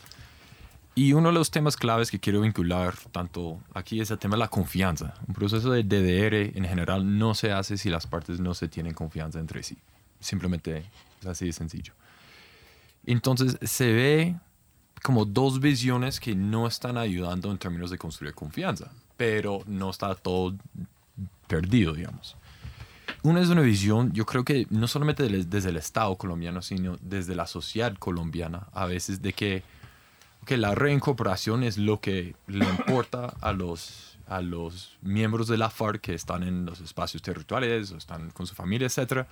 Y 0.94 1.14
uno 1.14 1.28
de 1.28 1.34
los 1.34 1.50
temas 1.50 1.76
claves 1.76 2.10
que 2.10 2.18
quiero 2.18 2.42
vincular 2.42 2.94
tanto 3.12 3.60
aquí 3.72 4.00
es 4.00 4.10
el 4.10 4.18
tema 4.18 4.34
de 4.34 4.40
la 4.40 4.48
confianza. 4.48 5.14
Un 5.26 5.34
proceso 5.34 5.70
de 5.70 5.84
DDR 5.84 6.58
en 6.58 6.64
general 6.64 7.18
no 7.18 7.34
se 7.34 7.52
hace 7.52 7.78
si 7.78 7.88
las 7.88 8.06
partes 8.06 8.40
no 8.40 8.52
se 8.52 8.68
tienen 8.68 8.92
confianza 8.92 9.38
entre 9.38 9.62
sí. 9.62 9.78
Simplemente 10.20 10.84
es 11.20 11.26
así 11.26 11.46
de 11.46 11.52
sencillo. 11.52 11.94
Entonces 13.06 13.56
se 13.62 13.92
ve 13.92 14.36
como 15.02 15.24
dos 15.24 15.60
visiones 15.60 16.20
que 16.20 16.34
no 16.34 16.66
están 16.66 16.98
ayudando 16.98 17.50
en 17.50 17.58
términos 17.58 17.90
de 17.90 17.96
construir 17.96 18.34
confianza, 18.34 18.90
pero 19.16 19.62
no 19.66 19.90
está 19.90 20.14
todo 20.14 20.56
perdido, 21.48 21.94
digamos. 21.94 22.36
Una 23.24 23.40
es 23.40 23.48
una 23.48 23.62
visión, 23.62 24.12
yo 24.12 24.24
creo 24.26 24.44
que 24.44 24.66
no 24.70 24.86
solamente 24.86 25.28
desde 25.28 25.70
el 25.70 25.76
Estado 25.76 26.14
colombiano, 26.16 26.62
sino 26.62 26.96
desde 27.00 27.34
la 27.34 27.48
sociedad 27.48 27.94
colombiana, 27.98 28.68
a 28.72 28.86
veces 28.86 29.20
de 29.20 29.32
que 29.32 29.64
que 30.48 30.56
la 30.56 30.74
reincorporación 30.74 31.62
es 31.62 31.76
lo 31.76 32.00
que 32.00 32.34
le 32.46 32.64
importa 32.64 33.34
a 33.42 33.52
los, 33.52 34.16
a 34.26 34.40
los 34.40 34.96
miembros 35.02 35.46
de 35.46 35.58
la 35.58 35.68
FARC 35.68 36.00
que 36.00 36.14
están 36.14 36.42
en 36.42 36.64
los 36.64 36.80
espacios 36.80 37.22
territoriales 37.22 37.92
o 37.92 37.98
están 37.98 38.30
con 38.30 38.46
su 38.46 38.54
familia, 38.54 38.86
etcétera, 38.86 39.28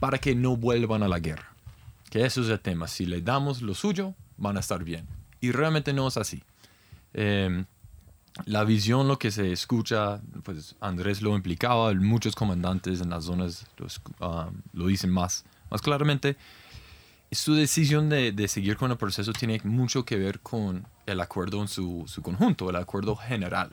para 0.00 0.18
que 0.18 0.34
no 0.34 0.56
vuelvan 0.56 1.04
a 1.04 1.08
la 1.08 1.20
guerra. 1.20 1.54
Que 2.10 2.26
eso 2.26 2.42
es 2.42 2.48
el 2.48 2.58
tema. 2.58 2.88
Si 2.88 3.06
le 3.06 3.20
damos 3.22 3.62
lo 3.62 3.74
suyo, 3.74 4.16
van 4.38 4.56
a 4.56 4.60
estar 4.60 4.82
bien. 4.82 5.06
Y 5.40 5.52
realmente 5.52 5.92
no 5.92 6.08
es 6.08 6.16
así. 6.16 6.42
Em, 7.14 7.64
la 8.46 8.64
visión, 8.64 9.08
lo 9.08 9.18
que 9.18 9.30
se 9.30 9.52
escucha, 9.52 10.20
pues 10.42 10.76
Andrés 10.80 11.22
lo 11.22 11.34
implicaba, 11.36 11.92
muchos 11.94 12.34
comandantes 12.34 13.00
en 13.00 13.10
las 13.10 13.24
zonas 13.24 13.66
ah, 14.20 14.50
lo 14.72 14.86
dicen 14.86 15.10
más, 15.10 15.44
más 15.70 15.80
claramente, 15.80 16.36
su 17.32 17.54
decisión 17.54 18.08
de, 18.08 18.32
de, 18.32 18.48
seguir 18.48 18.76
con 18.76 18.90
el 18.90 18.96
proceso 18.96 19.32
tiene 19.32 19.60
mucho 19.64 20.04
que 20.04 20.16
ver 20.16 20.40
con 20.40 20.86
el 21.06 21.20
acuerdo 21.20 21.62
en 21.62 21.68
su, 21.68 22.04
su, 22.06 22.22
conjunto, 22.22 22.70
el 22.70 22.76
acuerdo 22.76 23.14
general, 23.14 23.70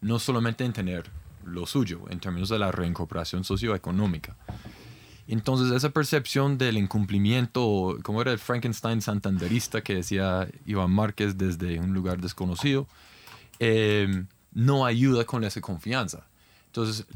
no 0.00 0.18
solamente 0.18 0.64
en 0.64 0.72
tener 0.72 1.10
lo 1.44 1.66
suyo 1.66 2.02
en 2.10 2.20
términos 2.20 2.48
de 2.48 2.58
la 2.58 2.70
reincorporación 2.70 3.42
socioeconómica. 3.42 4.36
Entonces 5.26 5.72
esa 5.74 5.90
percepción 5.90 6.58
del 6.58 6.76
incumplimiento, 6.76 7.98
como 8.02 8.20
era 8.20 8.32
el 8.32 8.38
Frankenstein 8.38 9.00
santanderista 9.00 9.80
que 9.80 9.94
decía 9.94 10.48
Iván 10.66 10.90
Márquez 10.90 11.38
desde 11.38 11.78
un 11.80 11.94
lugar 11.94 12.20
desconocido, 12.20 12.86
eh, 13.58 14.24
no 14.52 14.86
ayuda 14.86 15.24
con 15.24 15.44
esa 15.44 15.60
confianza. 15.60 16.26
Entonces, 16.66 17.06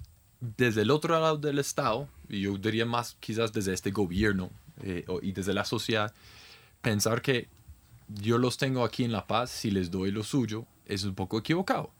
desde 0.41 0.83
el 0.83 0.91
otro 0.91 1.19
lado 1.19 1.37
del 1.37 1.59
Estado, 1.59 2.09
y 2.29 2.43
yo 2.43 2.57
diría 2.59 2.87
más 2.87 3.17
quizás 3.21 3.53
desde 3.53 3.73
este 3.73 3.91
gobierno 3.91 4.51
eh, 4.83 5.05
y 5.23 5.33
desde 5.33 5.55
la 5.55 5.65
sociedad, 5.65 6.13
pensar 6.83 7.23
que 7.23 7.49
yo 8.09 8.39
los 8.39 8.57
tengo 8.57 8.85
aquí 8.85 9.05
en 9.05 9.13
La 9.13 9.27
Paz, 9.27 9.51
si 9.51 9.71
les 9.71 9.91
doy 9.91 10.11
lo 10.11 10.23
suyo, 10.23 10.67
es 10.87 11.05
un 11.05 11.15
poco 11.15 11.39
equivocado. 11.39 11.91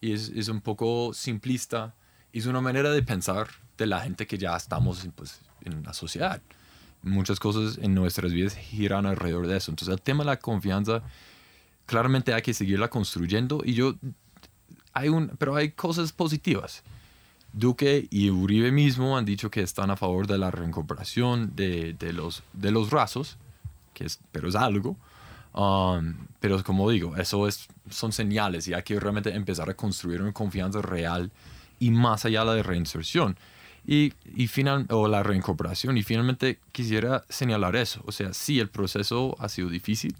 Y 0.00 0.12
es, 0.12 0.30
es 0.30 0.48
un 0.48 0.60
poco 0.60 1.12
simplista. 1.14 1.94
Es 2.32 2.46
una 2.46 2.60
manera 2.60 2.90
de 2.90 3.02
pensar 3.02 3.48
de 3.76 3.86
la 3.86 4.00
gente 4.00 4.26
que 4.26 4.38
ya 4.38 4.56
estamos 4.56 5.06
pues, 5.14 5.40
en 5.62 5.82
la 5.82 5.92
sociedad. 5.92 6.40
Muchas 7.02 7.40
cosas 7.40 7.78
en 7.78 7.94
nuestras 7.94 8.32
vidas 8.32 8.54
giran 8.54 9.06
alrededor 9.06 9.46
de 9.46 9.56
eso. 9.56 9.70
Entonces 9.70 9.92
el 9.92 10.02
tema 10.02 10.22
de 10.22 10.30
la 10.30 10.38
confianza, 10.38 11.02
claramente 11.90 12.32
hay 12.32 12.42
que 12.42 12.54
seguirla 12.54 12.88
construyendo. 12.88 13.62
Y 13.64 13.74
yo, 13.74 13.96
hay 14.92 15.08
un, 15.08 15.32
pero 15.38 15.56
hay 15.56 15.72
cosas 15.72 16.12
positivas. 16.12 16.84
Duque 17.52 18.06
y 18.10 18.30
Uribe 18.30 18.70
mismo 18.70 19.18
han 19.18 19.24
dicho 19.24 19.50
que 19.50 19.60
están 19.60 19.90
a 19.90 19.96
favor 19.96 20.28
de 20.28 20.38
la 20.38 20.52
reincorporación 20.52 21.56
de, 21.56 21.94
de 21.94 22.12
los, 22.12 22.44
de 22.52 22.70
los 22.70 22.90
rasos, 22.90 23.38
que 23.92 24.04
es, 24.04 24.20
pero 24.30 24.48
es 24.48 24.54
algo. 24.54 24.96
Um, 25.52 26.14
pero 26.38 26.62
como 26.62 26.88
digo, 26.88 27.16
eso 27.16 27.48
es, 27.48 27.66
son 27.90 28.12
señales 28.12 28.68
y 28.68 28.74
hay 28.74 28.84
que 28.84 29.00
realmente 29.00 29.34
empezar 29.34 29.68
a 29.68 29.74
construir 29.74 30.22
una 30.22 30.32
confianza 30.32 30.80
real 30.80 31.32
y 31.80 31.90
más 31.90 32.24
allá 32.24 32.44
de 32.44 32.58
la 32.58 32.62
reinserción 32.62 33.36
y, 33.84 34.12
y 34.32 34.46
final, 34.46 34.86
o 34.90 35.08
la 35.08 35.24
reincorporación. 35.24 35.98
Y 35.98 36.04
finalmente 36.04 36.60
quisiera 36.70 37.24
señalar 37.28 37.74
eso. 37.74 38.00
O 38.06 38.12
sea, 38.12 38.32
sí, 38.32 38.60
el 38.60 38.68
proceso 38.68 39.34
ha 39.40 39.48
sido 39.48 39.68
difícil, 39.68 40.14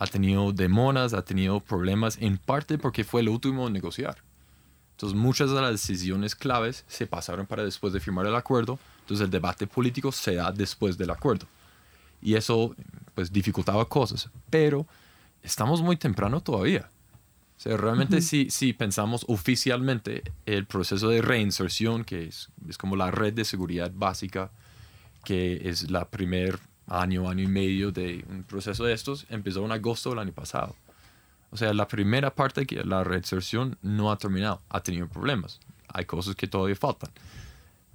ha 0.00 0.06
tenido 0.06 0.50
demoras, 0.52 1.12
ha 1.12 1.22
tenido 1.22 1.60
problemas, 1.60 2.16
en 2.20 2.38
parte 2.38 2.78
porque 2.78 3.04
fue 3.04 3.20
el 3.20 3.28
último 3.28 3.66
en 3.66 3.74
negociar. 3.74 4.16
Entonces 4.92 5.16
muchas 5.16 5.50
de 5.50 5.60
las 5.60 5.72
decisiones 5.72 6.34
claves 6.34 6.84
se 6.88 7.06
pasaron 7.06 7.46
para 7.46 7.64
después 7.64 7.92
de 7.92 8.00
firmar 8.00 8.26
el 8.26 8.34
acuerdo, 8.34 8.78
entonces 9.00 9.26
el 9.26 9.30
debate 9.30 9.66
político 9.66 10.10
se 10.10 10.36
da 10.36 10.52
después 10.52 10.96
del 10.96 11.10
acuerdo. 11.10 11.46
Y 12.22 12.34
eso 12.34 12.74
pues 13.14 13.30
dificultaba 13.30 13.86
cosas, 13.86 14.30
pero 14.48 14.86
estamos 15.42 15.82
muy 15.82 15.98
temprano 15.98 16.40
todavía. 16.40 16.88
O 17.58 17.60
sea, 17.62 17.76
realmente 17.76 18.22
si, 18.22 18.48
si 18.48 18.72
pensamos 18.72 19.26
oficialmente 19.28 20.22
el 20.46 20.64
proceso 20.64 21.10
de 21.10 21.20
reinserción, 21.20 22.04
que 22.04 22.24
es, 22.24 22.48
es 22.66 22.78
como 22.78 22.96
la 22.96 23.10
red 23.10 23.34
de 23.34 23.44
seguridad 23.44 23.92
básica, 23.94 24.50
que 25.24 25.68
es 25.68 25.90
la 25.90 26.08
primer 26.08 26.58
año, 26.90 27.30
año 27.30 27.44
y 27.44 27.46
medio 27.46 27.92
de 27.92 28.24
un 28.28 28.42
proceso 28.42 28.84
de 28.84 28.92
estos, 28.92 29.26
empezó 29.30 29.64
en 29.64 29.72
agosto 29.72 30.10
del 30.10 30.18
año 30.18 30.32
pasado. 30.32 30.74
O 31.50 31.56
sea, 31.56 31.72
la 31.72 31.88
primera 31.88 32.34
parte, 32.34 32.66
que 32.66 32.84
la 32.84 33.02
reinserción 33.04 33.78
no 33.82 34.12
ha 34.12 34.18
terminado, 34.18 34.60
ha 34.68 34.82
tenido 34.82 35.08
problemas. 35.08 35.60
Hay 35.88 36.04
cosas 36.04 36.34
que 36.34 36.46
todavía 36.46 36.76
faltan. 36.76 37.10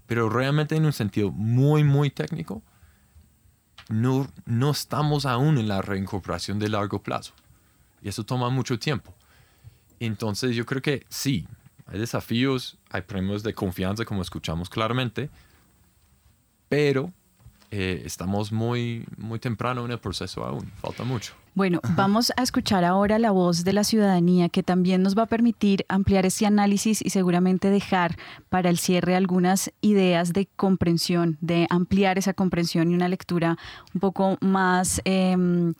Pero 0.07 0.29
realmente 0.29 0.75
en 0.75 0.85
un 0.85 0.93
sentido 0.93 1.31
muy, 1.31 1.83
muy 1.83 2.09
técnico, 2.09 2.61
no, 3.89 4.27
no 4.45 4.71
estamos 4.71 5.25
aún 5.25 5.57
en 5.57 5.67
la 5.67 5.81
reincorporación 5.81 6.57
de 6.59 6.69
largo 6.69 7.01
plazo. 7.03 7.33
Y 8.01 8.09
eso 8.09 8.25
toma 8.25 8.49
mucho 8.49 8.79
tiempo. 8.79 9.13
Entonces 9.99 10.55
yo 10.55 10.65
creo 10.65 10.81
que 10.81 11.05
sí, 11.09 11.47
hay 11.87 11.99
desafíos, 11.99 12.77
hay 12.89 13.01
premios 13.01 13.43
de 13.43 13.53
confianza 13.53 14.05
como 14.05 14.21
escuchamos 14.21 14.69
claramente, 14.69 15.29
pero 16.67 17.13
eh, 17.71 18.03
estamos 18.05 18.51
muy, 18.51 19.05
muy 19.17 19.39
temprano 19.39 19.85
en 19.85 19.91
el 19.91 19.99
proceso 19.99 20.43
aún, 20.43 20.71
falta 20.81 21.03
mucho. 21.03 21.33
Bueno, 21.55 21.79
vamos 21.95 22.33
a 22.35 22.43
escuchar 22.43 22.83
ahora 22.83 23.17
la 23.17 23.31
voz 23.31 23.63
de 23.63 23.71
la 23.71 23.85
ciudadanía 23.85 24.49
que 24.49 24.61
también 24.61 25.01
nos 25.01 25.17
va 25.17 25.23
a 25.23 25.27
permitir 25.27 25.85
ampliar 25.87 26.25
este 26.25 26.45
análisis 26.45 27.01
y 27.01 27.11
seguramente 27.11 27.69
dejar 27.69 28.17
para 28.49 28.69
el 28.69 28.77
cierre 28.77 29.15
algunas 29.15 29.71
ideas 29.79 30.33
de 30.33 30.47
comprensión, 30.57 31.37
de 31.39 31.65
ampliar 31.69 32.17
esa 32.17 32.33
comprensión 32.33 32.91
y 32.91 32.95
una 32.95 33.07
lectura 33.07 33.57
un 33.93 34.01
poco 34.01 34.37
más 34.41 35.01
em, 35.05 35.75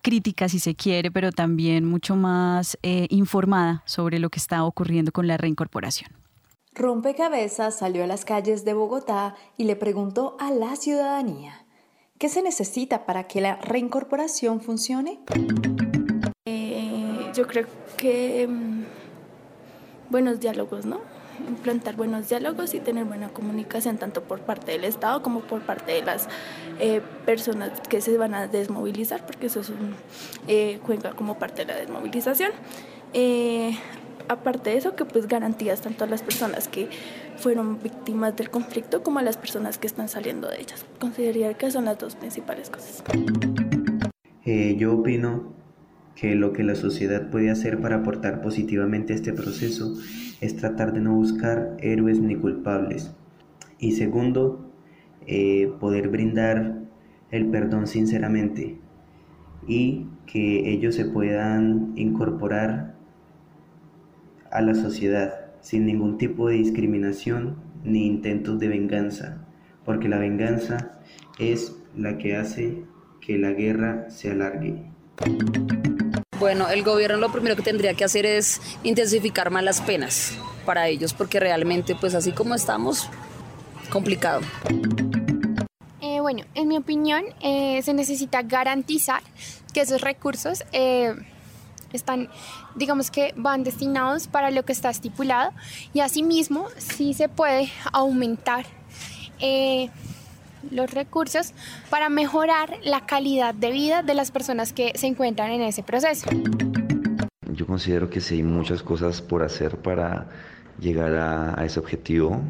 crítica 0.00 0.48
si 0.48 0.60
se 0.60 0.76
quiere, 0.76 1.10
pero 1.10 1.32
también 1.32 1.84
mucho 1.84 2.14
más 2.14 2.78
eh, 2.84 3.06
informada 3.10 3.82
sobre 3.86 4.20
lo 4.20 4.30
que 4.30 4.38
está 4.38 4.62
ocurriendo 4.62 5.10
con 5.10 5.26
la 5.26 5.36
reincorporación. 5.36 6.19
Rompecabezas 6.72 7.78
salió 7.78 8.04
a 8.04 8.06
las 8.06 8.24
calles 8.24 8.64
de 8.64 8.74
Bogotá 8.74 9.34
y 9.56 9.64
le 9.64 9.76
preguntó 9.76 10.36
a 10.38 10.52
la 10.52 10.76
ciudadanía, 10.76 11.66
¿qué 12.18 12.28
se 12.28 12.42
necesita 12.42 13.06
para 13.06 13.26
que 13.26 13.40
la 13.40 13.56
reincorporación 13.56 14.60
funcione? 14.60 15.20
Eh, 16.46 17.30
yo 17.34 17.46
creo 17.46 17.66
que 17.96 18.46
mm, 18.48 18.84
buenos 20.10 20.38
diálogos, 20.40 20.86
¿no? 20.86 21.00
implantar 21.48 21.96
buenos 21.96 22.28
diálogos 22.28 22.74
y 22.74 22.80
tener 22.80 23.04
buena 23.04 23.28
comunicación 23.28 23.98
tanto 23.98 24.22
por 24.22 24.40
parte 24.40 24.72
del 24.72 24.84
Estado 24.84 25.22
como 25.22 25.40
por 25.40 25.62
parte 25.62 25.92
de 25.92 26.02
las 26.02 26.28
eh, 26.78 27.00
personas 27.24 27.80
que 27.88 28.00
se 28.00 28.16
van 28.16 28.34
a 28.34 28.46
desmovilizar, 28.46 29.24
porque 29.24 29.46
eso 29.46 29.60
es 29.60 29.70
un, 29.70 29.94
eh, 30.48 30.80
como 31.16 31.38
parte 31.38 31.64
de 31.64 31.72
la 31.72 31.78
desmovilización. 31.78 32.52
Eh, 33.12 33.76
aparte 34.30 34.70
de 34.70 34.76
eso, 34.76 34.94
que 34.94 35.04
pues 35.04 35.26
garantías 35.26 35.80
tanto 35.80 36.04
a 36.04 36.06
las 36.06 36.22
personas 36.22 36.68
que 36.68 36.88
fueron 37.36 37.82
víctimas 37.82 38.36
del 38.36 38.50
conflicto 38.50 39.02
como 39.02 39.18
a 39.18 39.22
las 39.22 39.36
personas 39.36 39.78
que 39.78 39.86
están 39.86 40.08
saliendo 40.08 40.48
de 40.48 40.60
ellas. 40.60 40.86
Consideraría 40.98 41.54
que 41.54 41.70
son 41.70 41.84
las 41.84 41.98
dos 41.98 42.14
principales 42.14 42.70
cosas. 42.70 43.02
yo 44.44 44.94
opino 44.94 45.52
que 46.14 46.34
lo 46.34 46.52
que 46.52 46.62
la 46.62 46.74
sociedad 46.74 47.30
puede 47.30 47.50
hacer 47.50 47.80
para 47.80 47.96
aportar 47.96 48.42
positivamente 48.42 49.12
a 49.12 49.16
este 49.16 49.32
proceso 49.32 49.94
es 50.40 50.56
tratar 50.56 50.92
de 50.92 51.00
no 51.00 51.14
buscar 51.14 51.76
héroes 51.80 52.20
ni 52.20 52.36
culpables. 52.36 53.12
Y 53.78 53.92
segundo, 53.92 54.70
eh, 55.26 55.72
poder 55.80 56.08
brindar 56.08 56.78
el 57.30 57.46
perdón 57.46 57.86
sinceramente 57.86 58.78
y 59.66 60.06
que 60.26 60.70
ellos 60.70 60.94
se 60.94 61.04
puedan 61.04 61.92
incorporar 61.96 62.99
a 64.50 64.60
la 64.60 64.74
sociedad 64.74 65.46
sin 65.60 65.86
ningún 65.86 66.18
tipo 66.18 66.48
de 66.48 66.56
discriminación 66.56 67.56
ni 67.84 68.06
intentos 68.06 68.58
de 68.58 68.68
venganza, 68.68 69.46
porque 69.84 70.08
la 70.08 70.18
venganza 70.18 71.00
es 71.38 71.76
la 71.96 72.18
que 72.18 72.36
hace 72.36 72.84
que 73.20 73.38
la 73.38 73.52
guerra 73.52 74.10
se 74.10 74.30
alargue. 74.30 74.90
Bueno, 76.38 76.68
el 76.70 76.82
gobierno 76.82 77.18
lo 77.18 77.30
primero 77.30 77.54
que 77.54 77.62
tendría 77.62 77.94
que 77.94 78.04
hacer 78.04 78.24
es 78.24 78.60
intensificar 78.82 79.50
más 79.50 79.62
las 79.62 79.80
penas 79.82 80.38
para 80.64 80.88
ellos, 80.88 81.12
porque 81.12 81.38
realmente, 81.38 81.94
pues 81.94 82.14
así 82.14 82.32
como 82.32 82.54
estamos, 82.54 83.10
complicado. 83.90 84.40
Eh, 86.00 86.20
bueno, 86.20 86.44
en 86.54 86.68
mi 86.68 86.78
opinión, 86.78 87.24
eh, 87.42 87.82
se 87.82 87.92
necesita 87.92 88.42
garantizar 88.42 89.22
que 89.74 89.82
esos 89.82 90.00
recursos 90.00 90.64
eh, 90.72 91.14
están, 91.96 92.28
digamos 92.74 93.10
que 93.10 93.32
van 93.36 93.64
destinados 93.64 94.28
para 94.28 94.50
lo 94.50 94.64
que 94.64 94.72
está 94.72 94.90
estipulado 94.90 95.52
y 95.92 96.00
asimismo 96.00 96.66
sí 96.76 97.14
se 97.14 97.28
puede 97.28 97.70
aumentar 97.92 98.66
los 100.70 100.90
recursos 100.90 101.52
para 101.88 102.08
mejorar 102.08 102.78
la 102.82 103.06
calidad 103.06 103.54
de 103.54 103.70
vida 103.70 104.02
de 104.02 104.14
las 104.14 104.30
personas 104.30 104.72
que 104.72 104.92
se 104.96 105.06
encuentran 105.06 105.50
en 105.50 105.62
ese 105.62 105.82
proceso. 105.82 106.28
Yo 107.52 107.66
considero 107.66 108.10
que 108.10 108.20
sí 108.20 108.36
hay 108.36 108.42
muchas 108.42 108.82
cosas 108.82 109.22
por 109.22 109.42
hacer 109.42 109.78
para 109.78 110.28
llegar 110.78 111.14
a, 111.14 111.64
ese 111.64 111.80
objetivo. 111.80 112.40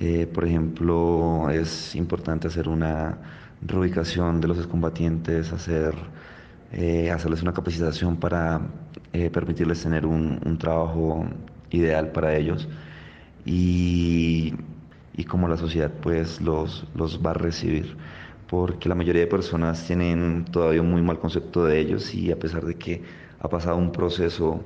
Eh, 0.00 0.26
por 0.32 0.46
ejemplo, 0.46 1.50
es 1.50 1.94
importante 1.94 2.46
hacer 2.46 2.68
una 2.68 3.18
reubicación 3.62 4.40
de 4.40 4.48
los 4.48 4.58
excombatientes, 4.58 5.52
hacer, 5.52 5.94
eh, 6.72 7.10
hacerles 7.10 7.42
una 7.42 7.52
capacitación 7.52 8.16
para 8.16 8.60
eh, 9.12 9.30
permitirles 9.30 9.82
tener 9.82 10.06
un, 10.06 10.40
un 10.44 10.58
trabajo 10.58 11.26
ideal 11.70 12.12
para 12.12 12.36
ellos. 12.36 12.68
Y 13.44 14.54
y 15.18 15.24
cómo 15.24 15.48
la 15.48 15.56
sociedad 15.56 15.90
pues 16.00 16.40
los, 16.40 16.86
los 16.94 17.20
va 17.20 17.32
a 17.32 17.34
recibir 17.34 17.96
porque 18.48 18.88
la 18.88 18.94
mayoría 18.94 19.22
de 19.22 19.26
personas 19.26 19.84
tienen 19.84 20.44
todavía 20.44 20.80
un 20.80 20.92
muy 20.92 21.02
mal 21.02 21.18
concepto 21.18 21.64
de 21.64 21.80
ellos 21.80 22.14
y 22.14 22.30
a 22.30 22.38
pesar 22.38 22.64
de 22.64 22.76
que 22.76 23.02
ha 23.40 23.48
pasado 23.48 23.76
un 23.76 23.90
proceso 23.90 24.62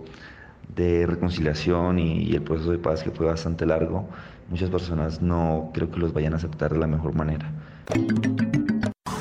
de 0.76 1.06
reconciliación 1.06 1.98
y, 1.98 2.34
el 2.34 2.42
proceso 2.42 2.70
de 2.70 2.78
paz 2.78 3.02
que 3.02 3.10
fue 3.10 3.26
bastante 3.26 3.64
largo, 3.64 4.06
muchas 4.50 4.68
personas 4.68 5.22
no 5.22 5.70
creo 5.72 5.90
que 5.90 5.98
los 5.98 6.12
vayan 6.12 6.34
a 6.34 6.36
aceptar 6.36 6.72
de 6.72 6.78
la 6.78 6.86
mejor 6.86 7.14
manera. 7.14 7.50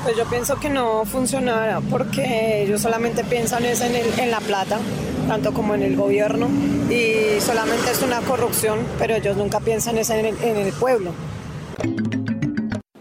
Pues 0.03 0.17
yo 0.17 0.25
pienso 0.25 0.59
que 0.59 0.69
no 0.69 1.05
funcionará 1.05 1.79
porque 1.79 2.63
ellos 2.63 2.81
solamente 2.81 3.23
piensan 3.23 3.63
es 3.65 3.81
en, 3.81 3.95
el, 3.95 4.19
en 4.19 4.31
la 4.31 4.39
plata, 4.39 4.79
tanto 5.27 5.53
como 5.53 5.75
en 5.75 5.83
el 5.83 5.95
gobierno, 5.95 6.49
y 6.89 7.39
solamente 7.39 7.91
es 7.91 8.01
una 8.01 8.19
corrupción, 8.21 8.79
pero 8.97 9.15
ellos 9.15 9.37
nunca 9.37 9.59
piensan 9.59 9.99
es 9.99 10.09
en 10.09 10.25
el, 10.25 10.43
en 10.43 10.57
el 10.57 10.73
pueblo. 10.73 11.11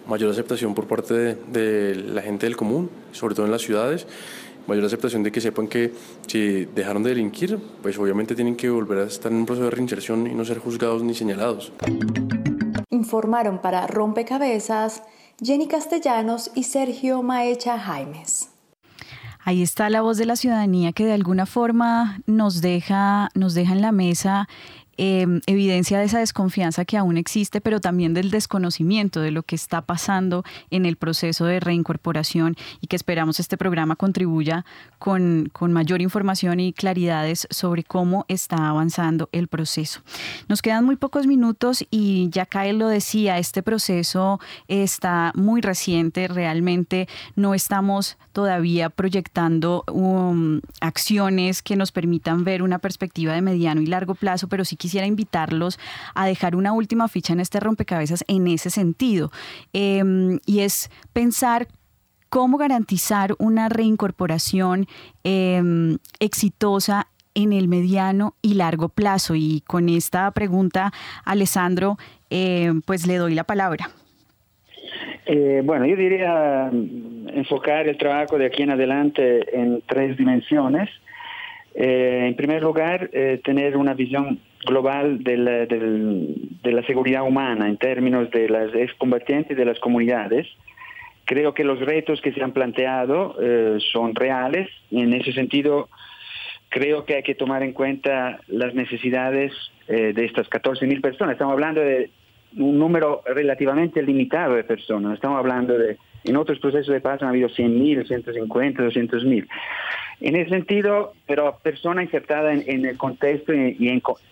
Mayor 0.07 0.31
aceptación 0.31 0.75
por 0.75 0.87
parte 0.87 1.15
de, 1.15 1.35
de 1.35 1.95
la 1.95 2.21
gente 2.21 2.45
del 2.45 2.57
común, 2.57 2.91
sobre 3.13 3.35
todo 3.35 3.47
en 3.47 3.53
las 3.53 3.63
ciudades, 3.63 4.07
mayor 4.67 4.85
aceptación 4.85 5.23
de 5.23 5.33
que 5.33 5.41
sepan 5.41 5.69
que 5.69 5.95
si 6.27 6.67
dejaron 6.67 7.03
de 7.03 7.11
delinquir, 7.11 7.59
pues 7.81 7.99
obviamente 7.99 8.35
tienen 8.35 8.57
que 8.57 8.69
volver 8.69 8.99
a 8.99 9.05
estar 9.05 9.33
en 9.33 9.39
un 9.39 9.47
proceso 9.47 9.65
de 9.65 9.71
reinserción 9.71 10.27
y 10.27 10.35
no 10.35 10.45
ser 10.45 10.59
juzgados 10.59 11.03
ni 11.03 11.15
señalados. 11.15 11.73
Informaron 12.91 13.63
para 13.63 13.87
Rompecabezas 13.87 15.03
Jenny 15.43 15.67
Castellanos 15.69 16.51
y 16.55 16.65
Sergio 16.65 17.23
Maecha 17.23 17.79
Jaimes. 17.79 18.51
Ahí 19.43 19.63
está 19.63 19.89
la 19.89 20.03
voz 20.03 20.19
de 20.19 20.27
la 20.27 20.37
ciudadanía 20.37 20.93
que 20.93 21.07
de 21.07 21.15
alguna 21.15 21.47
forma 21.47 22.21
nos 22.27 22.61
deja, 22.61 23.31
nos 23.35 23.55
deja 23.55 23.73
en 23.73 23.81
la 23.81 23.91
mesa 23.91 24.49
Em, 25.03 25.41
evidencia 25.47 25.99
de 25.99 26.05
esa 26.05 26.19
desconfianza 26.19 26.85
que 26.85 26.99
aún 26.99 27.17
existe, 27.17 27.63
pero 27.63 27.81
también 27.81 28.13
del 28.13 28.31
desconocimiento 28.31 29.23
de 29.23 29.31
lo 29.31 29.43
que 29.43 29.55
está 29.55 29.81
pasando 29.81 30.45
en 30.71 30.85
el 30.85 30.97
proceso 30.97 31.47
de 31.47 31.59
reincorporación 31.59 32.55
y 32.83 32.87
que 32.87 32.97
esperamos 32.97 33.41
este 33.41 33.57
programa 33.57 33.97
contribuya 33.97 34.67
con, 34.99 35.49
con 35.55 35.73
mayor 35.73 36.03
información 36.03 36.61
y 36.61 36.75
claridades 36.75 37.49
sobre 37.49 37.83
cómo 37.83 38.27
está 38.29 38.69
avanzando 38.69 39.31
el 39.33 39.49
proceso. 39.49 40.03
Nos 40.49 40.61
quedan 40.61 40.85
muy 40.85 40.97
pocos 40.97 41.27
minutos 41.27 41.83
y 41.91 42.29
ya 42.29 42.45
Kyle 42.45 42.77
lo 42.77 42.89
decía, 42.89 43.39
este 43.39 43.63
proceso 43.63 44.39
está 44.69 45.33
muy 45.35 45.63
reciente, 45.63 46.29
realmente 46.29 47.09
no 47.37 47.55
estamos 47.55 48.19
todavía 48.33 48.91
proyectando 48.91 49.83
um, 49.91 50.61
acciones 50.83 51.63
que 51.63 51.77
nos 51.77 51.91
permitan 51.91 52.45
ver 52.45 52.63
una 52.63 52.79
perspectiva 52.79 53.33
de 53.33 53.41
mediano 53.41 53.81
y 53.81 53.87
largo 53.87 54.15
plazo, 54.15 54.47
pero 54.49 54.67
sí 54.67 54.77
quisiera 54.77 54.90
invitarlos 54.99 55.79
a 56.15 56.27
dejar 56.27 56.57
una 56.57 56.73
última 56.73 57.09
ficha 57.09 57.33
en 57.33 57.41
este 57.41 57.61
rompecabezas 57.61 58.25
en 58.29 58.47
ese 58.49 58.71
sentido. 58.71 59.31
Em, 59.73 60.39
y 60.47 60.61
es 60.61 60.91
pensar 61.13 61.69
cómo 62.29 62.59
garantizar 62.59 63.35
una 63.39 63.69
reincorporación 63.69 64.87
em, 65.25 65.99
exitosa 66.21 67.09
en 67.35 67.53
el 67.53 67.69
mediano 67.69 68.35
y 68.43 68.55
largo 68.55 68.89
plazo. 68.89 69.35
Y 69.35 69.63
con 69.67 69.89
esta 69.89 70.31
pregunta, 70.31 70.93
Alessandro, 71.25 71.97
em, 72.31 72.83
pues 72.83 73.07
le 73.07 73.17
doy 73.17 73.35
la 73.35 73.45
palabra. 73.45 73.91
Eh, 75.27 75.63
bueno, 75.65 75.87
yo 75.87 75.97
diría 75.97 76.71
mm, 76.73 77.29
enfocar 77.35 77.87
el 77.87 77.97
trabajo 77.99 78.39
de 78.39 78.47
aquí 78.47 78.63
en 78.63 78.71
adelante 78.71 79.57
en 79.57 79.83
tres 79.87 80.17
dimensiones. 80.17 80.89
Eh, 81.83 82.27
en 82.27 82.35
primer 82.37 82.63
lugar, 82.63 83.09
eh, 83.15 83.41
tener 83.43 83.75
una 83.79 83.95
visión 83.95 84.39
global 84.67 85.25
de 85.25 85.37
la, 85.39 85.65
de 85.65 86.73
la, 86.73 86.83
seguridad 86.83 87.23
humana 87.23 87.71
en 87.71 87.79
términos 87.79 88.31
de 88.31 88.51
las 88.51 88.75
excombatientes 88.75 89.57
de 89.57 89.65
las 89.65 89.79
comunidades. 89.79 90.47
Creo 91.25 91.55
que 91.55 91.65
los 91.65 91.81
retos 91.81 92.21
que 92.21 92.33
se 92.35 92.43
han 92.43 92.53
planteado 92.53 93.35
eh, 93.41 93.79
son 93.93 94.15
reales 94.15 94.69
en 94.91 95.15
ese 95.15 95.33
sentido 95.33 95.89
creo 96.69 97.07
que 97.07 97.15
hay 97.15 97.23
que 97.23 97.35
tomar 97.35 97.63
en 97.63 97.73
cuenta 97.73 98.41
las 98.47 98.75
necesidades 98.75 99.53
de 99.89 100.25
estas 100.25 100.49
14.000 100.49 101.01
personas. 101.01 101.33
Estamos 101.33 101.55
hablando 101.55 101.81
de 101.81 102.11
un 102.57 102.79
número 102.79 103.23
relativamente 103.27 104.01
limitado 104.03 104.55
de 104.55 104.63
personas. 104.63 105.15
Estamos 105.15 105.39
hablando 105.39 105.77
de, 105.77 105.97
en 106.23 106.37
otros 106.37 106.61
procesos 106.61 106.93
de 106.93 107.01
paz 107.01 107.23
han 107.23 107.29
habido 107.31 107.49
100.000, 107.49 108.07
150, 108.07 108.83
200.000. 108.85 109.49
En 110.21 110.37
ese 110.37 110.51
sentido, 110.51 111.15
pero 111.27 111.59
personas 111.63 112.05
insertadas 112.05 112.67
en, 112.67 112.85
el 112.85 112.99
contexto 112.99 113.55
y, 113.55 113.77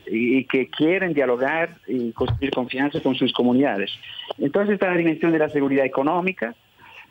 y, 0.06 0.44
que 0.44 0.68
quieren 0.68 1.14
dialogar 1.14 1.76
y 1.86 2.12
construir 2.12 2.50
confianza 2.50 3.00
con 3.00 3.14
sus 3.14 3.32
comunidades. 3.32 3.90
Entonces 4.38 4.74
está 4.74 4.90
la 4.90 4.98
dimensión 4.98 5.32
de 5.32 5.38
la 5.38 5.48
seguridad 5.48 5.86
económica, 5.86 6.54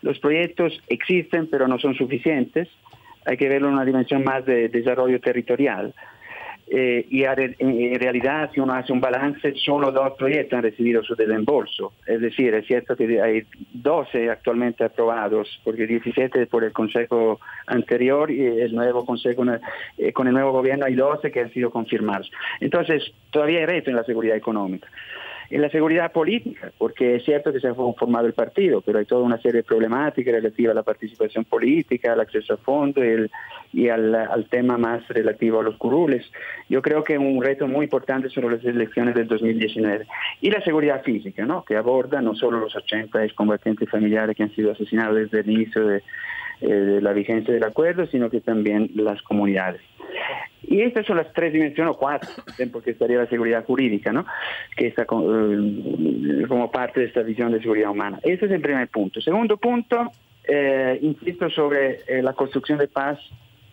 Los 0.03 0.19
proyectos 0.19 0.79
existen, 0.89 1.47
pero 1.47 1.67
no 1.67 1.79
son 1.79 1.95
suficientes. 1.95 2.69
Hay 3.25 3.35
que 3.35 3.49
verlo 3.49 3.67
en 3.69 3.73
una 3.73 3.85
dimensión 3.85 4.23
más 4.23 4.45
de 4.45 4.69
desarrollo 4.69 5.19
territorial. 5.19 5.93
Eh, 6.69 7.05
y 7.09 7.23
en 7.23 7.99
realidad, 7.99 8.51
si 8.53 8.59
uno 8.59 8.73
hace 8.73 8.91
un 8.91 8.99
balance, 8.99 9.53
solo 9.55 9.91
dos 9.91 10.13
proyectos 10.17 10.57
han 10.57 10.63
recibido 10.63 11.01
su 11.03 11.15
desembolso. 11.15 11.93
Es 12.05 12.19
decir, 12.19 12.53
es 12.53 12.65
cierto 12.67 12.95
que 12.95 13.21
hay 13.21 13.43
12 13.73 14.29
actualmente 14.29 14.83
aprobados, 14.83 15.61
porque 15.63 15.87
17 15.87 16.47
por 16.47 16.65
el 16.65 16.73
Consejo 16.73 17.39
anterior 17.67 18.29
y 18.29 18.45
el 18.45 18.75
nuevo 18.75 19.05
Consejo, 19.05 19.45
eh, 19.97 20.11
con 20.11 20.27
el 20.27 20.33
nuevo 20.33 20.51
gobierno 20.51 20.85
hay 20.85 20.95
12 20.95 21.31
que 21.31 21.39
han 21.39 21.53
sido 21.53 21.71
confirmados. 21.71 22.29
Entonces, 22.59 23.13
todavía 23.31 23.59
hay 23.59 23.65
reto 23.65 23.89
en 23.89 23.95
la 23.95 24.03
seguridad 24.03 24.35
económica 24.35 24.87
en 25.49 25.61
la 25.61 25.69
seguridad 25.69 26.11
política, 26.11 26.71
porque 26.77 27.15
es 27.15 27.23
cierto 27.23 27.53
que 27.53 27.59
se 27.59 27.67
ha 27.67 27.73
formado 27.73 28.27
el 28.27 28.33
partido, 28.33 28.81
pero 28.81 28.99
hay 28.99 29.05
toda 29.05 29.23
una 29.23 29.37
serie 29.37 29.61
de 29.61 29.63
problemáticas 29.63 30.33
relativas 30.33 30.71
a 30.71 30.75
la 30.75 30.83
participación 30.83 31.45
política, 31.45 32.13
al 32.13 32.19
acceso 32.19 32.55
a 32.55 32.57
fondos 32.57 33.03
y, 33.73 33.89
al, 33.89 34.47
tema 34.49 34.77
más 34.77 35.07
relativo 35.07 35.59
a 35.59 35.63
los 35.63 35.77
curules. 35.77 36.25
Yo 36.69 36.81
creo 36.81 37.03
que 37.03 37.17
un 37.17 37.41
reto 37.41 37.67
muy 37.67 37.85
importante 37.85 38.29
son 38.29 38.51
las 38.51 38.63
elecciones 38.63 39.15
del 39.15 39.27
2019. 39.27 40.05
Y 40.41 40.51
la 40.51 40.61
seguridad 40.61 41.03
física, 41.03 41.45
¿no? 41.45 41.63
que 41.63 41.75
aborda 41.75 42.21
no 42.21 42.35
solo 42.35 42.59
los 42.59 42.75
80 42.75 43.23
excombatientes 43.23 43.89
familiares 43.89 44.35
que 44.35 44.43
han 44.43 44.55
sido 44.55 44.71
asesinados 44.71 45.15
desde 45.15 45.39
el 45.41 45.49
inicio 45.49 45.85
de, 45.85 46.03
eh, 46.61 46.67
de 46.67 47.01
la 47.01 47.13
vigencia 47.13 47.53
del 47.53 47.63
acuerdo, 47.63 48.07
sino 48.07 48.29
que 48.29 48.41
también 48.41 48.89
las 48.95 49.21
comunidades. 49.21 49.81
Y 50.67 50.81
estas 50.81 51.05
son 51.05 51.15
las 51.15 51.31
tres 51.31 51.53
dimensiones, 51.53 51.93
o 51.93 51.97
cuatro, 51.97 52.29
porque 52.73 52.91
estaría 52.91 53.17
la 53.17 53.27
seguridad 53.27 53.65
jurídica, 53.65 54.11
¿no? 54.11 54.25
que 54.75 54.87
está 54.87 55.03
eh, 55.03 56.45
como 56.47 56.69
parte 56.69 56.99
de 56.99 57.05
esta 57.05 57.21
visión 57.21 57.53
de 57.53 57.61
seguridad 57.61 57.89
humana. 57.89 58.19
Ese 58.21 58.45
es 58.45 58.51
el 58.51 58.59
primer 58.59 58.89
punto. 58.89 59.21
Segundo 59.21 59.55
punto, 59.55 60.11
eh, 60.43 60.99
insisto 61.01 61.49
sobre 61.49 62.01
eh, 62.07 62.21
la 62.21 62.33
construcción 62.33 62.77
de 62.79 62.89
paz 62.89 63.17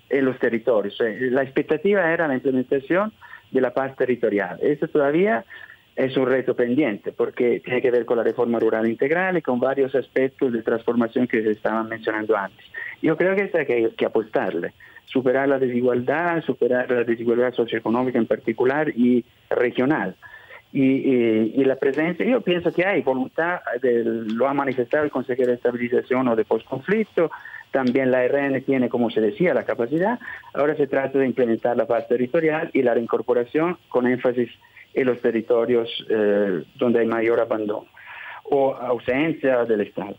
en 0.09 0.25
los 0.25 0.39
territorios. 0.39 0.97
la 1.01 1.43
expectativa 1.43 2.13
era 2.13 2.29
la 2.29 2.35
implementación 2.35 3.13
de 3.51 3.61
la 3.61 3.75
paz 3.75 3.97
territorial. 3.97 4.59
Esto 4.63 4.87
todavía 4.87 5.45
es 5.97 6.17
un 6.17 6.27
reto 6.27 6.55
pendiente 6.55 7.11
porque 7.11 7.61
tiene 7.65 7.83
que 7.83 7.91
ver 7.91 8.05
con 8.05 8.19
la 8.19 8.23
reforma 8.23 8.61
rural 8.61 8.87
integral 8.87 9.37
y 9.37 9.43
con 9.43 9.59
varios 9.59 9.95
aspectos 9.97 10.53
de 10.53 10.63
transformación 10.63 11.27
que 11.27 11.43
se 11.43 11.51
estaban 11.51 11.89
mencionando 11.89 12.37
antes. 12.37 12.65
Yo 13.03 13.17
creo 13.17 13.35
que 13.35 13.51
hay 13.59 13.91
que 13.91 14.07
apostarle 14.07 14.73
superar 15.07 15.49
la 15.49 15.59
desigualdad, 15.59 16.43
superar 16.43 16.91
la 16.91 17.05
desigualdad 17.05 17.53
socioeconómica 17.53 18.19
en 18.19 18.27
particular 18.27 18.89
y 18.91 19.25
regional. 19.51 20.17
Y, 20.73 21.63
la 21.65 21.77
presencia, 21.77 22.27
yo 22.27 22.41
pienso 22.41 22.73
que 22.73 22.85
hay 22.85 23.01
voluntad, 23.03 23.61
lo 23.83 24.49
ha 24.49 24.55
manifestado 24.55 25.05
el 25.05 25.11
consejero 25.11 25.51
de 25.51 25.55
estabilización 25.55 26.27
o 26.27 26.35
de 26.35 26.45
postconflicto, 26.45 27.31
también 27.71 28.11
la 28.11 28.27
RN 28.27 28.61
tiene, 28.63 28.89
como 28.89 29.09
se 29.11 29.21
decía, 29.21 29.55
la 29.55 29.65
capacidad, 29.65 30.19
ahora 30.53 30.77
se 30.77 30.89
trata 30.89 31.19
de 31.19 31.27
implementar 31.27 31.77
la 31.77 31.87
paz 31.87 32.09
territorial 32.09 32.71
y 32.73 32.83
la 32.83 32.95
reincorporación 32.95 33.79
con 33.89 34.09
énfasis 34.09 34.51
en 34.95 35.07
los 35.07 35.21
territorios 35.21 35.89
eh, 36.09 36.65
donde 36.77 37.01
hay 37.01 37.07
mayor 37.07 37.41
abandono 37.41 37.87
o 38.45 38.75
ausencia 38.75 39.65
del 39.65 39.83
Estado. 39.83 40.17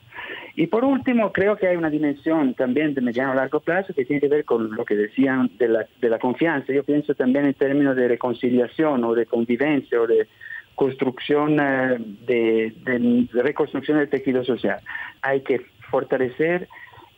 Y 0.55 0.67
por 0.67 0.86
último, 0.86 1.32
creo 1.32 1.57
que 1.57 1.67
hay 1.67 1.76
una 1.76 1.89
dimensión 1.89 2.53
también 2.53 2.93
de 2.93 3.01
mediano 3.01 3.32
a 3.32 3.36
largo 3.36 3.59
plazo 3.59 3.93
que 3.93 4.05
tiene 4.05 4.21
que 4.21 4.28
ver 4.28 4.45
con 4.45 4.71
lo 4.76 4.86
que 4.86 4.95
decían 4.95 5.51
de 5.57 5.67
la, 5.67 5.86
de 5.99 6.09
la 6.09 6.17
confianza. 6.17 6.73
Yo 6.73 6.84
pienso 6.84 7.13
también 7.13 7.45
en 7.45 7.53
términos 7.53 7.95
de 7.95 8.07
reconciliación 8.07 9.03
o 9.03 9.13
de 9.13 9.26
convivencia 9.26 10.01
o 10.01 10.07
de 10.07 10.28
construcción, 10.73 11.59
eh, 11.59 11.97
de, 12.26 12.73
de, 12.84 13.28
reconstrucción 13.41 13.97
del 13.97 14.09
tejido 14.09 14.43
social. 14.43 14.80
Hay 15.21 15.41
que 15.41 15.61
fortalecer 15.89 16.67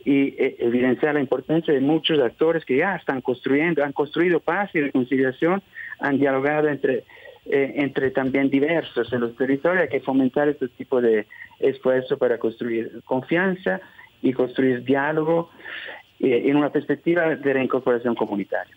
y 0.03 0.36
eh, 0.41 0.55
evidenciar 0.60 1.14
la 1.14 1.20
importancia 1.20 1.74
de 1.74 1.82
muchos 1.82 2.20
actores 2.20 2.66
que 2.66 2.78
ya 2.78 2.95
están 2.95 3.22
construyendo, 3.22 3.84
han 3.84 3.93
construido 3.93 4.39
paz 4.39 4.70
y 4.74 4.82
reconciliación, 4.82 5.62
han 5.99 6.18
dialogado 6.18 6.70
entre 6.70 7.03
eh, 7.50 7.74
entre 7.78 8.12
también 8.12 8.50
diversos 8.50 9.12
en 9.14 9.22
los 9.22 9.36
territorios, 9.36 9.84
hay 9.84 9.89
que 9.89 10.02
fomentar 10.02 10.50
este 10.50 10.68
tipo 10.68 11.02
de 11.02 11.28
esfuerzo 11.60 12.18
para 12.18 12.38
construir 12.38 13.02
confianza 13.06 13.80
y 14.22 14.34
construir 14.34 14.84
diálogo 14.84 15.50
eh, 16.20 16.43
en 16.45 16.58
una 16.58 16.72
perspectiva 16.72 17.36
de 17.36 17.54
reincorporación 17.54 18.16
comunitaria. 18.16 18.76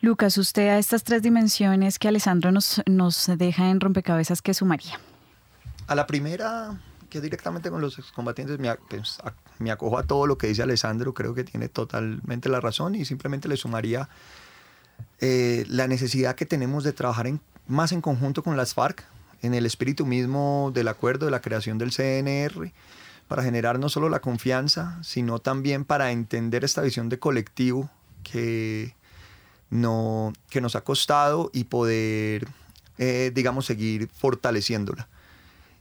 Lucas, 0.00 0.38
usted 0.38 0.68
a 0.68 0.78
estas 0.78 1.04
tres 1.04 1.22
dimensiones 1.22 1.98
que 1.98 2.08
Alessandro 2.08 2.50
nos, 2.52 2.82
nos 2.86 3.30
deja 3.38 3.70
en 3.70 3.80
rompecabezas, 3.80 4.42
¿qué 4.42 4.52
sumaría? 4.52 4.98
A 5.86 5.94
la 5.94 6.06
primera, 6.06 6.80
que 7.08 7.20
directamente 7.20 7.70
con 7.70 7.80
los 7.80 7.98
excombatientes, 7.98 8.58
me, 8.58 8.74
pues, 8.88 9.18
me 9.58 9.70
acojo 9.70 9.98
a 9.98 10.02
todo 10.02 10.26
lo 10.26 10.36
que 10.36 10.48
dice 10.48 10.62
Alessandro, 10.62 11.14
creo 11.14 11.34
que 11.34 11.44
tiene 11.44 11.68
totalmente 11.68 12.48
la 12.48 12.60
razón 12.60 12.94
y 12.94 13.04
simplemente 13.04 13.48
le 13.48 13.56
sumaría 13.56 14.08
eh, 15.20 15.64
la 15.68 15.88
necesidad 15.88 16.34
que 16.34 16.46
tenemos 16.46 16.84
de 16.84 16.92
trabajar 16.92 17.26
en, 17.26 17.40
más 17.66 17.92
en 17.92 18.00
conjunto 18.00 18.42
con 18.42 18.56
las 18.56 18.74
FARC, 18.74 19.04
en 19.42 19.54
el 19.54 19.66
espíritu 19.66 20.06
mismo 20.06 20.70
del 20.74 20.88
acuerdo 20.88 21.26
de 21.26 21.30
la 21.30 21.40
creación 21.40 21.78
del 21.78 21.92
CNR, 21.92 22.72
para 23.28 23.42
generar 23.42 23.78
no 23.78 23.88
solo 23.88 24.08
la 24.08 24.20
confianza, 24.20 24.98
sino 25.02 25.38
también 25.38 25.84
para 25.84 26.12
entender 26.12 26.64
esta 26.64 26.82
visión 26.82 27.08
de 27.08 27.18
colectivo 27.18 27.90
que, 28.22 28.94
no, 29.70 30.32
que 30.50 30.60
nos 30.60 30.76
ha 30.76 30.82
costado 30.82 31.50
y 31.52 31.64
poder, 31.64 32.46
eh, 32.98 33.32
digamos, 33.34 33.66
seguir 33.66 34.08
fortaleciéndola. 34.08 35.08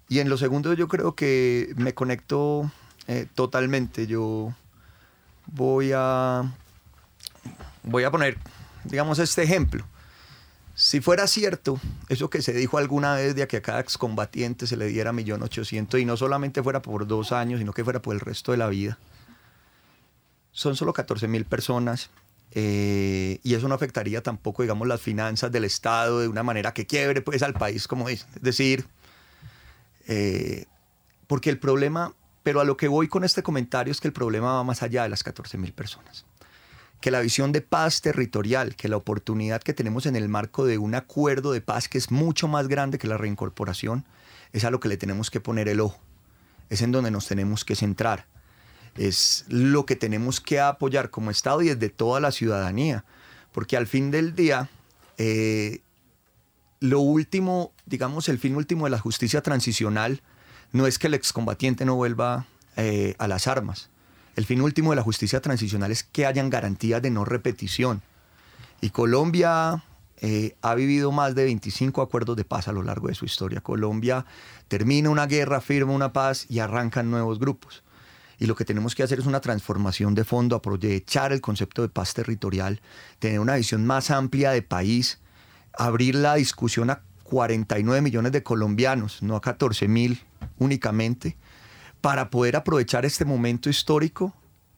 Y 0.08 0.20
en 0.20 0.30
lo 0.30 0.38
segundo 0.38 0.74
yo 0.74 0.88
creo 0.88 1.16
que 1.16 1.74
me 1.78 1.94
conecto 1.94 2.72
eh, 3.08 3.28
totalmente. 3.34 4.08
Yo 4.08 4.54
voy 5.48 5.92
a, 5.94 6.52
voy 7.84 8.04
a 8.04 8.12
poner 8.12 8.38
digamos, 8.86 9.20
este 9.20 9.44
ejemplo. 9.44 9.86
Si 10.76 11.00
fuera 11.00 11.26
cierto 11.28 11.80
eso 12.10 12.30
que 12.30 12.42
se 12.42 12.54
dijo 12.54 12.78
alguna 12.78 13.16
vez 13.16 13.34
de 13.36 13.48
que 13.48 13.58
a 13.58 13.62
cada 13.62 13.80
excombatiente 13.80 14.68
se 14.68 14.76
le 14.76 14.88
diera 14.88 15.14
1.800.000 15.14 16.02
y 16.02 16.06
no 16.06 16.18
solamente 16.18 16.62
fuera 16.62 16.82
por 16.82 17.08
dos 17.08 17.32
años, 17.32 17.60
sino 17.60 17.72
que 17.72 17.84
fuera 17.84 18.02
por 18.02 18.14
el 18.14 18.20
resto 18.20 18.52
de 18.52 18.58
la 18.58 18.68
vida, 18.68 18.98
son 20.52 20.76
solo 20.76 20.94
14.000 20.94 21.46
personas 21.46 22.10
eh, 22.52 23.40
y 23.42 23.54
eso 23.54 23.70
no 23.70 23.76
afectaría 23.76 24.22
tampoco, 24.22 24.64
digamos, 24.64 24.88
las 24.88 25.02
finanzas 25.02 25.50
del 25.52 25.64
Estado 25.64 26.20
de 26.20 26.28
una 26.28 26.44
manera 26.44 26.74
que 26.74 26.86
quiebre 26.86 27.22
pues 27.22 27.42
al 27.42 27.54
país 27.54 27.88
como 27.88 28.10
es. 28.10 28.28
Es 28.36 28.42
decir, 28.42 28.86
eh, 30.08 30.66
porque 31.28 31.50
el 31.50 31.58
problema, 31.58 32.14
pero 32.44 32.60
a 32.60 32.66
lo 32.66 32.76
que 32.76 32.90
voy 32.90 33.08
con 33.08 33.24
este 33.24 33.44
comentario 33.44 33.92
es 33.94 34.02
que 34.02 34.10
el 34.10 34.14
problema 34.14 34.56
va 34.56 34.64
más 34.66 34.84
allá 34.84 35.04
de 35.04 35.10
las 35.10 35.24
14.000 35.24 35.74
personas 35.74 36.26
que 37.06 37.12
la 37.12 37.22
visión 37.22 37.52
de 37.52 37.62
paz 37.62 38.02
territorial, 38.02 38.76
que 38.76 38.90
la 38.90 38.98
oportunidad 38.98 39.62
que 39.62 39.76
tenemos 39.76 40.08
en 40.08 40.16
el 40.16 40.28
marco 40.28 40.66
de 40.66 40.80
un 40.80 40.96
acuerdo 40.96 41.52
de 41.52 41.62
paz 41.62 41.88
que 41.88 42.00
es 42.00 42.10
mucho 42.10 42.48
más 42.48 42.68
grande 42.68 42.98
que 42.98 43.08
la 43.08 43.16
reincorporación, 43.16 44.06
es 44.54 44.64
a 44.64 44.72
lo 44.72 44.80
que 44.80 44.88
le 44.88 44.98
tenemos 44.98 45.30
que 45.30 45.40
poner 45.40 45.70
el 45.70 45.82
ojo, 45.82 46.00
es 46.72 46.82
en 46.82 46.92
donde 46.92 47.12
nos 47.12 47.28
tenemos 47.28 47.64
que 47.64 47.76
centrar, 47.76 48.26
es 48.98 49.46
lo 49.50 49.86
que 49.86 49.96
tenemos 49.96 50.42
que 50.42 50.60
apoyar 50.60 51.12
como 51.12 51.30
Estado 51.30 51.62
y 51.62 51.68
desde 51.68 51.90
toda 51.90 52.20
la 52.20 52.32
ciudadanía, 52.32 53.06
porque 53.52 53.78
al 53.78 53.86
fin 53.86 54.10
del 54.10 54.34
día, 54.34 54.72
eh, 55.20 55.82
lo 56.80 57.02
último, 57.02 57.72
digamos, 57.86 58.30
el 58.30 58.40
fin 58.40 58.56
último 58.56 58.86
de 58.86 58.90
la 58.90 58.98
justicia 58.98 59.44
transicional 59.44 60.24
no 60.72 60.88
es 60.88 60.98
que 60.98 61.06
el 61.06 61.14
excombatiente 61.14 61.86
no 61.86 61.94
vuelva 61.94 62.48
eh, 62.78 63.14
a 63.20 63.28
las 63.28 63.46
armas, 63.46 63.92
el 64.36 64.46
fin 64.46 64.62
último 64.62 64.92
de 64.92 64.98
la 64.98 65.02
justicia 65.02 65.42
transicional 65.42 65.92
es 65.92 66.04
que 66.04 66.26
hayan 66.26 66.50
garantías 66.50 67.02
de 67.02 67.10
no 67.10 67.26
repetición. 67.26 68.02
Y 68.82 68.90
Colombia 68.90 69.84
eh, 70.18 70.56
ha 70.62 70.76
vivido 70.76 71.12
más 71.12 71.36
de 71.36 71.46
25 71.46 72.02
acuerdos 72.02 72.36
de 72.36 72.44
paz 72.44 72.68
a 72.68 72.72
lo 72.72 72.84
largo 72.84 73.08
de 73.08 73.16
su 73.16 73.26
historia. 73.26 73.62
Colombia 73.62 74.26
termina 74.68 75.10
una 75.10 75.26
guerra, 75.26 75.62
firma 75.62 75.94
una 75.94 76.14
paz 76.14 76.46
y 76.50 76.60
arrancan 76.60 77.10
nuevos 77.10 77.40
grupos. 77.40 77.84
Y 78.38 78.48
lo 78.48 78.56
que 78.56 78.66
tenemos 78.66 78.96
que 78.96 79.04
hacer 79.04 79.20
es 79.20 79.26
una 79.26 79.40
transformación 79.40 80.14
de 80.14 80.26
fondo, 80.26 80.56
aprovechar 80.58 81.32
el 81.32 81.40
concepto 81.42 81.82
de 81.82 81.90
paz 81.90 82.14
territorial, 82.14 82.82
tener 83.20 83.40
una 83.40 83.56
visión 83.56 83.86
más 83.86 84.12
amplia 84.12 84.52
de 84.52 84.62
país, 84.62 85.20
abrir 85.78 86.16
la 86.16 86.36
discusión 86.36 86.90
a 86.90 87.02
49 87.24 88.02
millones 88.02 88.32
de 88.34 88.44
colombianos, 88.44 89.24
no 89.24 89.36
a 89.36 89.42
14 89.42 89.88
mil 89.88 90.22
únicamente, 90.60 91.38
para 92.06 92.30
poder 92.30 92.56
aprovechar 92.56 93.04
este 93.04 93.26
momento 93.26 93.68
histórico 93.68 94.32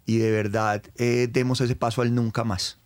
y 0.06 0.18
de 0.18 0.32
verdad 0.32 0.82
eh, 0.96 1.28
demos 1.30 1.60
ese 1.60 1.76
paso 1.76 2.02
al 2.02 2.16
nunca 2.16 2.46
más. 2.46 2.78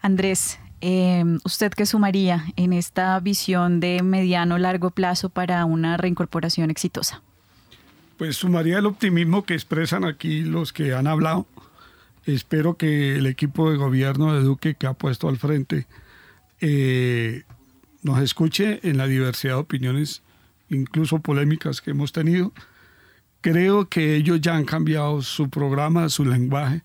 Andrés, 0.00 0.60
eh, 0.80 1.24
¿usted 1.44 1.72
qué 1.72 1.84
sumaría 1.84 2.44
en 2.54 2.72
esta 2.72 3.18
visión 3.18 3.80
de 3.80 4.04
mediano 4.04 4.56
largo 4.56 4.92
plazo 4.92 5.30
para 5.30 5.64
una 5.64 5.96
reincorporación 5.96 6.70
exitosa? 6.70 7.22
Pues 8.18 8.36
sumaría 8.36 8.78
el 8.78 8.86
optimismo 8.86 9.44
que 9.44 9.54
expresan 9.54 10.04
aquí 10.04 10.42
los 10.42 10.72
que 10.72 10.94
han 10.94 11.08
hablado. 11.08 11.44
Espero 12.26 12.76
que 12.76 13.16
el 13.16 13.26
equipo 13.26 13.68
de 13.72 13.78
gobierno 13.78 14.32
de 14.32 14.42
Duque 14.42 14.76
que 14.76 14.86
ha 14.86 14.92
puesto 14.92 15.28
al 15.28 15.38
frente 15.38 15.88
eh, 16.60 17.42
nos 18.04 18.22
escuche 18.22 18.78
en 18.88 18.96
la 18.96 19.08
diversidad 19.08 19.54
de 19.54 19.60
opiniones, 19.60 20.22
incluso 20.68 21.18
polémicas 21.18 21.80
que 21.80 21.90
hemos 21.90 22.12
tenido 22.12 22.52
creo 23.40 23.88
que 23.88 24.16
ellos 24.16 24.40
ya 24.40 24.56
han 24.56 24.64
cambiado 24.64 25.22
su 25.22 25.48
programa, 25.48 26.08
su 26.08 26.24
lenguaje 26.24 26.82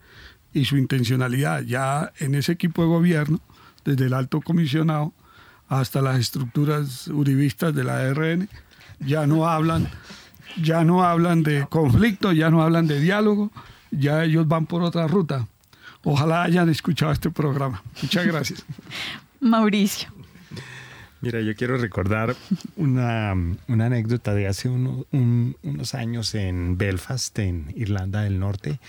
y 0.53 0.65
su 0.65 0.77
intencionalidad. 0.77 1.61
Ya 1.61 2.11
en 2.19 2.35
ese 2.35 2.53
equipo 2.53 2.81
de 2.81 2.87
gobierno, 2.87 3.39
desde 3.83 4.05
el 4.05 4.13
alto 4.13 4.41
comisionado 4.41 5.13
hasta 5.67 6.01
las 6.01 6.19
estructuras 6.19 7.07
uribistas 7.07 7.73
de 7.73 7.83
la 7.83 7.97
ARN, 7.97 8.49
ya 8.99 9.27
no 9.27 9.47
hablan, 9.47 9.89
ya 10.61 10.83
no 10.83 11.03
hablan 11.03 11.43
de 11.43 11.65
conflicto, 11.67 12.31
ya 12.31 12.49
no 12.49 12.61
hablan 12.61 12.87
de 12.87 12.99
diálogo, 12.99 13.51
ya 13.91 14.23
ellos 14.23 14.47
van 14.47 14.65
por 14.65 14.83
otra 14.83 15.07
ruta. 15.07 15.47
Ojalá 16.03 16.43
hayan 16.43 16.69
escuchado 16.69 17.11
este 17.11 17.31
programa. 17.31 17.81
Muchas 18.01 18.25
gracias. 18.25 18.65
Mauricio. 19.39 20.14
Mira, 21.25 21.41
yo 21.41 21.55
quiero 21.55 21.77
recordar 21.79 22.35
una, 22.77 23.31
anécdota 23.67 24.35
de 24.35 24.45
hace 24.47 24.69
uno- 24.69 25.07
un- 25.11 25.57
unos 25.63 25.95
años 25.95 26.35
en 26.35 26.77
Belfast, 26.77 27.37
en 27.39 27.73
Irlanda 27.75 28.21
del 28.21 28.37
Norte. 28.39 28.79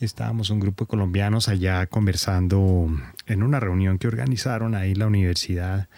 Estábamos 0.00 0.48
un 0.48 0.58
grupo 0.58 0.84
de 0.84 0.88
colombianos 0.88 1.48
allá 1.48 1.86
conversando 1.86 2.88
en 3.26 3.42
una 3.42 3.60
reunión 3.60 3.98
que 3.98 4.08
organizaron 4.08 4.74
ahí 4.74 4.94
la 4.94 5.06
universidad 5.06 5.88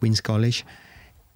Queen's 0.00 0.22
College. 0.22 0.64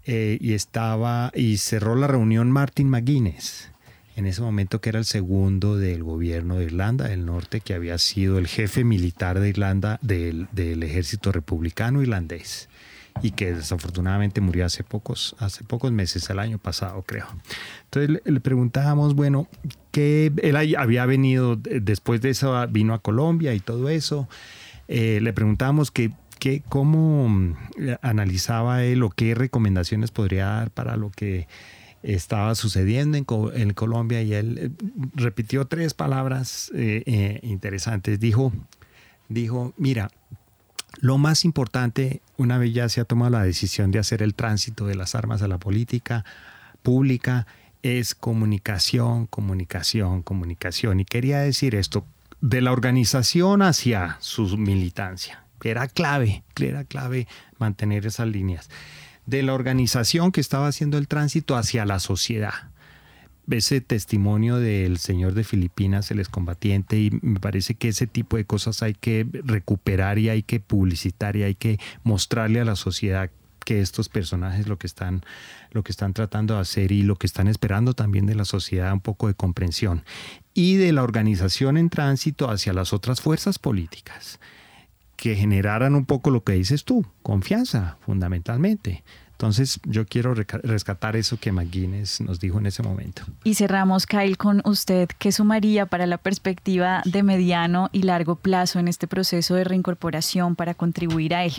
eh, 0.07 0.39
y 0.41 0.55
estaba 0.55 1.31
y 1.35 1.59
cerró 1.59 1.95
la 1.95 2.07
reunión 2.07 2.51
Martin 2.51 2.89
McGuinness, 2.89 3.71
en 4.17 4.25
ese 4.27 4.41
momento 4.41 4.81
que 4.81 4.89
era 4.89 4.99
el 4.99 5.05
segundo 5.05 5.77
del 5.77 6.03
gobierno 6.03 6.57
de 6.57 6.65
Irlanda 6.65 7.07
del 7.07 7.27
Norte, 7.27 7.61
que 7.61 7.75
había 7.75 7.99
sido 7.99 8.39
el 8.39 8.49
jefe 8.49 8.83
militar 8.83 9.39
de 9.39 9.51
Irlanda 9.51 9.99
del 10.03 10.49
ejército 10.83 11.31
republicano 11.33 12.01
irlandés 12.03 12.69
y 13.23 13.33
que 13.33 13.53
desafortunadamente 13.55 14.41
murió 14.41 14.65
hace 14.67 14.83
pocos, 14.85 15.37
hace 15.39 15.65
pocos 15.65 15.93
meses, 15.93 16.29
el 16.31 16.39
año 16.39 16.59
pasado 16.59 17.03
creo. 17.03 17.27
Entonces 17.85 18.21
le, 18.25 18.41
preguntábamos, 18.41 19.15
bueno, 19.15 19.47
que 19.91 20.33
él 20.43 20.57
había 20.57 21.07
venido, 21.07 21.57
de- 21.57 21.81
después 21.81 22.21
de 22.21 22.31
eso 22.31 22.67
vino 22.69 22.95
a 22.95 22.99
Colombia 23.01 23.55
y 23.55 23.61
todo 23.61 23.89
eso, 23.89 24.29
Eh, 24.93 25.21
le 25.23 25.33
preguntábamos 25.33 25.93
que, 25.93 26.11
que 26.41 26.63
cómo 26.69 27.29
mm, 27.29 27.55
analizaba 28.03 28.83
él 28.83 29.05
o 29.05 29.11
qué 29.11 29.37
recomendaciones 29.37 30.11
podría 30.11 30.47
dar 30.47 30.71
para 30.73 30.97
lo 30.97 31.11
que 31.11 31.47
estaba 32.03 32.57
sucediendo 32.57 33.17
en, 33.17 33.25
Co- 33.25 33.53
en 33.53 33.73
Colombia 33.73 34.21
y 34.23 34.35
él 34.35 34.59
eh, 34.59 34.71
repitió 35.15 35.67
tres 35.67 35.95
palabras 35.95 36.73
eh, 36.75 37.05
eh, 37.07 37.39
interesantes. 37.45 38.19
Dijo, 38.19 38.53
dijo, 39.29 39.73
mira, 39.77 40.11
lo 41.01 41.19
más 41.19 41.45
importante, 41.45 42.21
una 42.41 42.57
vez 42.57 42.73
ya 42.73 42.89
se 42.89 43.03
ha 43.03 43.05
tomado 43.05 43.33
la 43.33 43.43
decisión 43.43 43.91
de 43.91 43.99
hacer 43.99 44.23
el 44.23 44.35
tránsito 44.35 44.87
de 44.87 44.95
las 44.95 45.15
armas 45.15 45.43
a 45.43 45.49
la 45.49 45.59
política 45.59 46.25
pública, 46.83 47.47
es 47.83 48.15
comunicación, 48.15 49.27
comunicación, 49.27 50.23
comunicación. 50.23 51.01
Y 51.01 51.05
quería 51.05 51.41
decir 51.41 51.75
esto, 51.75 52.07
de 52.41 52.63
la 52.63 52.73
organización 52.73 53.61
hacia 53.61 54.17
su 54.21 54.57
militancia, 54.57 55.45
era 55.63 55.87
clave, 55.87 56.43
era 56.59 56.85
clave 56.85 57.29
mantener 57.59 58.07
esas 58.07 58.29
líneas. 58.29 58.71
De 59.27 59.43
la 59.43 59.53
organización 59.53 60.33
que 60.33 60.41
estaba 60.41 60.67
haciendo 60.67 60.97
el 60.97 61.09
tránsito 61.09 61.57
hacia 61.57 61.85
la 61.85 62.01
sociedad 62.01 62.70
ese 63.51 63.81
testimonio 63.81 64.57
del 64.57 64.99
señor 64.99 65.35
de 65.35 65.45
Filipinas, 65.45 66.11
el 66.11 66.21
excombatiente, 66.21 66.99
y 67.01 67.11
me 67.23 67.41
parece 67.41 67.75
que 67.75 67.89
ese 67.89 68.07
tipo 68.07 68.37
de 68.37 68.45
cosas 68.45 68.83
hay 68.83 68.95
que 68.95 69.27
recuperar 69.45 70.19
y 70.19 70.29
hay 70.29 70.43
que 70.43 70.61
publicitar 70.61 71.37
y 71.37 71.43
hay 71.43 71.55
que 71.55 71.79
mostrarle 72.03 72.61
a 72.61 72.65
la 72.65 72.77
sociedad 72.77 73.31
que 73.65 73.81
estos 73.81 74.09
personajes 74.09 74.67
lo 74.67 74.79
que 74.79 74.87
están 74.87 75.23
lo 75.71 75.83
que 75.83 75.93
están 75.93 76.15
tratando 76.15 76.55
de 76.55 76.61
hacer 76.61 76.93
y 76.93 77.03
lo 77.03 77.17
que 77.17 77.27
están 77.27 77.47
esperando 77.47 77.93
también 77.93 78.25
de 78.27 78.35
la 78.35 78.47
sociedad 78.47 78.93
un 78.93 79.01
poco 79.01 79.29
de 79.29 79.35
comprensión 79.35 80.03
y 80.55 80.77
de 80.77 80.93
la 80.93 81.03
organización 81.03 81.77
en 81.77 81.91
tránsito 81.91 82.51
hacia 82.51 82.73
las 82.73 82.93
otras 82.93 83.21
fuerzas 83.21 83.59
políticas 83.59 84.41
que 85.21 85.37
generaran 85.37 85.95
un 85.95 86.07
poco 86.07 86.31
lo 86.31 86.45
que 86.45 86.55
dices 86.55 86.85
tú, 86.85 87.05
confianza 87.23 87.99
fundamentalmente. 88.01 89.05
Entonces 89.41 89.81
yo 89.85 90.05
quiero 90.05 90.35
rescatar 90.35 91.17
eso 91.17 91.39
que 91.39 91.51
McGuinness 91.51 92.21
nos 92.21 92.41
dijo 92.41 92.59
en 92.59 92.67
ese 92.67 92.83
momento. 92.83 93.23
Y 93.43 93.55
cerramos, 93.55 94.05
Kyle, 94.05 94.37
con 94.37 94.61
usted. 94.67 95.09
¿Qué 95.19 95.33
sumaría 95.33 95.87
para 95.87 96.07
la 96.07 96.19
perspectiva 96.19 97.01
de 97.07 97.23
mediano 97.23 97.89
y 97.91 98.03
largo 98.03 98.37
plazo 98.37 98.81
en 98.81 98.87
este 98.87 99.07
proceso 99.07 99.55
de 99.55 99.65
reincorporación 99.65 100.57
para 100.57 100.75
contribuir 100.75 101.35
a 101.35 101.47
él? 101.47 101.55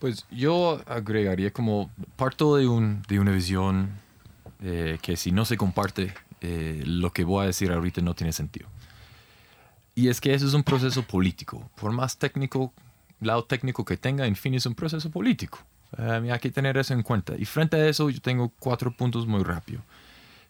Pues 0.00 0.26
yo 0.32 0.82
agregaría 0.88 1.52
como 1.52 1.88
parto 2.16 2.56
de, 2.56 2.66
un, 2.66 3.00
de 3.06 3.20
una 3.20 3.30
visión 3.30 3.90
eh, 4.60 4.98
que 5.00 5.16
si 5.16 5.30
no 5.30 5.44
se 5.44 5.56
comparte, 5.56 6.12
eh, 6.40 6.82
lo 6.84 7.12
que 7.12 7.22
voy 7.22 7.44
a 7.44 7.46
decir 7.46 7.70
ahorita 7.70 8.00
no 8.00 8.16
tiene 8.16 8.32
sentido. 8.32 8.66
Y 9.94 10.08
es 10.08 10.20
que 10.20 10.34
eso 10.34 10.48
es 10.48 10.54
un 10.54 10.64
proceso 10.64 11.04
político. 11.04 11.70
Por 11.76 11.92
más 11.92 12.16
técnico, 12.16 12.72
lado 13.20 13.44
técnico 13.44 13.84
que 13.84 13.96
tenga, 13.96 14.26
en 14.26 14.34
fin, 14.34 14.54
es 14.54 14.66
un 14.66 14.74
proceso 14.74 15.12
político. 15.12 15.60
Eh, 15.98 16.30
hay 16.32 16.38
que 16.38 16.50
tener 16.50 16.76
eso 16.76 16.94
en 16.94 17.02
cuenta. 17.02 17.34
Y 17.36 17.44
frente 17.44 17.76
a 17.76 17.88
eso, 17.88 18.10
yo 18.10 18.20
tengo 18.20 18.50
cuatro 18.58 18.94
puntos 18.94 19.26
muy 19.26 19.42
rápido. 19.42 19.82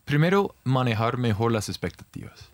Primero, 0.04 0.54
manejar 0.64 1.16
mejor 1.16 1.52
las 1.52 1.68
expectativas. 1.68 2.50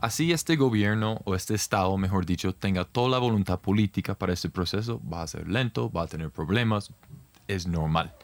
Así 0.00 0.32
este 0.32 0.56
gobierno 0.56 1.20
o 1.24 1.34
este 1.34 1.54
Estado, 1.54 1.96
mejor 1.96 2.24
dicho, 2.24 2.54
tenga 2.54 2.84
toda 2.84 3.08
la 3.08 3.18
voluntad 3.18 3.58
política 3.58 4.14
para 4.14 4.32
este 4.32 4.48
proceso, 4.48 5.00
va 5.12 5.22
a 5.22 5.26
ser 5.26 5.48
lento, 5.48 5.90
va 5.90 6.02
a 6.02 6.06
tener 6.06 6.30
problemas, 6.30 6.90
es 7.48 7.66
normal. 7.66 8.14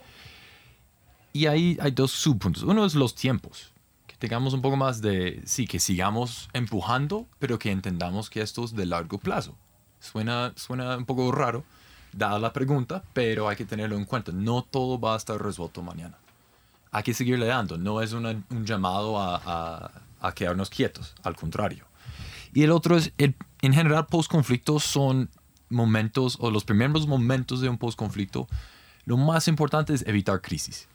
Y 1.33 1.47
ahí 1.47 1.77
hay 1.81 1.91
dos 1.91 2.13
subpuntos. 2.13 2.63
Uno 2.63 2.87
es 2.87 2.95
los 2.95 3.17
tiempos. 3.17 3.73
Que 4.07 4.17
tengamos 4.17 4.55
un 4.55 4.63
poco 4.63 4.77
más 4.77 5.03
de, 5.03 5.43
sí, 5.47 5.67
que 5.67 5.81
sigamos 5.81 6.49
empujando, 6.53 7.27
pero 7.41 7.59
que 7.59 7.73
entendamos 7.73 8.31
que 8.31 8.41
esto 8.41 8.65
es 8.65 8.77
de 8.77 8.87
largo 8.87 9.19
plazo. 9.19 9.57
Suena, 9.99 10.53
suena 10.55 10.97
un 10.97 11.07
poco 11.07 11.33
raro, 11.33 11.65
dada 12.17 12.39
la 12.39 12.53
pregunta, 12.53 13.03
pero 13.13 13.49
hay 13.49 13.57
que 13.57 13.65
tenerlo 13.65 13.97
en 13.97 14.05
cuenta. 14.05 14.33
No 14.33 14.63
todo 14.63 14.99
va 14.99 15.15
a 15.15 15.17
estar 15.17 15.41
resuelto 15.43 15.83
mañana. 15.83 16.17
Hay 16.91 17.03
que 17.03 17.15
seguirle 17.15 17.47
dando. 17.47 17.77
No 17.79 18.01
es 18.03 18.13
una- 18.13 18.31
un 18.51 18.65
llamado 18.65 19.19
a, 19.21 19.41
a- 19.45 19.91
a 20.21 20.33
quedarnos 20.33 20.71
quietos, 20.71 21.15
al 21.23 21.37
contrario. 21.37 21.85
Y 22.53 22.63
el 22.63 22.71
otro 22.71 22.97
es, 22.97 23.13
el, 23.19 23.35
en 23.63 23.73
general, 23.75 24.07
post-conflicto 24.07 24.79
son 24.81 25.29
momentos, 25.69 26.37
o 26.41 26.51
los 26.51 26.65
primeros 26.65 27.07
momentos 27.07 27.61
de 27.61 27.69
un 27.69 27.79
post-conflicto, 27.79 28.47
lo 29.07 29.17
más 29.17 29.49
importante 29.49 29.93
es 29.93 30.07
evitar 30.07 30.41
crisis. 30.41 30.87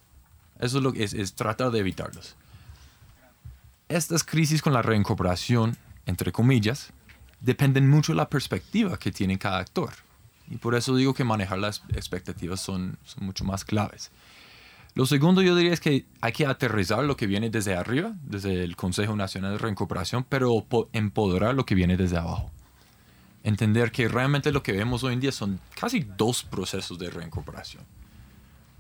Eso 0.60 0.78
es 0.78 0.84
lo 0.84 0.94
es, 0.94 1.14
es 1.14 1.34
tratar 1.36 1.70
de 1.72 1.80
evitarlos. 1.80 2.36
Estas 3.88 4.24
crisis 4.24 4.62
con 4.62 4.74
la 4.74 4.82
reincorporación, 4.82 5.76
entre 6.06 6.32
comillas, 6.32 6.92
dependen 7.42 7.90
mucho 7.90 8.12
de 8.14 8.18
la 8.18 8.30
perspectiva 8.30 8.98
que 8.98 9.12
tiene 9.12 9.38
cada 9.38 9.58
actor. 9.60 9.92
Y 10.50 10.58
por 10.58 10.76
eso 10.76 10.96
digo 10.96 11.14
que 11.14 11.24
manejar 11.24 11.60
las 11.60 11.84
expectativas 11.94 12.60
son, 12.60 12.98
son 13.04 13.26
mucho 13.26 13.44
más 13.46 13.64
claves. 13.64 14.12
Lo 14.96 15.06
segundo 15.06 15.42
yo 15.44 15.56
diría 15.56 15.72
es 15.72 15.80
que 15.80 16.08
hay 16.22 16.32
que 16.34 16.46
aterrizar 16.48 17.04
lo 17.04 17.16
que 17.16 17.28
viene 17.28 17.50
desde 17.50 17.76
arriba, 17.76 18.14
desde 18.24 18.64
el 18.64 18.76
Consejo 18.76 19.16
Nacional 19.16 19.52
de 19.52 19.58
Reincorporación, 19.60 20.26
pero 20.28 20.66
po- 20.66 20.90
empoderar 20.94 21.54
lo 21.54 21.66
que 21.66 21.76
viene 21.76 21.96
desde 21.96 22.18
abajo. 22.18 22.52
Entender 23.44 23.92
que 23.92 24.08
realmente 24.08 24.52
lo 24.52 24.64
que 24.64 24.72
vemos 24.74 25.04
hoy 25.04 25.14
en 25.14 25.20
día 25.20 25.32
son 25.32 25.60
casi 25.80 26.00
dos 26.18 26.44
procesos 26.44 26.98
de 27.00 27.10
reincorporación. 27.10 27.84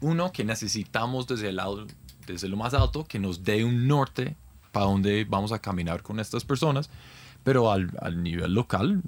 Uno 0.01 0.31
que 0.31 0.43
necesitamos 0.43 1.27
desde, 1.27 1.49
el 1.49 1.57
lado, 1.57 1.85
desde 2.25 2.49
lo 2.49 2.57
más 2.57 2.73
alto, 2.73 3.05
que 3.05 3.19
nos 3.19 3.43
dé 3.43 3.63
un 3.63 3.87
norte 3.87 4.35
para 4.71 4.87
dónde 4.87 5.25
vamos 5.29 5.51
a 5.51 5.59
caminar 5.59 6.01
con 6.01 6.19
estas 6.19 6.43
personas, 6.43 6.89
pero 7.43 7.71
al, 7.71 7.91
al 8.01 8.21
nivel 8.21 8.53
local 8.53 9.01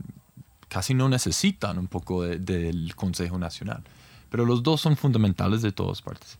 casi 0.71 0.93
no 0.93 1.09
necesitan 1.09 1.77
un 1.77 1.87
poco 1.87 2.23
de- 2.23 2.39
del 2.39 2.95
Consejo 2.95 3.37
Nacional. 3.37 3.83
Pero 4.29 4.45
los 4.45 4.63
dos 4.63 4.79
son 4.79 4.95
fundamentales 4.95 5.61
de 5.61 5.73
todas 5.73 6.01
partes. 6.01 6.37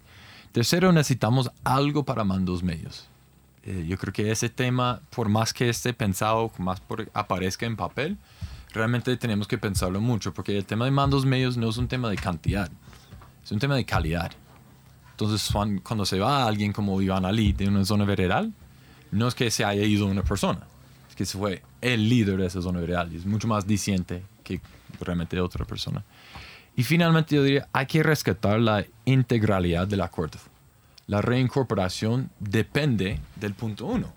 Tercero, 0.54 0.94
necesitamos 0.94 1.52
algo 1.66 2.06
para 2.06 2.24
mandos 2.24 2.64
medios. 2.64 3.08
Eh, 3.64 3.86
yo 3.88 3.98
creo 3.98 4.14
que 4.14 4.32
ese 4.32 4.48
tema, 4.48 5.02
por 5.14 5.28
más 5.28 5.52
que 5.54 5.68
esté 5.68 5.94
pensado, 5.94 6.50
más 6.58 6.80
por 6.80 7.10
aparezca 7.14 7.66
en 7.66 7.76
papel, 7.76 8.18
realmente 8.74 9.18
tenemos 9.18 9.48
que 9.50 9.58
pensarlo 9.58 10.00
mucho, 10.00 10.34
porque 10.34 10.58
el 10.58 10.64
tema 10.66 10.86
de 10.86 10.92
mandos 10.92 11.26
medios 11.26 11.58
no 11.58 11.68
es 11.70 11.76
un 11.76 11.90
tema 11.90 12.10
de 12.10 12.16
cantidad, 12.16 12.72
es 13.44 13.52
un 13.52 13.60
tema 13.60 13.76
de 13.76 13.84
calidad. 13.84 14.32
Entonces, 15.12 15.50
cuan- 15.52 15.80
cuando 15.80 16.06
se 16.06 16.20
va 16.20 16.46
alguien 16.48 16.72
como 16.72 17.02
Iván 17.02 17.26
Ali 17.26 17.52
de 17.52 17.68
una 17.68 17.84
zona 17.84 18.06
veredal, 18.06 18.54
no 19.12 19.28
es 19.28 19.36
que 19.36 19.52
se 19.52 19.66
haya 19.66 19.84
ido 19.84 20.06
una 20.08 20.24
persona, 20.24 20.62
es 21.10 21.16
que 21.18 21.26
se 21.26 21.38
fue 21.38 21.62
el 21.82 22.08
líder 22.08 22.38
de 22.38 22.46
esa 22.46 22.62
zona 22.62 22.80
veredal 22.80 23.12
y 23.12 23.18
es 23.18 23.26
mucho 23.26 23.48
más 23.48 23.68
diciente 23.68 24.24
que 24.44 24.62
realmente 25.00 25.40
otra 25.40 25.66
persona. 25.66 26.04
Y 26.76 26.84
finalmente 26.84 27.36
yo 27.36 27.44
diría, 27.44 27.68
hay 27.74 27.86
que 27.86 28.04
rescatar 28.04 28.60
la 28.60 28.86
integralidad 29.06 29.88
del 29.88 30.02
acuerdo. 30.02 30.40
La 31.08 31.22
reincorporación 31.22 32.30
depende 32.40 33.20
del 33.36 33.54
punto 33.54 33.86
uno. 33.86 34.14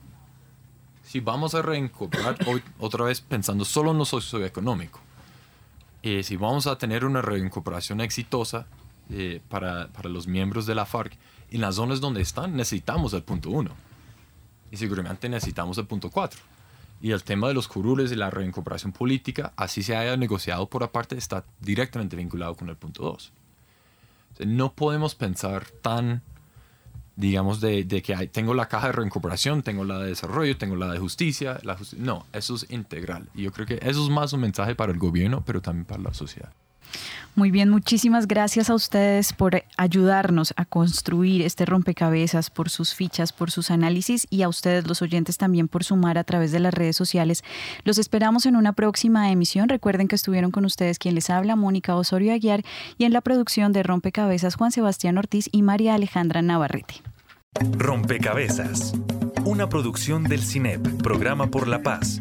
Si 1.03 1.21
vamos 1.21 1.55
a 1.55 1.63
reincorporar 1.63 2.37
hoy, 2.47 2.63
otra 2.79 3.05
vez 3.05 3.21
pensando 3.21 3.65
solo 3.65 3.91
en 3.91 3.99
lo 3.99 4.05
socioeconómico, 4.05 5.01
eh, 6.03 6.23
si 6.23 6.37
vamos 6.37 6.67
a 6.67 6.77
tener 6.77 7.05
una 7.05 7.23
reincorporación 7.23 8.01
exitosa 8.01 8.67
eh, 9.11 9.41
para, 9.49 9.89
para 9.89 10.09
los 10.09 10.27
miembros 10.27 10.67
de 10.67 10.75
la 10.75 10.87
FARC, 10.87 11.17
en 11.51 11.61
las 11.61 11.77
zonas 11.77 12.01
donde 12.01 12.21
están 12.21 12.57
necesitamos 12.57 13.13
el 13.15 13.23
punto 13.23 13.51
uno. 13.51 13.71
y 14.71 14.77
seguramente 14.77 15.29
necesitamos 15.29 15.79
el 15.79 15.87
punto 15.87 16.11
4. 16.11 16.54
Y 17.01 17.11
el 17.11 17.23
tema 17.23 17.49
de 17.49 17.55
los 17.55 17.69
curules 17.69 18.11
y 18.13 18.17
la 18.17 18.31
reincorporación 18.31 18.93
política, 18.93 19.53
así 19.57 19.83
se 19.83 19.97
haya 19.97 20.17
negociado 20.17 20.69
por 20.69 20.83
aparte, 20.83 21.17
está 21.17 21.45
directamente 21.61 22.17
vinculado 22.17 22.55
con 22.55 22.69
el 22.69 22.77
punto 22.77 23.03
2. 23.03 23.33
no 24.47 24.73
podemos 24.73 25.15
pensar 25.15 25.67
tan, 25.83 26.23
digamos, 27.17 27.61
de, 27.61 27.87
que 28.03 28.15
hay, 28.15 28.29
tengo 28.29 28.55
la 28.55 28.69
caja 28.69 28.87
de 28.87 28.93
reincorporación, 28.95 29.63
tengo 29.63 29.85
la 29.85 29.99
de 29.99 30.09
desarrollo, 30.09 30.57
tengo 30.57 30.77
la 30.77 30.91
de 30.91 30.99
justicia. 30.99 31.61
La 31.63 31.77
no, 31.99 32.27
eso 32.33 32.55
es 32.55 32.71
integral. 32.71 33.29
Y 33.35 33.43
yo 33.43 33.53
creo 33.53 33.67
que 33.67 33.79
eso 33.83 34.03
es 34.03 34.11
más 34.11 34.33
un 34.33 34.41
mensaje 34.41 34.75
para 34.75 34.93
el 34.93 34.99
gobierno, 34.99 35.43
pero 35.45 35.61
también 35.61 35.85
para 35.85 36.03
la 36.03 36.15
sociedad. 36.15 36.53
Muy 37.37 37.51
bien, 37.51 37.69
muchísimas 37.69 38.29
gracias 38.29 38.71
a 38.71 38.75
ustedes 38.75 39.33
por 39.33 39.65
ayudarnos 39.77 40.55
a 40.57 40.65
construir 40.65 41.43
este 41.43 41.67
rompecabezas, 41.67 42.49
por 42.49 42.71
sus 42.71 42.95
fichas, 42.95 43.33
por 43.33 43.51
sus 43.51 43.73
análisis 43.73 44.29
y 44.31 44.43
a 44.43 44.49
ustedes 44.49 44.87
los 44.87 45.03
oyentes 45.03 45.37
también 45.37 45.67
por 45.67 45.83
sumar 45.83 46.17
a 46.17 46.23
través 46.23 46.53
de 46.53 46.61
las 46.61 46.73
redes 46.73 46.97
sociales. 46.97 47.43
Los 47.83 47.99
esperamos 47.99 48.47
en 48.47 48.55
una 48.55 48.73
próxima 48.73 49.33
emisión. 49.33 49.69
Recuerden 49.69 50.07
que 50.07 50.15
estuvieron 50.15 50.53
con 50.53 50.65
ustedes 50.65 51.01
quien 51.01 51.17
les 51.17 51.29
habla, 51.29 51.57
Mónica 51.57 51.97
Osorio 51.97 52.33
Aguiar, 52.33 52.63
y 52.99 53.05
en 53.05 53.13
la 53.13 53.21
producción 53.21 53.73
de 53.73 53.83
Rompecabezas 53.83 54.55
Juan 54.55 54.71
Sebastián 54.71 55.19
Ortiz 55.19 55.49
y 55.51 55.63
María 55.63 55.95
Alejandra 55.95 56.41
Navarrete. 56.41 57.03
Rompecabezas, 57.79 58.95
una 59.45 59.69
producción 59.69 60.23
del 60.23 60.43
CINEP, 60.43 61.03
Programa 61.03 61.49
por 61.49 61.67
la 61.67 61.83
Paz 61.83 62.21